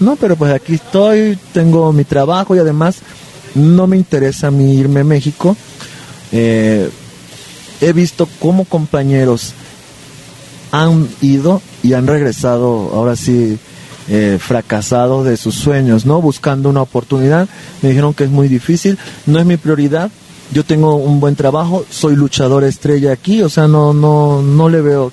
No, 0.00 0.16
pero 0.16 0.36
pues 0.36 0.52
aquí 0.52 0.74
estoy, 0.74 1.38
tengo 1.52 1.92
mi 1.92 2.04
trabajo 2.04 2.54
y 2.54 2.58
además 2.58 2.98
no 3.54 3.86
me 3.86 3.96
interesa 3.96 4.48
a 4.48 4.50
mí 4.50 4.74
irme 4.74 5.00
a 5.00 5.04
México. 5.04 5.56
Eh, 6.32 6.90
he 7.80 7.92
visto 7.92 8.28
cómo 8.40 8.64
compañeros 8.64 9.52
han 10.72 11.08
ido 11.22 11.62
y 11.82 11.94
han 11.94 12.06
regresado, 12.06 12.90
ahora 12.94 13.16
sí, 13.16 13.58
eh, 14.08 14.38
fracasados 14.40 15.24
de 15.24 15.36
sus 15.36 15.54
sueños, 15.54 16.06
¿no? 16.06 16.20
Buscando 16.20 16.68
una 16.68 16.82
oportunidad. 16.82 17.48
Me 17.82 17.90
dijeron 17.90 18.14
que 18.14 18.24
es 18.24 18.30
muy 18.30 18.48
difícil, 18.48 18.98
no 19.26 19.38
es 19.38 19.46
mi 19.46 19.56
prioridad. 19.56 20.10
Yo 20.52 20.64
tengo 20.64 20.96
un 20.96 21.20
buen 21.20 21.36
trabajo, 21.36 21.84
soy 21.90 22.16
luchador 22.16 22.64
estrella 22.64 23.12
aquí, 23.12 23.42
o 23.42 23.50
sea, 23.50 23.68
no, 23.68 23.92
no, 23.92 24.40
no 24.40 24.68
le 24.68 24.80
veo 24.80 25.12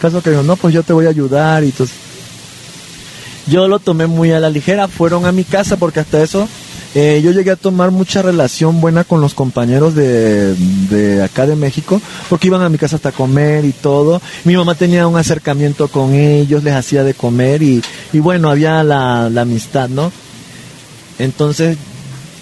caso 0.00 0.22
que 0.22 0.30
digo, 0.30 0.42
no, 0.42 0.56
pues 0.56 0.74
yo 0.74 0.82
te 0.82 0.92
voy 0.92 1.06
a 1.06 1.10
ayudar 1.10 1.62
y 1.62 1.66
entonces 1.66 1.94
yo 3.46 3.68
lo 3.68 3.78
tomé 3.78 4.06
muy 4.06 4.32
a 4.32 4.40
la 4.40 4.50
ligera, 4.50 4.88
fueron 4.88 5.26
a 5.26 5.32
mi 5.32 5.44
casa 5.44 5.76
porque 5.76 6.00
hasta 6.00 6.22
eso 6.22 6.48
eh, 6.94 7.20
yo 7.22 7.30
llegué 7.30 7.52
a 7.52 7.56
tomar 7.56 7.92
mucha 7.92 8.20
relación 8.20 8.80
buena 8.80 9.04
con 9.04 9.20
los 9.20 9.34
compañeros 9.34 9.94
de, 9.94 10.54
de, 10.54 11.22
acá 11.22 11.46
de 11.46 11.54
México, 11.54 12.00
porque 12.28 12.48
iban 12.48 12.62
a 12.62 12.68
mi 12.68 12.78
casa 12.78 12.96
hasta 12.96 13.12
comer 13.12 13.64
y 13.64 13.72
todo. 13.72 14.20
Mi 14.44 14.56
mamá 14.56 14.74
tenía 14.74 15.06
un 15.06 15.16
acercamiento 15.16 15.88
con 15.88 16.14
ellos, 16.14 16.64
les 16.64 16.74
hacía 16.74 17.04
de 17.04 17.14
comer 17.14 17.62
y, 17.62 17.82
y 18.12 18.18
bueno, 18.18 18.50
había 18.50 18.82
la, 18.82 19.30
la 19.30 19.42
amistad, 19.42 19.88
¿no? 19.88 20.10
Entonces, 21.20 21.76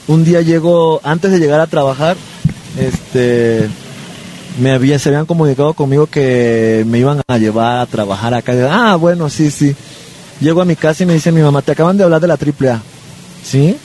un 0.06 0.24
día 0.24 0.40
llego, 0.40 1.00
antes 1.04 1.30
de 1.30 1.38
llegar 1.38 1.60
a 1.60 1.66
trabajar, 1.66 2.16
este, 2.78 3.68
me 4.60 4.70
había, 4.70 4.98
se 4.98 5.10
habían 5.10 5.26
comunicado 5.26 5.74
conmigo 5.74 6.06
que 6.06 6.84
me 6.86 6.98
iban 6.98 7.20
a 7.26 7.38
llevar 7.38 7.80
a 7.80 7.86
trabajar 7.86 8.32
acá. 8.32 8.54
Ah, 8.70 8.96
bueno, 8.96 9.28
sí, 9.28 9.50
sí. 9.50 9.76
Llego 10.40 10.62
a 10.62 10.64
mi 10.64 10.76
casa 10.76 11.02
y 11.02 11.06
me 11.06 11.14
dice 11.14 11.32
mi 11.32 11.42
mamá, 11.42 11.60
te 11.60 11.72
acaban 11.72 11.96
de 11.98 12.04
hablar 12.04 12.20
de 12.20 12.28
la 12.28 12.34
AAA. 12.34 12.80
¿Sí? 13.44 13.76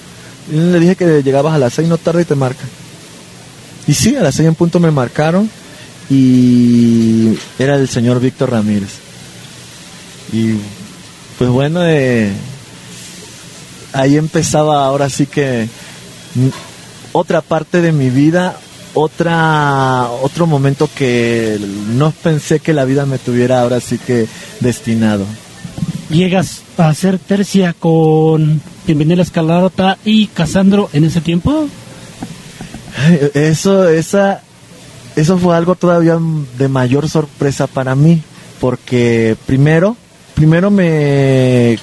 Le 0.51 0.79
dije 0.79 0.95
que 0.95 1.23
llegabas 1.23 1.53
a 1.53 1.57
las 1.57 1.73
seis, 1.73 1.87
no 1.87 1.97
tarde 1.97 2.23
y 2.23 2.25
te 2.25 2.35
marcan. 2.35 2.67
Y 3.87 3.93
sí, 3.93 4.15
a 4.15 4.21
las 4.21 4.35
seis 4.35 4.47
en 4.47 4.55
punto 4.55 4.79
me 4.79 4.91
marcaron 4.91 5.49
y 6.09 7.37
era 7.59 7.75
el 7.75 7.87
señor 7.87 8.19
Víctor 8.19 8.51
Ramírez. 8.51 8.89
Y 10.31 10.55
pues 11.37 11.49
bueno, 11.49 11.81
eh, 11.83 12.31
ahí 13.93 14.17
empezaba 14.17 14.85
ahora 14.85 15.09
sí 15.09 15.25
que 15.25 15.67
otra 17.11 17.41
parte 17.41 17.81
de 17.81 17.91
mi 17.91 18.09
vida, 18.09 18.57
otra 18.93 20.09
otro 20.21 20.47
momento 20.47 20.89
que 20.93 21.59
no 21.89 22.11
pensé 22.11 22.59
que 22.59 22.73
la 22.73 22.85
vida 22.85 23.05
me 23.05 23.19
tuviera 23.19 23.61
ahora 23.61 23.79
sí 23.79 23.97
que 23.97 24.27
destinado. 24.59 25.25
Llegas 26.09 26.61
a 26.77 26.89
hacer 26.89 27.17
tercia 27.17 27.73
con 27.73 28.61
Bienvenido 28.85 29.21
a 29.21 29.23
Escalarota 29.23 29.97
y 30.03 30.27
Casandro 30.27 30.89
en 30.91 31.05
ese 31.05 31.21
tiempo. 31.21 31.67
Eso, 33.33 33.87
esa, 33.87 34.41
eso 35.15 35.37
fue 35.37 35.55
algo 35.55 35.75
todavía 35.75 36.19
de 36.57 36.67
mayor 36.67 37.07
sorpresa 37.07 37.65
para 37.67 37.95
mí, 37.95 38.21
porque 38.59 39.37
primero, 39.45 39.95
primero 40.35 40.69
me, 40.69 41.79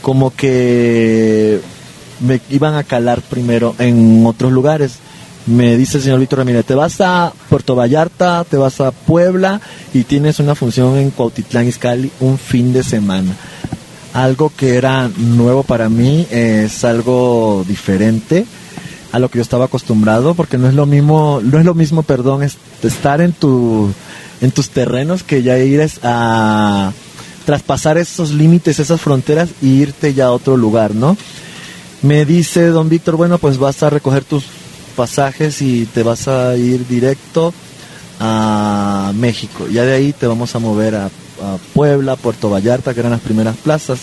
como 0.00 0.30
que 0.30 1.60
me 2.20 2.40
iban 2.50 2.74
a 2.74 2.84
calar 2.84 3.20
primero 3.22 3.74
en 3.80 4.24
otros 4.26 4.52
lugares. 4.52 4.98
Me 5.46 5.76
dice 5.76 5.98
el 5.98 6.04
señor 6.04 6.20
Víctor 6.20 6.40
Ramírez, 6.40 6.64
te 6.64 6.76
vas 6.76 7.00
a 7.00 7.32
Puerto 7.48 7.74
Vallarta, 7.74 8.44
te 8.48 8.56
vas 8.56 8.80
a 8.80 8.92
Puebla 8.92 9.60
y 9.92 10.04
tienes 10.04 10.38
una 10.38 10.54
función 10.54 10.96
en 10.98 11.10
Cuautitlán 11.10 11.66
Izcalli 11.66 12.12
un 12.20 12.38
fin 12.38 12.72
de 12.72 12.84
semana. 12.84 13.32
Algo 14.16 14.50
que 14.56 14.76
era 14.76 15.10
nuevo 15.18 15.62
para 15.62 15.90
mí, 15.90 16.26
es 16.30 16.84
algo 16.84 17.66
diferente 17.68 18.46
a 19.12 19.18
lo 19.18 19.28
que 19.28 19.36
yo 19.38 19.42
estaba 19.42 19.66
acostumbrado, 19.66 20.34
porque 20.34 20.56
no 20.56 20.68
es 20.68 20.74
lo 20.74 20.86
mismo, 20.86 21.40
no 21.44 21.58
es 21.58 21.66
lo 21.66 21.74
mismo, 21.74 22.02
perdón, 22.02 22.42
es 22.42 22.56
estar 22.82 23.20
en 23.20 23.32
tu, 23.32 23.92
en 24.40 24.52
tus 24.52 24.70
terrenos 24.70 25.22
que 25.22 25.42
ya 25.42 25.58
ir 25.58 25.86
a 26.02 26.92
traspasar 27.44 27.98
esos 27.98 28.30
límites, 28.30 28.78
esas 28.78 29.02
fronteras 29.02 29.50
y 29.60 29.82
irte 29.82 30.14
ya 30.14 30.26
a 30.26 30.32
otro 30.32 30.56
lugar, 30.56 30.94
¿no? 30.94 31.14
Me 32.00 32.24
dice 32.24 32.68
don 32.68 32.88
Víctor, 32.88 33.16
bueno, 33.16 33.36
pues 33.36 33.58
vas 33.58 33.82
a 33.82 33.90
recoger 33.90 34.24
tus 34.24 34.44
pasajes 34.96 35.60
y 35.60 35.84
te 35.84 36.02
vas 36.02 36.26
a 36.26 36.56
ir 36.56 36.88
directo 36.88 37.52
a 38.18 39.12
México. 39.14 39.66
Ya 39.70 39.84
de 39.84 39.92
ahí 39.92 40.14
te 40.14 40.26
vamos 40.26 40.54
a 40.54 40.58
mover 40.58 40.94
a, 40.94 41.10
a 41.42 41.58
Puebla, 41.74 42.16
Puerto 42.16 42.50
Vallarta, 42.50 42.94
que 42.94 43.00
eran 43.00 43.12
las 43.12 43.20
primeras 43.20 43.56
plazas. 43.56 44.00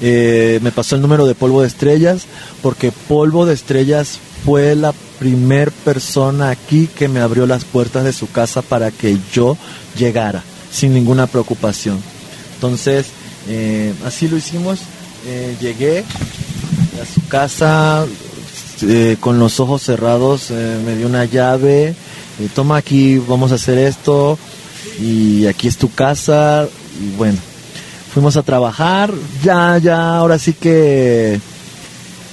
Eh, 0.00 0.60
me 0.62 0.70
pasó 0.70 0.94
el 0.94 1.02
número 1.02 1.26
de 1.26 1.34
Polvo 1.34 1.62
de 1.62 1.68
Estrellas, 1.68 2.22
porque 2.62 2.92
Polvo 2.92 3.46
de 3.46 3.54
Estrellas 3.54 4.18
fue 4.44 4.74
la 4.76 4.92
primer 5.18 5.72
persona 5.72 6.50
aquí 6.50 6.88
que 6.94 7.08
me 7.08 7.20
abrió 7.20 7.46
las 7.46 7.64
puertas 7.64 8.04
de 8.04 8.12
su 8.12 8.30
casa 8.30 8.62
para 8.62 8.90
que 8.90 9.18
yo 9.32 9.56
llegara, 9.96 10.44
sin 10.70 10.94
ninguna 10.94 11.26
preocupación. 11.26 12.00
Entonces, 12.54 13.06
eh, 13.48 13.92
así 14.04 14.28
lo 14.28 14.36
hicimos. 14.36 14.78
Eh, 15.26 15.56
llegué 15.60 16.04
a 17.02 17.12
su 17.12 17.26
casa, 17.26 18.06
con 19.18 19.40
los 19.40 19.58
ojos 19.58 19.82
cerrados, 19.82 20.50
me 20.50 20.94
dio 20.94 21.08
una 21.08 21.24
llave, 21.24 21.96
toma 22.54 22.76
aquí, 22.76 23.18
vamos 23.18 23.50
a 23.50 23.56
hacer 23.56 23.76
esto, 23.76 24.38
y 25.00 25.46
aquí 25.46 25.68
es 25.68 25.76
tu 25.76 25.90
casa, 25.92 26.68
y 27.00 27.16
bueno, 27.16 27.38
fuimos 28.12 28.36
a 28.36 28.42
trabajar, 28.42 29.12
ya, 29.42 29.78
ya, 29.78 30.16
ahora 30.16 30.38
sí 30.38 30.52
que, 30.52 31.40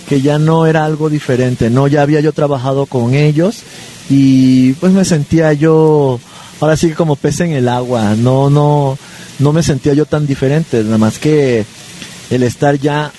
que 0.08 0.22
ya 0.22 0.40
no 0.40 0.66
era 0.66 0.86
algo 0.86 1.10
diferente, 1.10 1.70
no, 1.70 1.88
ya 1.88 2.02
había 2.02 2.22
yo 2.22 2.34
trabajado 2.34 2.86
con 2.86 3.14
ellos, 3.14 3.58
y 4.10 4.74
pues 4.74 4.94
me 4.94 5.06
sentía 5.06 5.54
yo, 5.54 6.20
ahora 6.60 6.78
sí 6.78 6.90
que 6.90 6.96
como 6.96 7.16
pez 7.16 7.42
en 7.42 7.52
el 7.52 7.68
agua, 7.68 8.16
no, 8.16 8.50
no, 8.50 8.98
no 9.40 9.54
me 9.54 9.64
sentía 9.64 9.94
yo 9.94 10.06
tan 10.06 10.26
diferente, 10.26 10.84
nada 10.84 10.98
más 10.98 11.20
que 11.20 11.66
el 12.30 12.44
estar 12.44 12.80
ya 12.80 13.12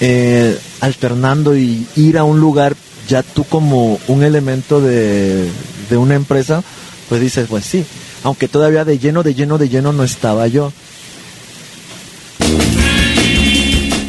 eh, 0.00 0.58
alternando 0.80 1.56
y 1.56 1.86
ir 1.96 2.18
a 2.18 2.24
un 2.24 2.40
lugar 2.40 2.74
ya 3.08 3.22
tú 3.22 3.44
como 3.44 3.98
un 4.08 4.22
elemento 4.22 4.80
de, 4.80 5.48
de 5.90 5.96
una 5.96 6.14
empresa, 6.14 6.62
pues 7.08 7.20
dices, 7.20 7.46
pues 7.48 7.64
sí, 7.64 7.84
aunque 8.24 8.48
todavía 8.48 8.84
de 8.84 8.98
lleno, 8.98 9.22
de 9.22 9.34
lleno, 9.34 9.58
de 9.58 9.68
lleno 9.68 9.92
no 9.92 10.02
estaba 10.02 10.48
yo. 10.48 10.72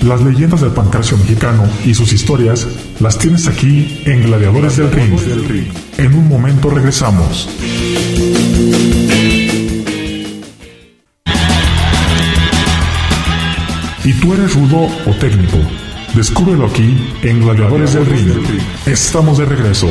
Las 0.03 0.21
leyendas 0.21 0.61
del 0.61 0.71
pancracio 0.71 1.17
mexicano 1.17 1.63
y 1.83 1.93
sus 1.93 2.13
historias 2.13 2.67
las 2.99 3.17
tienes 3.17 3.47
aquí 3.47 4.01
en 4.05 4.23
Gladiadores 4.23 4.77
del 4.77 4.91
Ring. 4.91 5.67
En 5.97 6.13
un 6.13 6.27
momento 6.27 6.69
regresamos. 6.69 7.49
¿Y 14.03 14.13
tú 14.13 14.33
eres 14.33 14.53
rudo 14.53 14.87
o 15.07 15.11
técnico? 15.19 15.57
Descúbrelo 16.13 16.67
aquí 16.67 16.95
en 17.23 17.41
Gladiadores 17.41 17.93
del 17.93 18.05
Ring. 18.05 18.61
Estamos 18.85 19.39
de 19.39 19.45
regreso. 19.45 19.89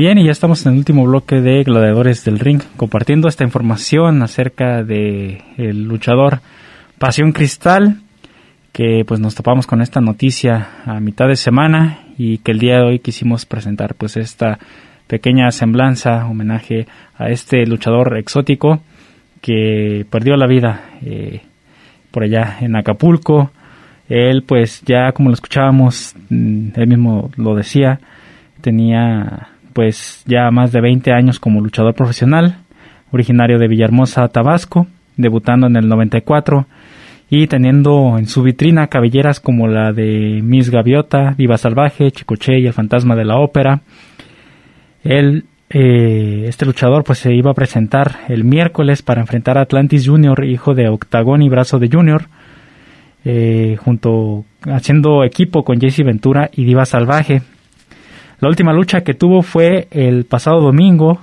Bien, 0.00 0.16
y 0.16 0.24
ya 0.24 0.32
estamos 0.32 0.64
en 0.64 0.72
el 0.72 0.78
último 0.78 1.04
bloque 1.04 1.42
de 1.42 1.62
Gladiadores 1.62 2.24
del 2.24 2.38
Ring, 2.38 2.62
compartiendo 2.78 3.28
esta 3.28 3.44
información 3.44 4.22
acerca 4.22 4.82
de 4.82 5.42
el 5.58 5.82
luchador 5.84 6.40
Pasión 6.98 7.32
Cristal, 7.32 8.00
que 8.72 9.04
pues 9.06 9.20
nos 9.20 9.34
topamos 9.34 9.66
con 9.66 9.82
esta 9.82 10.00
noticia 10.00 10.70
a 10.86 11.00
mitad 11.00 11.28
de 11.28 11.36
semana 11.36 11.98
y 12.16 12.38
que 12.38 12.52
el 12.52 12.60
día 12.60 12.76
de 12.76 12.84
hoy 12.84 12.98
quisimos 13.00 13.44
presentar 13.44 13.94
pues 13.94 14.16
esta 14.16 14.58
pequeña 15.06 15.50
semblanza, 15.50 16.24
homenaje 16.24 16.86
a 17.18 17.28
este 17.28 17.66
luchador 17.66 18.16
exótico 18.16 18.80
que 19.42 20.06
perdió 20.08 20.34
la 20.38 20.46
vida 20.46 20.80
eh, 21.02 21.42
por 22.10 22.22
allá 22.22 22.56
en 22.62 22.74
Acapulco. 22.74 23.50
Él 24.08 24.44
pues 24.44 24.80
ya 24.86 25.12
como 25.12 25.28
lo 25.28 25.34
escuchábamos, 25.34 26.14
mm, 26.30 26.68
él 26.74 26.86
mismo 26.86 27.30
lo 27.36 27.54
decía, 27.54 28.00
tenía 28.62 29.49
pues 29.72 30.22
ya 30.26 30.50
más 30.50 30.72
de 30.72 30.80
20 30.80 31.12
años 31.12 31.38
como 31.38 31.60
luchador 31.60 31.94
profesional, 31.94 32.58
originario 33.12 33.58
de 33.58 33.68
Villahermosa, 33.68 34.28
Tabasco, 34.28 34.86
debutando 35.16 35.66
en 35.66 35.76
el 35.76 35.88
94 35.88 36.66
y 37.28 37.46
teniendo 37.46 38.18
en 38.18 38.26
su 38.26 38.42
vitrina 38.42 38.88
cabelleras 38.88 39.38
como 39.38 39.68
la 39.68 39.92
de 39.92 40.40
Miss 40.42 40.70
Gaviota, 40.70 41.34
Diva 41.38 41.58
Salvaje, 41.58 42.10
Chicoche 42.10 42.58
y 42.58 42.66
el 42.66 42.72
Fantasma 42.72 43.14
de 43.14 43.24
la 43.24 43.38
Ópera. 43.38 43.82
Él, 45.04 45.44
eh, 45.70 46.44
este 46.48 46.66
luchador, 46.66 47.04
pues 47.04 47.20
se 47.20 47.32
iba 47.32 47.52
a 47.52 47.54
presentar 47.54 48.18
el 48.28 48.42
miércoles 48.42 49.02
para 49.02 49.20
enfrentar 49.20 49.58
a 49.58 49.62
Atlantis 49.62 50.08
Junior, 50.08 50.44
hijo 50.44 50.74
de 50.74 50.88
Octagón 50.88 51.42
y 51.42 51.48
Brazo 51.48 51.78
de 51.78 51.88
Junior, 51.88 52.24
eh, 53.24 53.76
junto 53.78 54.44
haciendo 54.62 55.22
equipo 55.22 55.62
con 55.62 55.80
Jesse 55.80 56.04
Ventura 56.04 56.50
y 56.52 56.64
Diva 56.64 56.84
Salvaje. 56.84 57.42
La 58.40 58.48
última 58.48 58.72
lucha 58.72 59.02
que 59.02 59.12
tuvo 59.12 59.42
fue 59.42 59.86
el 59.90 60.24
pasado 60.24 60.62
domingo, 60.62 61.20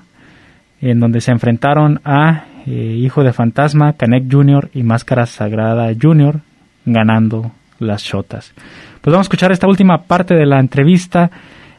en 0.82 1.00
donde 1.00 1.20
se 1.20 1.32
enfrentaron 1.32 2.00
a 2.06 2.46
eh, 2.68 2.72
Hijo 2.72 3.24
de 3.24 3.34
Fantasma, 3.34 3.94
Canek 3.94 4.32
Jr. 4.32 4.70
y 4.76 4.84
Máscara 4.84 5.26
Sagrada 5.26 5.92
Jr., 6.00 6.42
ganando 6.86 7.52
las 7.80 8.04
shotas. 8.04 8.54
Pues 9.02 9.12
vamos 9.12 9.26
a 9.26 9.30
escuchar 9.30 9.52
esta 9.52 9.68
última 9.68 10.04
parte 10.04 10.36
de 10.36 10.46
la 10.46 10.60
entrevista 10.60 11.32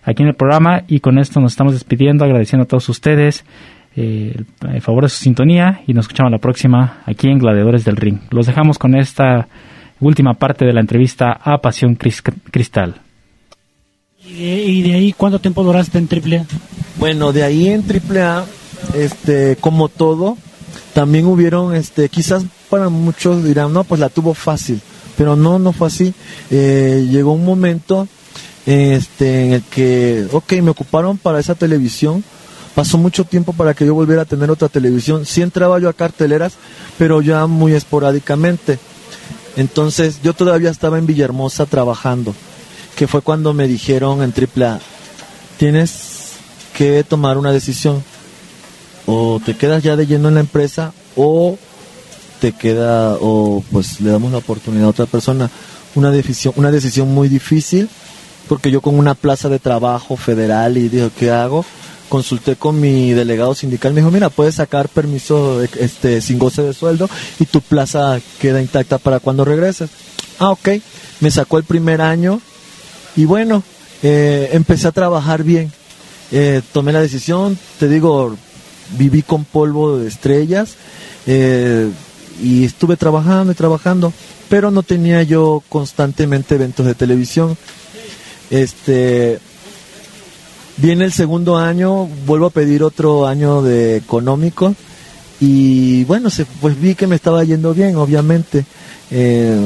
aquí 0.02 0.24
en 0.24 0.30
el 0.30 0.34
programa 0.34 0.82
y 0.88 0.98
con 0.98 1.18
esto 1.18 1.40
nos 1.40 1.52
estamos 1.52 1.72
despidiendo, 1.72 2.24
agradeciendo 2.24 2.64
a 2.64 2.68
todos 2.68 2.88
ustedes 2.88 3.44
eh, 3.94 4.34
el 4.68 4.80
favor 4.80 5.04
de 5.04 5.08
su 5.08 5.22
sintonía 5.22 5.82
y 5.86 5.92
nos 5.92 6.06
escuchamos 6.06 6.32
la 6.32 6.38
próxima 6.38 6.98
aquí 7.06 7.28
en 7.28 7.38
Gladiadores 7.38 7.84
del 7.84 7.96
Ring. 7.96 8.18
Los 8.30 8.46
dejamos 8.46 8.76
con 8.76 8.96
esta 8.96 9.46
última 10.00 10.34
parte 10.34 10.64
de 10.64 10.72
la 10.72 10.80
entrevista 10.80 11.32
a 11.32 11.58
Pasión 11.58 11.94
Cristal. 11.94 12.96
¿Y 14.38 14.82
de, 14.82 14.94
ahí 14.94 15.12
cuánto 15.12 15.40
tiempo 15.40 15.64
duraste 15.64 15.98
en 15.98 16.08
AAA? 16.10 16.46
Bueno, 16.98 17.32
de 17.32 17.42
ahí 17.42 17.68
en 17.68 17.82
AAA, 17.82 18.44
este, 18.94 19.56
como 19.60 19.88
todo, 19.88 20.36
también 20.94 21.26
hubieron, 21.26 21.74
este, 21.74 22.08
quizás 22.08 22.44
para 22.70 22.88
muchos 22.88 23.42
dirán, 23.42 23.72
no, 23.72 23.82
pues 23.82 24.00
la 24.00 24.08
tuvo 24.08 24.34
fácil, 24.34 24.80
pero 25.16 25.34
no, 25.34 25.58
no 25.58 25.72
fue 25.72 25.88
así. 25.88 26.14
Eh, 26.50 27.08
llegó 27.10 27.32
un 27.32 27.44
momento 27.44 28.06
este, 28.64 29.44
en 29.44 29.52
el 29.54 29.62
que, 29.62 30.26
ok, 30.30 30.52
me 30.62 30.70
ocuparon 30.70 31.18
para 31.18 31.40
esa 31.40 31.56
televisión, 31.56 32.22
pasó 32.76 32.96
mucho 32.96 33.24
tiempo 33.24 33.52
para 33.52 33.74
que 33.74 33.86
yo 33.86 33.94
volviera 33.94 34.22
a 34.22 34.26
tener 34.26 34.50
otra 34.52 34.68
televisión. 34.68 35.26
Sí 35.26 35.42
entraba 35.42 35.80
yo 35.80 35.88
a 35.88 35.94
carteleras, 35.94 36.54
pero 36.96 37.22
ya 37.22 37.46
muy 37.46 37.72
esporádicamente. 37.72 38.78
Entonces 39.56 40.20
yo 40.22 40.32
todavía 40.32 40.70
estaba 40.70 40.98
en 40.98 41.06
Villahermosa 41.06 41.66
trabajando 41.66 42.34
que 42.98 43.06
fue 43.06 43.22
cuando 43.22 43.54
me 43.54 43.68
dijeron 43.68 44.24
en 44.24 44.34
AAA, 44.34 44.80
tienes 45.56 46.32
que 46.76 47.04
tomar 47.04 47.38
una 47.38 47.52
decisión, 47.52 48.02
o 49.06 49.40
te 49.46 49.56
quedas 49.56 49.84
ya 49.84 49.94
de 49.94 50.08
lleno 50.08 50.26
en 50.26 50.34
la 50.34 50.40
empresa, 50.40 50.92
o 51.14 51.56
te 52.40 52.50
queda, 52.50 53.16
o 53.20 53.62
pues 53.70 54.00
le 54.00 54.10
damos 54.10 54.32
la 54.32 54.38
oportunidad 54.38 54.86
a 54.86 54.90
otra 54.90 55.06
persona. 55.06 55.48
Una 55.94 56.10
decisión, 56.10 56.54
una 56.56 56.72
decisión 56.72 57.14
muy 57.14 57.28
difícil, 57.28 57.88
porque 58.48 58.72
yo 58.72 58.80
con 58.80 58.98
una 58.98 59.14
plaza 59.14 59.48
de 59.48 59.60
trabajo 59.60 60.16
federal 60.16 60.76
y 60.76 60.88
dijo, 60.88 61.12
¿qué 61.16 61.30
hago? 61.30 61.64
consulté 62.08 62.56
con 62.56 62.80
mi 62.80 63.12
delegado 63.12 63.54
sindical, 63.54 63.92
me 63.92 64.00
dijo, 64.00 64.10
mira, 64.10 64.30
puedes 64.30 64.54
sacar 64.54 64.88
permiso 64.88 65.62
este, 65.62 66.22
sin 66.22 66.38
goce 66.38 66.62
de 66.62 66.72
sueldo 66.72 67.08
y 67.38 67.44
tu 67.44 67.60
plaza 67.60 68.18
queda 68.40 68.62
intacta 68.62 68.96
para 68.98 69.20
cuando 69.20 69.44
regreses. 69.44 69.90
Ah, 70.38 70.50
ok. 70.50 70.68
Me 71.20 71.30
sacó 71.30 71.58
el 71.58 71.64
primer 71.64 72.00
año 72.00 72.40
y 73.18 73.24
bueno, 73.24 73.64
eh, 74.04 74.50
empecé 74.52 74.86
a 74.86 74.92
trabajar 74.92 75.42
bien. 75.42 75.72
Eh, 76.30 76.62
tomé 76.72 76.92
la 76.92 77.00
decisión, 77.00 77.58
te 77.80 77.88
digo, 77.88 78.36
viví 78.96 79.22
con 79.22 79.44
polvo 79.44 79.98
de 79.98 80.06
estrellas 80.06 80.76
eh, 81.26 81.90
y 82.40 82.64
estuve 82.64 82.96
trabajando 82.96 83.50
y 83.50 83.56
trabajando, 83.56 84.12
pero 84.48 84.70
no 84.70 84.84
tenía 84.84 85.24
yo 85.24 85.64
constantemente 85.68 86.54
eventos 86.54 86.86
de 86.86 86.94
televisión. 86.94 87.58
Este, 88.50 89.40
viene 90.76 91.04
el 91.04 91.12
segundo 91.12 91.56
año, 91.56 92.06
vuelvo 92.24 92.46
a 92.46 92.50
pedir 92.50 92.84
otro 92.84 93.26
año 93.26 93.62
de 93.62 93.96
económico 93.96 94.76
y 95.40 96.04
bueno, 96.04 96.30
se, 96.30 96.44
pues 96.44 96.80
vi 96.80 96.94
que 96.94 97.06
me 97.06 97.16
estaba 97.16 97.44
yendo 97.44 97.74
bien, 97.74 97.96
obviamente. 97.96 98.64
Eh, 99.10 99.58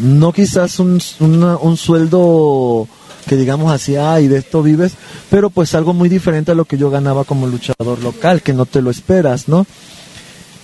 no 0.00 0.32
quizás 0.32 0.78
un, 0.78 1.00
un 1.20 1.76
sueldo 1.76 2.86
que 3.26 3.36
digamos 3.36 3.72
así, 3.72 3.96
ah, 3.96 4.20
y 4.20 4.28
de 4.28 4.38
esto 4.38 4.62
vives, 4.62 4.92
pero 5.30 5.50
pues 5.50 5.74
algo 5.74 5.92
muy 5.92 6.08
diferente 6.08 6.52
a 6.52 6.54
lo 6.54 6.64
que 6.64 6.78
yo 6.78 6.90
ganaba 6.90 7.24
como 7.24 7.46
luchador 7.46 8.00
local, 8.00 8.40
que 8.40 8.52
no 8.52 8.66
te 8.66 8.80
lo 8.80 8.90
esperas, 8.90 9.48
¿no? 9.48 9.66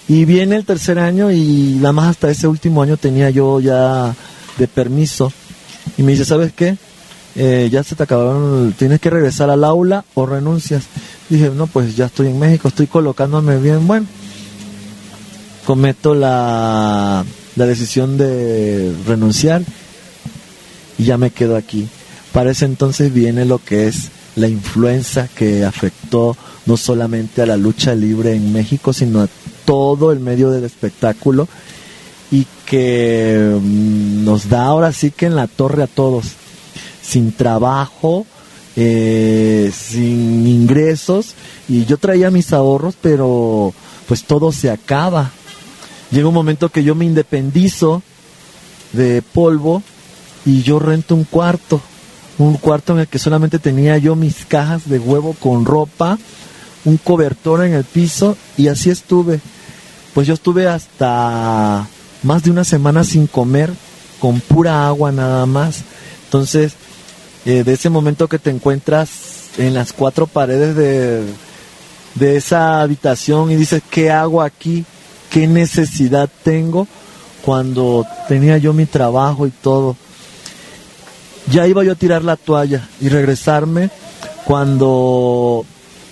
Y 0.08 0.24
viene 0.24 0.56
el 0.56 0.64
tercer 0.64 0.98
año 0.98 1.30
y 1.32 1.76
nada 1.80 1.92
más 1.92 2.10
hasta 2.10 2.30
ese 2.30 2.46
último 2.46 2.82
año 2.82 2.96
tenía 2.96 3.30
yo 3.30 3.60
ya 3.60 4.14
de 4.58 4.68
permiso. 4.68 5.32
Y 5.96 6.02
me 6.02 6.12
dice, 6.12 6.24
¿sabes 6.24 6.52
qué? 6.52 6.76
Eh, 7.34 7.68
ya 7.72 7.82
se 7.82 7.96
te 7.96 8.02
acabaron, 8.02 8.74
tienes 8.78 9.00
que 9.00 9.10
regresar 9.10 9.50
al 9.50 9.64
aula 9.64 10.04
o 10.14 10.26
renuncias. 10.26 10.84
Dije, 11.28 11.50
no, 11.54 11.66
pues 11.66 11.96
ya 11.96 12.06
estoy 12.06 12.28
en 12.28 12.38
México, 12.38 12.68
estoy 12.68 12.86
colocándome 12.86 13.58
bien. 13.58 13.86
Bueno, 13.86 14.06
cometo 15.64 16.14
la, 16.14 17.24
la 17.56 17.66
decisión 17.66 18.16
de 18.16 18.94
renunciar 19.06 19.62
y 20.98 21.04
ya 21.04 21.18
me 21.18 21.30
quedo 21.30 21.56
aquí. 21.56 21.88
Para 22.32 22.50
ese 22.50 22.64
entonces 22.64 23.12
viene 23.12 23.44
lo 23.44 23.58
que 23.58 23.86
es 23.88 24.08
la 24.36 24.48
influenza 24.48 25.28
que 25.28 25.64
afectó 25.64 26.36
no 26.64 26.76
solamente 26.76 27.42
a 27.42 27.46
la 27.46 27.56
lucha 27.56 27.94
libre 27.94 28.34
en 28.34 28.52
México, 28.52 28.92
sino 28.92 29.20
a 29.20 29.28
todo 29.64 30.12
el 30.12 30.20
medio 30.20 30.50
del 30.50 30.64
espectáculo 30.64 31.48
y 32.30 32.46
que 32.66 33.58
mm, 33.60 34.24
nos 34.24 34.48
da 34.48 34.64
ahora 34.64 34.92
sí 34.92 35.10
que 35.10 35.26
en 35.26 35.36
la 35.36 35.46
torre 35.46 35.82
a 35.82 35.86
todos, 35.86 36.24
sin 37.02 37.32
trabajo, 37.32 38.26
eh, 38.74 39.70
sin 39.76 40.46
ingresos, 40.46 41.34
y 41.68 41.84
yo 41.84 41.98
traía 41.98 42.30
mis 42.30 42.52
ahorros, 42.54 42.94
pero 43.00 43.74
pues 44.08 44.24
todo 44.24 44.50
se 44.50 44.70
acaba. 44.70 45.30
Llega 46.12 46.28
un 46.28 46.34
momento 46.34 46.68
que 46.68 46.84
yo 46.84 46.94
me 46.94 47.06
independizo 47.06 48.02
de 48.92 49.22
polvo 49.22 49.82
y 50.44 50.62
yo 50.62 50.78
rento 50.78 51.14
un 51.14 51.24
cuarto, 51.24 51.80
un 52.38 52.56
cuarto 52.58 52.92
en 52.92 53.00
el 53.00 53.08
que 53.08 53.18
solamente 53.18 53.58
tenía 53.58 53.96
yo 53.96 54.14
mis 54.14 54.44
cajas 54.44 54.88
de 54.88 54.98
huevo 54.98 55.34
con 55.40 55.64
ropa, 55.64 56.18
un 56.84 56.98
cobertor 56.98 57.64
en 57.64 57.72
el 57.72 57.84
piso 57.84 58.36
y 58.58 58.68
así 58.68 58.90
estuve. 58.90 59.40
Pues 60.12 60.26
yo 60.26 60.34
estuve 60.34 60.68
hasta 60.68 61.88
más 62.22 62.42
de 62.42 62.50
una 62.50 62.64
semana 62.64 63.04
sin 63.04 63.26
comer, 63.26 63.72
con 64.20 64.40
pura 64.40 64.86
agua 64.86 65.12
nada 65.12 65.46
más. 65.46 65.82
Entonces, 66.26 66.74
eh, 67.46 67.64
de 67.64 67.72
ese 67.72 67.88
momento 67.88 68.28
que 68.28 68.38
te 68.38 68.50
encuentras 68.50 69.48
en 69.56 69.72
las 69.72 69.94
cuatro 69.94 70.26
paredes 70.26 70.76
de, 70.76 71.24
de 72.16 72.36
esa 72.36 72.82
habitación 72.82 73.50
y 73.50 73.56
dices, 73.56 73.82
¿qué 73.90 74.10
hago 74.10 74.42
aquí? 74.42 74.84
¿Qué 75.32 75.46
necesidad 75.46 76.28
tengo? 76.44 76.86
cuando 77.44 78.06
tenía 78.28 78.56
yo 78.58 78.72
mi 78.72 78.86
trabajo 78.86 79.46
y 79.46 79.50
todo. 79.50 79.96
Ya 81.50 81.66
iba 81.66 81.84
yo 81.84 81.92
a 81.92 81.96
tirar 81.96 82.24
la 82.24 82.36
toalla 82.36 82.88
y 83.00 83.08
regresarme 83.08 83.90
cuando 84.44 85.64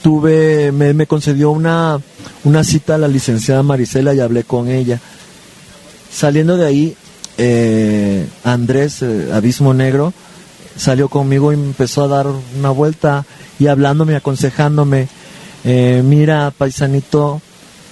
tuve, 0.03 0.73
me, 0.73 1.07
concedió 1.07 1.51
una, 1.53 2.01
una 2.45 2.65
cita 2.65 2.97
a 2.97 2.99
la 2.99 3.09
licenciada 3.09 3.63
Marisela 3.63 4.13
y 4.13 4.21
hablé 4.21 4.45
con 4.45 4.69
ella. 4.69 5.01
Saliendo 6.13 6.57
de 6.57 6.67
ahí, 6.67 6.97
eh, 7.39 8.27
Andrés, 8.43 9.03
eh, 9.03 9.31
Abismo 9.33 9.73
Negro, 9.73 10.13
salió 10.77 11.09
conmigo 11.09 11.53
y 11.53 11.55
empezó 11.55 12.05
a 12.05 12.09
dar 12.09 12.27
una 12.59 12.71
vuelta 12.71 13.25
y 13.61 13.69
hablándome, 13.69 14.17
aconsejándome, 14.17 15.09
eh, 15.63 16.03
mira, 16.05 16.53
paisanito, 16.57 17.41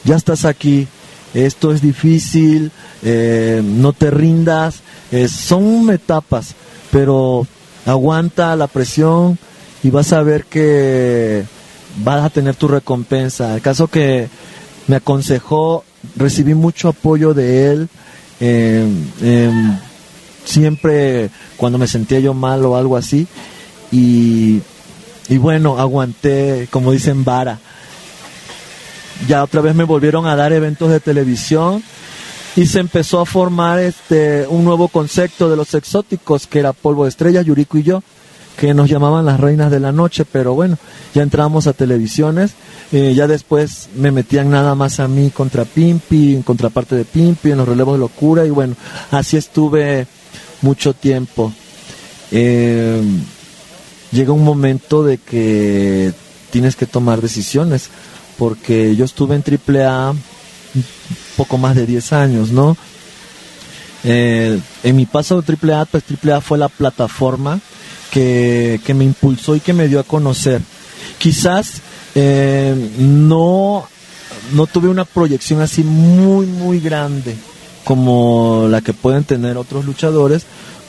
ya 0.03 0.17
estás 0.17 0.45
aquí, 0.45 0.89
esto 1.35 1.73
es 1.73 1.83
difícil, 1.83 2.73
no 3.03 3.93
te 3.93 4.11
rindas, 4.11 4.81
son 5.29 5.91
etapas, 5.91 6.55
pero 6.91 7.47
aguanta 7.87 8.57
la 8.57 8.67
presión 8.67 9.39
y 9.83 9.91
vas 9.91 10.13
a 10.13 10.23
ver 10.23 10.45
que 10.45 11.45
vas 12.03 12.25
a 12.25 12.31
tener 12.31 12.55
tu 12.57 12.69
recompensa. 12.69 13.55
El 13.55 13.61
caso 13.61 13.89
que 13.89 14.29
me 14.87 14.97
aconsejó, 14.97 15.85
recibí 16.17 16.55
mucho 16.55 16.89
apoyo 16.89 17.35
de 17.35 17.71
él. 17.71 17.89
siempre 20.45 21.31
cuando 21.57 21.79
me 21.79 21.87
sentía 21.87 22.21
yo 22.21 22.35
mal 22.35 22.65
o 22.65 22.77
algo 22.77 22.97
así. 22.97 23.27
Y, 23.91 24.61
y 25.29 25.39
bueno, 25.39 25.79
aguanté, 25.79 26.69
como 26.71 26.93
dicen, 26.93 27.25
vara. 27.25 27.59
Ya 29.27 29.43
otra 29.43 29.61
vez 29.61 29.75
me 29.75 29.85
volvieron 29.85 30.27
a 30.27 30.37
dar 30.37 30.53
eventos 30.53 30.91
de 30.91 31.01
televisión 31.01 31.83
y 32.57 32.67
se 32.67 32.81
empezó 32.81 33.21
a 33.21 33.27
formar 33.27 33.79
este 33.79 34.47
un 34.49 34.65
nuevo 34.65 34.89
concepto 34.89 35.51
de 35.51 35.57
los 35.57 35.75
exóticos 35.75 36.47
que 36.47 36.61
era 36.61 36.73
Polvo 36.73 37.05
de 37.05 37.11
Estrella, 37.11 37.43
Yuriko 37.43 37.79
y 37.79 37.83
yo 37.83 38.03
que 38.59 38.75
nos 38.75 38.91
llamaban 38.91 39.25
las 39.25 39.39
reinas 39.39 39.71
de 39.71 39.79
la 39.79 39.93
noche, 39.93 40.25
pero 40.25 40.53
bueno, 40.53 40.77
ya 41.15 41.23
entramos 41.23 41.69
a 41.69 41.73
televisiones, 41.73 42.55
eh, 42.91 43.15
ya 43.15 43.29
después 43.29 43.89
me 43.95 44.11
metían 44.11 44.51
nada 44.51 44.75
más 44.75 44.99
a 44.99 45.07
mí 45.07 45.31
contra 45.31 45.65
Pimpi, 45.65 46.35
en 46.35 46.43
contraparte 46.43 46.97
de 46.97 47.05
Pimpi, 47.05 47.53
en 47.53 47.59
los 47.59 47.69
relevos 47.69 47.95
de 47.95 48.01
locura, 48.01 48.45
y 48.45 48.51
bueno, 48.51 48.75
así 49.13 49.37
estuve 49.37 50.09
mucho 50.61 50.93
tiempo. 50.93 51.53
Eh, 52.33 53.01
llega 54.11 54.33
un 54.33 54.45
momento 54.45 55.05
de 55.05 55.19
que 55.19 56.13
tienes 56.51 56.75
que 56.75 56.87
tomar 56.87 57.21
decisiones, 57.21 57.91
porque 58.39 58.95
yo 58.97 59.05
estuve 59.05 59.35
en 59.35 59.45
AAA 59.45 60.15
poco 61.37 61.59
más 61.59 61.75
de 61.77 61.87
10 61.87 62.13
años, 62.13 62.51
¿no? 62.51 62.77
Eh, 64.05 64.59
en 64.85 64.97
mi 64.97 65.07
paso 65.07 65.43
de 65.43 65.57
AAA, 65.57 65.87
pues 65.87 66.05
AAA 66.25 66.41
fue 66.41 66.59
la 66.59 66.69
plataforma 66.69 67.61
que, 68.11 68.81
me 68.95 69.05
impulsó 69.05 69.57
y 69.57 69.61
que 69.61 69.73
me 69.73 69.89
dio 69.89 70.01
a 70.01 70.05
conocer. 70.05 70.63
Quizás 71.19 71.83
eh, 72.15 72.75
no, 72.99 73.87
no 74.53 74.67
tuve 74.67 74.89
una 74.89 75.05
proyección 75.05 75.61
así 75.61 75.83
muy, 75.83 76.47
muy 76.47 76.81
grande 76.81 77.37
como 77.85 78.67
la 78.69 78.83
que 78.83 78.93
pueden 78.93 79.25
tener 79.25 79.57
otros 79.57 79.85
luchadores, 79.85 80.45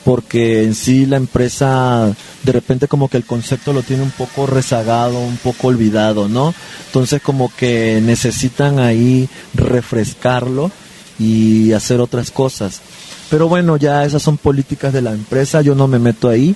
porque 0.05 0.63
en 0.63 0.75
sí 0.75 1.05
la 1.05 1.17
empresa 1.17 2.15
de 2.43 2.51
repente 2.51 2.87
como 2.87 3.09
que 3.09 3.17
el 3.17 3.25
concepto 3.25 3.73
lo 3.73 3.83
tiene 3.83 4.03
un 4.03 4.11
poco 4.11 4.47
rezagado, 4.47 5.19
un 5.19 5.37
poco 5.37 5.67
olvidado, 5.67 6.27
¿no? 6.27 6.53
Entonces 6.87 7.21
como 7.21 7.51
que 7.55 8.01
necesitan 8.03 8.79
ahí 8.79 9.29
refrescarlo 9.53 10.71
y 11.19 11.73
hacer 11.73 11.99
otras 11.99 12.31
cosas. 12.31 12.81
Pero 13.29 13.47
bueno, 13.47 13.77
ya 13.77 14.05
esas 14.05 14.23
son 14.23 14.37
políticas 14.37 14.93
de 14.93 15.01
la 15.01 15.11
empresa, 15.11 15.61
yo 15.61 15.75
no 15.75 15.87
me 15.87 15.99
meto 15.99 16.29
ahí 16.29 16.55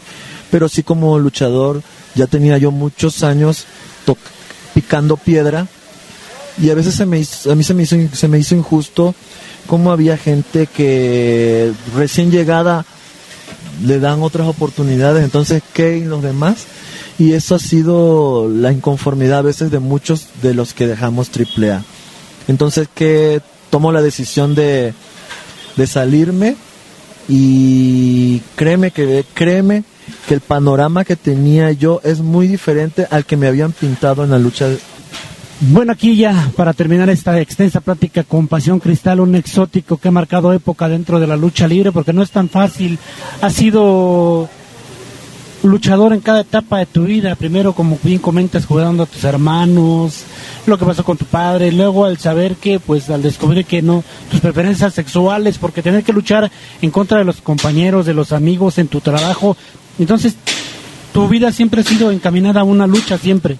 pero 0.53 0.69
sí 0.69 0.83
como 0.83 1.17
luchador 1.17 1.81
ya 2.13 2.27
tenía 2.27 2.59
yo 2.59 2.69
muchos 2.69 3.23
años 3.23 3.65
picando 4.75 5.17
piedra 5.17 5.65
y 6.61 6.69
a 6.69 6.75
veces 6.75 6.93
se 6.93 7.07
me 7.07 7.17
a 7.17 7.55
mí 7.55 7.61
hizo, 7.81 7.97
se 8.13 8.27
me 8.27 8.37
hizo 8.37 8.53
injusto 8.53 9.15
cómo 9.65 9.91
había 9.91 10.15
gente 10.15 10.67
que 10.67 11.73
recién 11.95 12.29
llegada 12.29 12.85
le 13.81 13.99
dan 13.99 14.21
otras 14.21 14.47
oportunidades, 14.47 15.23
entonces 15.23 15.63
¿qué 15.73 15.97
y 15.97 16.03
los 16.03 16.21
demás? 16.21 16.65
Y 17.17 17.33
eso 17.33 17.55
ha 17.55 17.59
sido 17.59 18.49
la 18.49 18.71
inconformidad 18.71 19.39
a 19.39 19.43
veces 19.43 19.71
de 19.71 19.79
muchos 19.79 20.27
de 20.41 20.53
los 20.53 20.73
que 20.73 20.87
dejamos 20.87 21.29
AAA. 21.29 21.83
Entonces 22.47 22.87
que 22.93 23.41
tomo 23.69 23.91
la 23.91 24.01
decisión 24.01 24.55
de, 24.55 24.93
de 25.75 25.87
salirme 25.87 26.55
y 27.27 28.39
créeme 28.55 28.91
que 28.91 29.25
créeme 29.33 29.83
que 30.27 30.33
el 30.33 30.41
panorama 30.41 31.05
que 31.05 31.15
tenía 31.15 31.71
yo 31.71 32.01
es 32.03 32.19
muy 32.19 32.47
diferente 32.47 33.07
al 33.09 33.25
que 33.25 33.37
me 33.37 33.47
habían 33.47 33.71
pintado 33.71 34.23
en 34.23 34.31
la 34.31 34.39
lucha. 34.39 34.67
Bueno, 35.61 35.93
aquí 35.93 36.15
ya 36.15 36.51
para 36.55 36.73
terminar 36.73 37.09
esta 37.09 37.39
extensa 37.39 37.79
plática 37.79 38.23
con 38.23 38.47
Pasión 38.47 38.79
Cristal, 38.79 39.19
un 39.19 39.35
exótico 39.35 39.97
que 39.97 40.09
ha 40.09 40.11
marcado 40.11 40.51
época 40.51 40.89
dentro 40.89 41.19
de 41.19 41.27
la 41.27 41.37
lucha 41.37 41.67
libre, 41.67 41.91
porque 41.91 42.11
no 42.11 42.21
es 42.21 42.31
tan 42.31 42.49
fácil. 42.49 42.99
Ha 43.41 43.49
sido 43.49 44.49
luchador 45.63 46.13
en 46.13 46.19
cada 46.19 46.41
etapa 46.41 46.79
de 46.79 46.85
tu 46.85 47.03
vida. 47.03 47.35
Primero, 47.35 47.73
como 47.73 47.97
bien 48.03 48.19
comentas, 48.19 48.65
jugando 48.65 49.03
a 49.03 49.05
tus 49.05 49.23
hermanos, 49.23 50.23
lo 50.65 50.77
que 50.77 50.85
pasó 50.85 51.03
con 51.03 51.17
tu 51.17 51.25
padre. 51.25 51.71
Luego, 51.71 52.05
al 52.05 52.17
saber 52.17 52.55
que, 52.55 52.79
pues, 52.79 53.09
al 53.09 53.21
descubrir 53.21 53.65
que 53.65 53.81
no, 53.81 54.03
tus 54.29 54.41
preferencias 54.41 54.93
sexuales, 54.93 55.57
porque 55.57 55.81
tener 55.81 56.03
que 56.03 56.13
luchar 56.13 56.51
en 56.81 56.91
contra 56.91 57.19
de 57.19 57.23
los 57.23 57.41
compañeros, 57.41 58.05
de 58.05 58.13
los 58.13 58.31
amigos 58.31 58.77
en 58.77 58.87
tu 58.87 58.99
trabajo, 58.99 59.55
entonces, 59.99 60.35
tu 61.13 61.27
vida 61.27 61.51
siempre 61.51 61.81
ha 61.81 61.85
sido 61.85 62.11
encaminada 62.11 62.61
a 62.61 62.65
una 62.65 62.87
lucha, 62.87 63.17
siempre. 63.17 63.57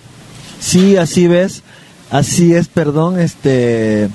Sí, 0.60 0.98
así 0.98 1.28
ves, 1.28 1.62
así 2.14 2.54
es, 2.54 2.68
perdón, 2.68 3.20
este, 3.20 4.08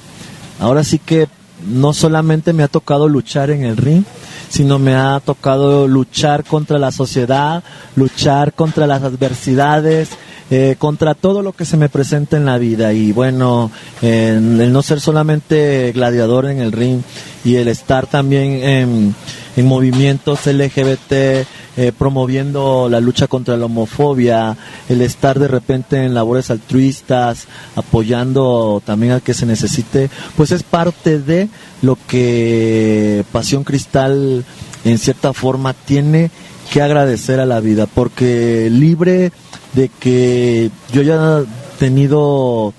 ahora 0.61 0.85
sí 0.85 0.99
que 0.99 1.29
no 1.67 1.93
solamente 1.93 2.53
me 2.53 2.63
ha 2.63 2.69
tocado 2.69 3.09
luchar 3.09 3.51
en 3.51 3.65
el 3.65 3.77
ring, 3.77 4.05
sino 4.49 4.79
me 4.79 4.95
ha 4.95 5.21
tocado 5.25 5.89
luchar 5.89 6.45
contra 6.45 6.79
la 6.79 6.93
sociedad, 6.93 7.63
luchar 7.97 8.53
contra 8.53 8.87
las 8.87 9.03
adversidades, 9.03 10.11
eh, 10.51 10.77
contra 10.79 11.15
todo 11.15 11.43
lo 11.43 11.53
que 11.53 11.65
se 11.65 11.77
me 11.77 11.89
presenta 11.89 12.37
en 12.37 12.47
la 12.47 12.57
vida. 12.57 12.93
Y 12.93 13.13
bueno, 13.13 13.71
el 14.01 14.73
no 14.73 14.83
ser 14.83 15.01
solamente 15.01 15.93
gladiador 15.93 16.47
en 16.47 16.61
el 16.61 16.73
ring 16.73 17.03
y 17.45 17.57
el 17.57 17.67
estar 17.67 18.07
también 18.07 18.63
en, 18.63 19.15
en 19.57 19.67
movimientos 19.67 20.47
LGBT, 20.47 21.47
eh, 21.81 21.93
promoviendo 21.97 22.89
la 22.91 22.99
lucha 22.99 23.29
contra 23.29 23.57
la 23.57 23.67
homofobia, 23.67 24.57
el 24.89 25.01
estar 25.01 25.39
de 25.39 25.47
repente 25.47 26.05
en 26.05 26.13
labores 26.13 26.51
altruistas, 26.51 27.47
apoyando 27.77 28.83
también 28.85 29.13
al 29.13 29.23
que 29.23 29.33
se 29.33 29.47
necesite, 29.47 30.11
pues 30.37 30.51
es 30.51 30.65
parte 30.65 31.21
de 31.21 31.49
lo 31.81 31.97
que 32.09 33.25
Pasión 33.31 33.63
Cristal 33.63 34.45
en 34.85 34.99
cierta 34.99 35.33
forma 35.33 35.73
tiene 35.73 36.33
que 36.73 36.83
agradecer 36.83 37.39
a 37.39 37.47
la 37.47 37.61
vida, 37.61 37.87
porque 37.87 38.69
libre 38.73 39.31
de 39.75 39.89
que 40.01 40.73
yo 40.93 41.03
ya 41.03 41.43
he 41.43 41.79
tenido 41.79 42.75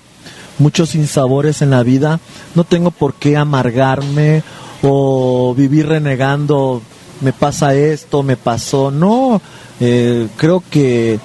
muchos 0.58 0.90
sinsabores 0.90 1.62
en 1.62 1.70
la 1.70 1.82
vida, 1.82 2.20
no 2.54 2.64
tengo 2.64 2.90
por 2.90 3.14
qué 3.14 3.38
amargarme 3.38 4.42
o 4.82 5.54
vivir 5.56 5.86
renegando, 5.86 6.82
me 7.20 7.32
pasa 7.32 7.74
esto, 7.74 8.22
me 8.22 8.36
pasó, 8.36 8.90
no, 8.90 9.40
eh, 9.80 10.28
creo 10.36 10.62
que 10.70 11.18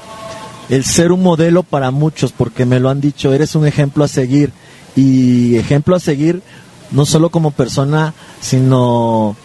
el 0.69 0.83
ser 0.83 1.11
un 1.11 1.21
modelo 1.23 1.63
para 1.63 1.91
muchos, 1.91 2.31
porque 2.31 2.65
me 2.65 2.79
lo 2.79 2.89
han 2.89 3.01
dicho, 3.01 3.33
eres 3.33 3.55
un 3.55 3.67
ejemplo 3.67 4.03
a 4.03 4.07
seguir. 4.07 4.51
Y 4.95 5.57
ejemplo 5.57 5.95
a 5.95 5.99
seguir 5.99 6.41
no 6.91 7.05
solo 7.05 7.29
como 7.29 7.51
persona, 7.51 8.13
sino 8.39 9.35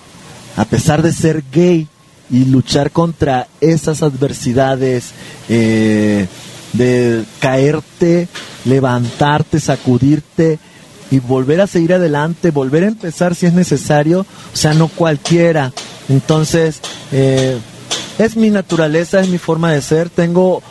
a 0.57 0.65
pesar 0.65 1.03
de 1.03 1.13
ser 1.13 1.43
gay, 1.51 1.89
y 2.31 2.45
luchar 2.45 2.93
contra 2.93 3.49
esas 3.61 4.03
adversidades, 4.03 5.11
eh, 5.49 6.29
de 6.73 7.25
caerte, 7.41 8.29
levantarte, 8.65 9.59
sacudirte 9.59 10.59
y 11.11 11.19
volver 11.19 11.61
a 11.61 11.67
seguir 11.67 11.93
adelante, 11.93 12.53
volver 12.53 12.85
a 12.85 12.89
empezar 12.89 13.35
si 13.35 13.47
es 13.47 13.53
necesario, 13.53 14.21
o 14.21 14.57
sea, 14.57 14.75
no 14.75 14.87
cualquiera. 14.87 15.73
Entonces, 16.11 16.81
eh, 17.13 17.57
es 18.19 18.37
mi 18.37 18.51
naturaleza, 18.51 19.21
es 19.21 19.29
mi 19.29 19.39
forma 19.39 19.73
de 19.73 19.81
ser, 19.81 20.11
tengo 20.11 20.63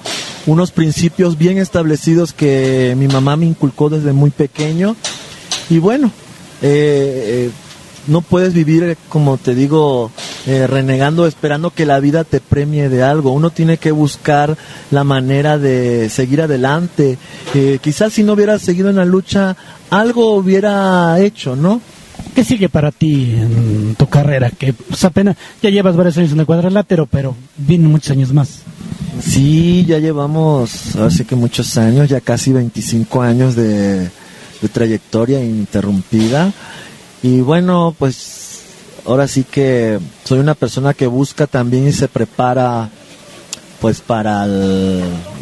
unos 0.45 0.69
principios 0.69 1.37
bien 1.37 1.57
establecidos 1.57 2.33
que 2.33 2.93
mi 2.97 3.07
mamá 3.07 3.35
me 3.35 3.47
inculcó 3.47 3.89
desde 3.89 4.13
muy 4.13 4.29
pequeño 4.29 4.95
y 5.69 5.79
bueno, 5.79 6.11
eh, 6.61 7.49
no 8.07 8.21
puedes 8.21 8.53
vivir, 8.53 8.97
como 9.07 9.37
te 9.37 9.55
digo, 9.55 10.11
eh, 10.47 10.67
renegando, 10.67 11.27
esperando 11.27 11.69
que 11.69 11.85
la 11.85 11.99
vida 11.99 12.23
te 12.23 12.39
premie 12.39 12.89
de 12.89 13.03
algo. 13.03 13.31
Uno 13.31 13.51
tiene 13.51 13.77
que 13.77 13.91
buscar 13.91 14.57
la 14.89 15.03
manera 15.03 15.57
de 15.57 16.09
seguir 16.09 16.41
adelante. 16.41 17.17
Eh, 17.53 17.79
quizás 17.81 18.13
si 18.13 18.23
no 18.23 18.33
hubiera 18.33 18.57
seguido 18.57 18.89
en 18.89 18.95
la 18.95 19.05
lucha, 19.05 19.55
algo 19.89 20.33
hubiera 20.33 21.19
hecho, 21.19 21.55
¿no? 21.55 21.81
¿Qué 22.39 22.45
sigue 22.45 22.69
para 22.69 22.93
ti 22.93 23.33
en 23.35 23.95
tu 23.95 24.07
carrera? 24.07 24.49
Que 24.49 24.71
pues, 24.71 25.03
apenas 25.03 25.35
ya 25.61 25.69
llevas 25.69 25.97
varios 25.97 26.17
años 26.19 26.31
en 26.31 26.39
el 26.39 26.45
cuadrilátero, 26.45 27.05
pero 27.05 27.35
vienen 27.57 27.91
muchos 27.91 28.11
años 28.11 28.31
más. 28.31 28.59
Sí, 29.21 29.83
ya 29.85 29.99
llevamos, 29.99 30.95
así 30.95 31.25
que 31.25 31.35
muchos 31.35 31.77
años, 31.77 32.07
ya 32.07 32.21
casi 32.21 32.53
25 32.53 33.21
años 33.21 33.57
de, 33.57 34.09
trayectoria 34.71 35.43
ininterrumpida. 35.43 36.53
Y 37.21 37.41
bueno, 37.41 37.93
pues 37.99 38.61
ahora 39.05 39.27
sí 39.27 39.43
que 39.43 39.99
soy 40.23 40.39
una 40.39 40.55
persona 40.55 40.93
que 40.93 41.07
busca 41.07 41.45
también 41.45 41.89
y 41.89 41.91
se 41.91 42.07
prepara 42.07 42.89
pues 43.81 43.99
para 43.99 44.47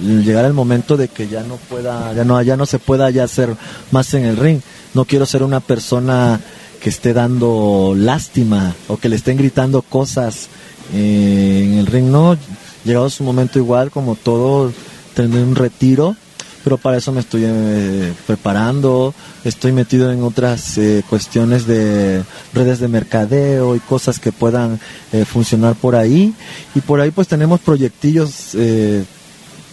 llegar 0.01 0.45
al 0.45 0.53
momento 0.53 0.97
de 0.97 1.09
que 1.09 1.27
ya 1.27 1.43
no 1.43 1.57
pueda, 1.57 2.11
ya 2.13 2.23
no, 2.23 2.41
ya 2.41 2.57
no 2.57 2.65
se 2.65 2.79
pueda 2.79 3.11
ya 3.11 3.25
hacer 3.25 3.55
más 3.91 4.15
en 4.15 4.25
el 4.25 4.35
ring. 4.35 4.61
No 4.95 5.05
quiero 5.05 5.27
ser 5.27 5.43
una 5.43 5.59
persona 5.59 6.39
que 6.87 6.91
esté 6.91 7.11
dando 7.11 7.95
lástima 7.97 8.73
o 8.87 8.95
que 8.95 9.09
le 9.09 9.17
estén 9.17 9.35
gritando 9.35 9.81
cosas 9.81 10.47
eh, 10.93 11.63
en 11.65 11.79
el 11.79 11.85
ring. 11.85 12.05
No, 12.05 12.37
llegado 12.85 13.09
su 13.09 13.25
momento 13.25 13.59
igual 13.59 13.91
como 13.91 14.15
todo, 14.15 14.71
tener 15.13 15.43
un 15.43 15.55
retiro 15.55 16.15
pero 16.63 16.77
para 16.77 16.95
eso 16.95 17.11
me 17.11 17.19
estoy 17.19 17.43
eh, 17.45 18.13
preparando, 18.25 19.13
estoy 19.43 19.73
metido 19.73 20.13
en 20.13 20.23
otras 20.23 20.77
eh, 20.77 21.03
cuestiones 21.09 21.67
de 21.67 22.23
redes 22.53 22.79
de 22.79 22.87
mercadeo 22.87 23.75
y 23.75 23.79
cosas 23.81 24.19
que 24.19 24.31
puedan 24.31 24.79
eh, 25.11 25.25
funcionar 25.25 25.75
por 25.75 25.95
ahí. 25.95 26.33
Y 26.73 26.79
por 26.79 27.01
ahí 27.01 27.11
pues 27.11 27.27
tenemos 27.27 27.59
proyectillos, 27.59 28.55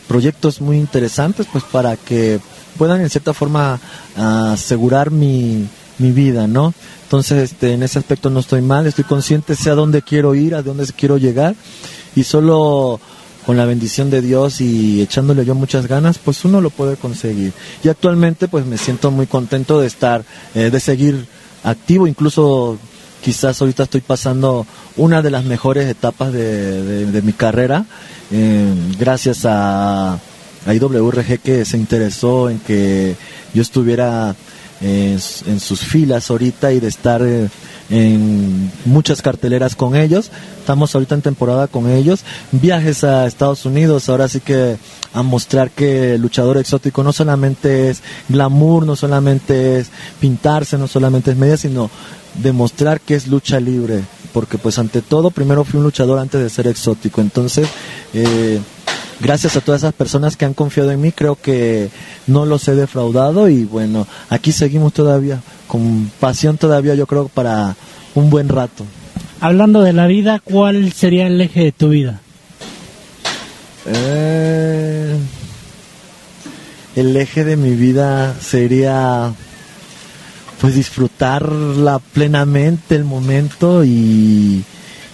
proyectos 0.09 0.61
muy 0.61 0.79
interesantes 0.79 1.47
pues 1.53 1.63
para 1.63 1.97
que 1.97 2.41
puedan 2.77 3.01
en 3.01 3.11
cierta 3.11 3.35
forma 3.35 3.79
asegurar 4.17 5.13
mi, 5.13 5.69
mi 5.99 6.13
vida, 6.13 6.47
¿no? 6.47 6.75
Entonces, 7.05 7.53
este, 7.53 7.73
en 7.73 7.83
ese 7.83 7.99
aspecto 7.99 8.31
no 8.31 8.41
estoy 8.41 8.63
mal, 8.63 8.87
estoy 8.87 9.05
consciente 9.05 9.55
sé 9.55 9.71
a 9.71 9.75
dónde 9.75 10.03
quiero 10.03 10.35
ir, 10.35 10.55
a 10.55 10.63
dónde 10.63 10.87
quiero 10.97 11.17
llegar 11.17 11.55
y 12.17 12.25
solo 12.25 13.01
con 13.47 13.57
la 13.57 13.67
bendición 13.67 14.11
de 14.11 14.23
Dios 14.23 14.61
y 14.61 15.03
echándole 15.03 15.45
yo 15.45 15.55
muchas 15.55 15.87
ganas, 15.87 16.19
pues 16.19 16.45
uno 16.45 16.61
lo 16.61 16.71
puede 16.71 16.97
conseguir. 16.97 17.53
Y 17.83 17.89
actualmente 17.89 18.49
pues 18.49 18.65
me 18.65 18.79
siento 18.79 19.11
muy 19.11 19.27
contento 19.27 19.81
de 19.81 19.87
estar, 19.87 20.25
eh, 20.55 20.71
de 20.71 20.81
seguir 20.81 21.27
activo, 21.63 22.07
incluso 22.07 22.79
quizás 23.23 23.61
ahorita 23.61 23.85
estoy 23.85 24.01
pasando 24.01 24.67
una 24.97 25.23
de 25.23 25.31
las 25.31 25.45
mejores 25.45 25.89
etapas 25.89 26.33
de, 26.33 27.21
mi 27.23 27.33
carrera, 27.33 27.85
eh, 28.31 28.73
gracias 28.99 29.45
a, 29.45 30.15
a 30.15 30.75
IWRG 30.75 31.41
que 31.41 31.65
se 31.65 31.77
interesó 31.77 32.51
en 32.51 32.59
que 32.61 33.17
yo 33.53 33.63
estuviera 33.63 34.35
en, 34.85 35.61
sus 35.61 35.81
filas 35.81 36.31
ahorita 36.31 36.73
y 36.73 36.81
de 36.81 36.89
estar 36.89 37.23
eh, 37.23 37.49
en 37.91 38.71
muchas 38.85 39.23
carteleras 39.23 39.77
con 39.77 39.97
ellos. 39.97 40.31
Estamos 40.61 40.95
ahorita 40.95 41.15
en 41.15 41.23
temporada 41.23 41.67
con 41.69 41.91
ellos. 41.91 42.25
Viajes 42.53 43.05
a 43.05 43.27
Estados 43.27 43.65
Unidos, 43.65 44.09
ahora 44.09 44.29
sí 44.29 44.41
que 44.41 44.77
a 45.13 45.23
mostrar 45.23 45.71
que 45.71 46.19
luchador 46.19 46.59
exótico 46.59 47.03
no 47.03 47.13
solamente 47.13 47.91
es 47.91 48.03
glamour, 48.29 48.87
no 48.87 48.97
solamente 48.97 49.79
es 49.79 49.89
pintarse, 50.21 50.77
no 50.77 50.89
solamente 50.89 51.31
es 51.31 51.37
media, 51.37 51.57
sino 51.57 51.91
demostrar 52.43 53.01
que 53.01 53.15
es 53.15 53.27
lucha 53.27 53.61
libre. 53.61 54.03
Porque 54.33 54.59
pues 54.59 54.79
ante 54.79 55.01
todo, 55.01 55.31
primero 55.31 55.65
fui 55.65 55.79
un 55.79 55.85
luchador 55.85 56.19
antes 56.19 56.41
de 56.41 56.51
ser 56.51 56.67
exótico. 56.67 57.21
Entonces, 57.21 57.69
eh, 58.13 58.61
gracias 59.21 59.57
a 59.57 59.61
todas 59.61 59.83
esas 59.83 59.95
personas 59.95 60.37
que 60.37 60.45
han 60.45 60.55
confiado 60.55 60.91
en 60.91 61.01
mí, 61.01 61.13
creo 61.13 61.37
que 61.41 61.91
no 62.27 62.47
los 62.47 62.67
he 62.69 62.75
defraudado 62.75 63.49
y 63.49 63.65
bueno, 63.65 64.07
aquí 64.31 64.53
seguimos 64.53 64.93
todavía, 64.93 65.41
con 65.67 66.11
pasión 66.21 66.59
todavía 66.59 66.95
yo 66.95 67.07
creo 67.07 67.29
para 67.29 67.77
un 68.15 68.31
buen 68.31 68.49
rato. 68.49 68.85
Hablando 69.41 69.83
de 69.83 69.93
la 69.93 70.07
vida, 70.07 70.41
¿cuál 70.43 70.93
sería 70.93 71.27
el 71.27 71.41
eje 71.41 71.65
de 71.65 71.73
tu 71.73 71.89
vida? 71.91 72.21
Eh, 73.87 75.17
el 76.97 77.17
eje 77.17 77.45
de 77.45 77.57
mi 77.57 77.75
vida 77.75 78.35
sería 78.41 79.33
pues 80.61 80.75
disfrutarla 80.77 81.99
plenamente 81.99 82.95
el 82.95 83.05
momento 83.05 83.85
y, 83.85 84.65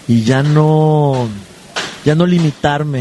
y 0.07 0.23
ya 0.23 0.45
no 0.45 1.29
ya 2.05 2.15
no 2.15 2.27
limitarme 2.27 3.01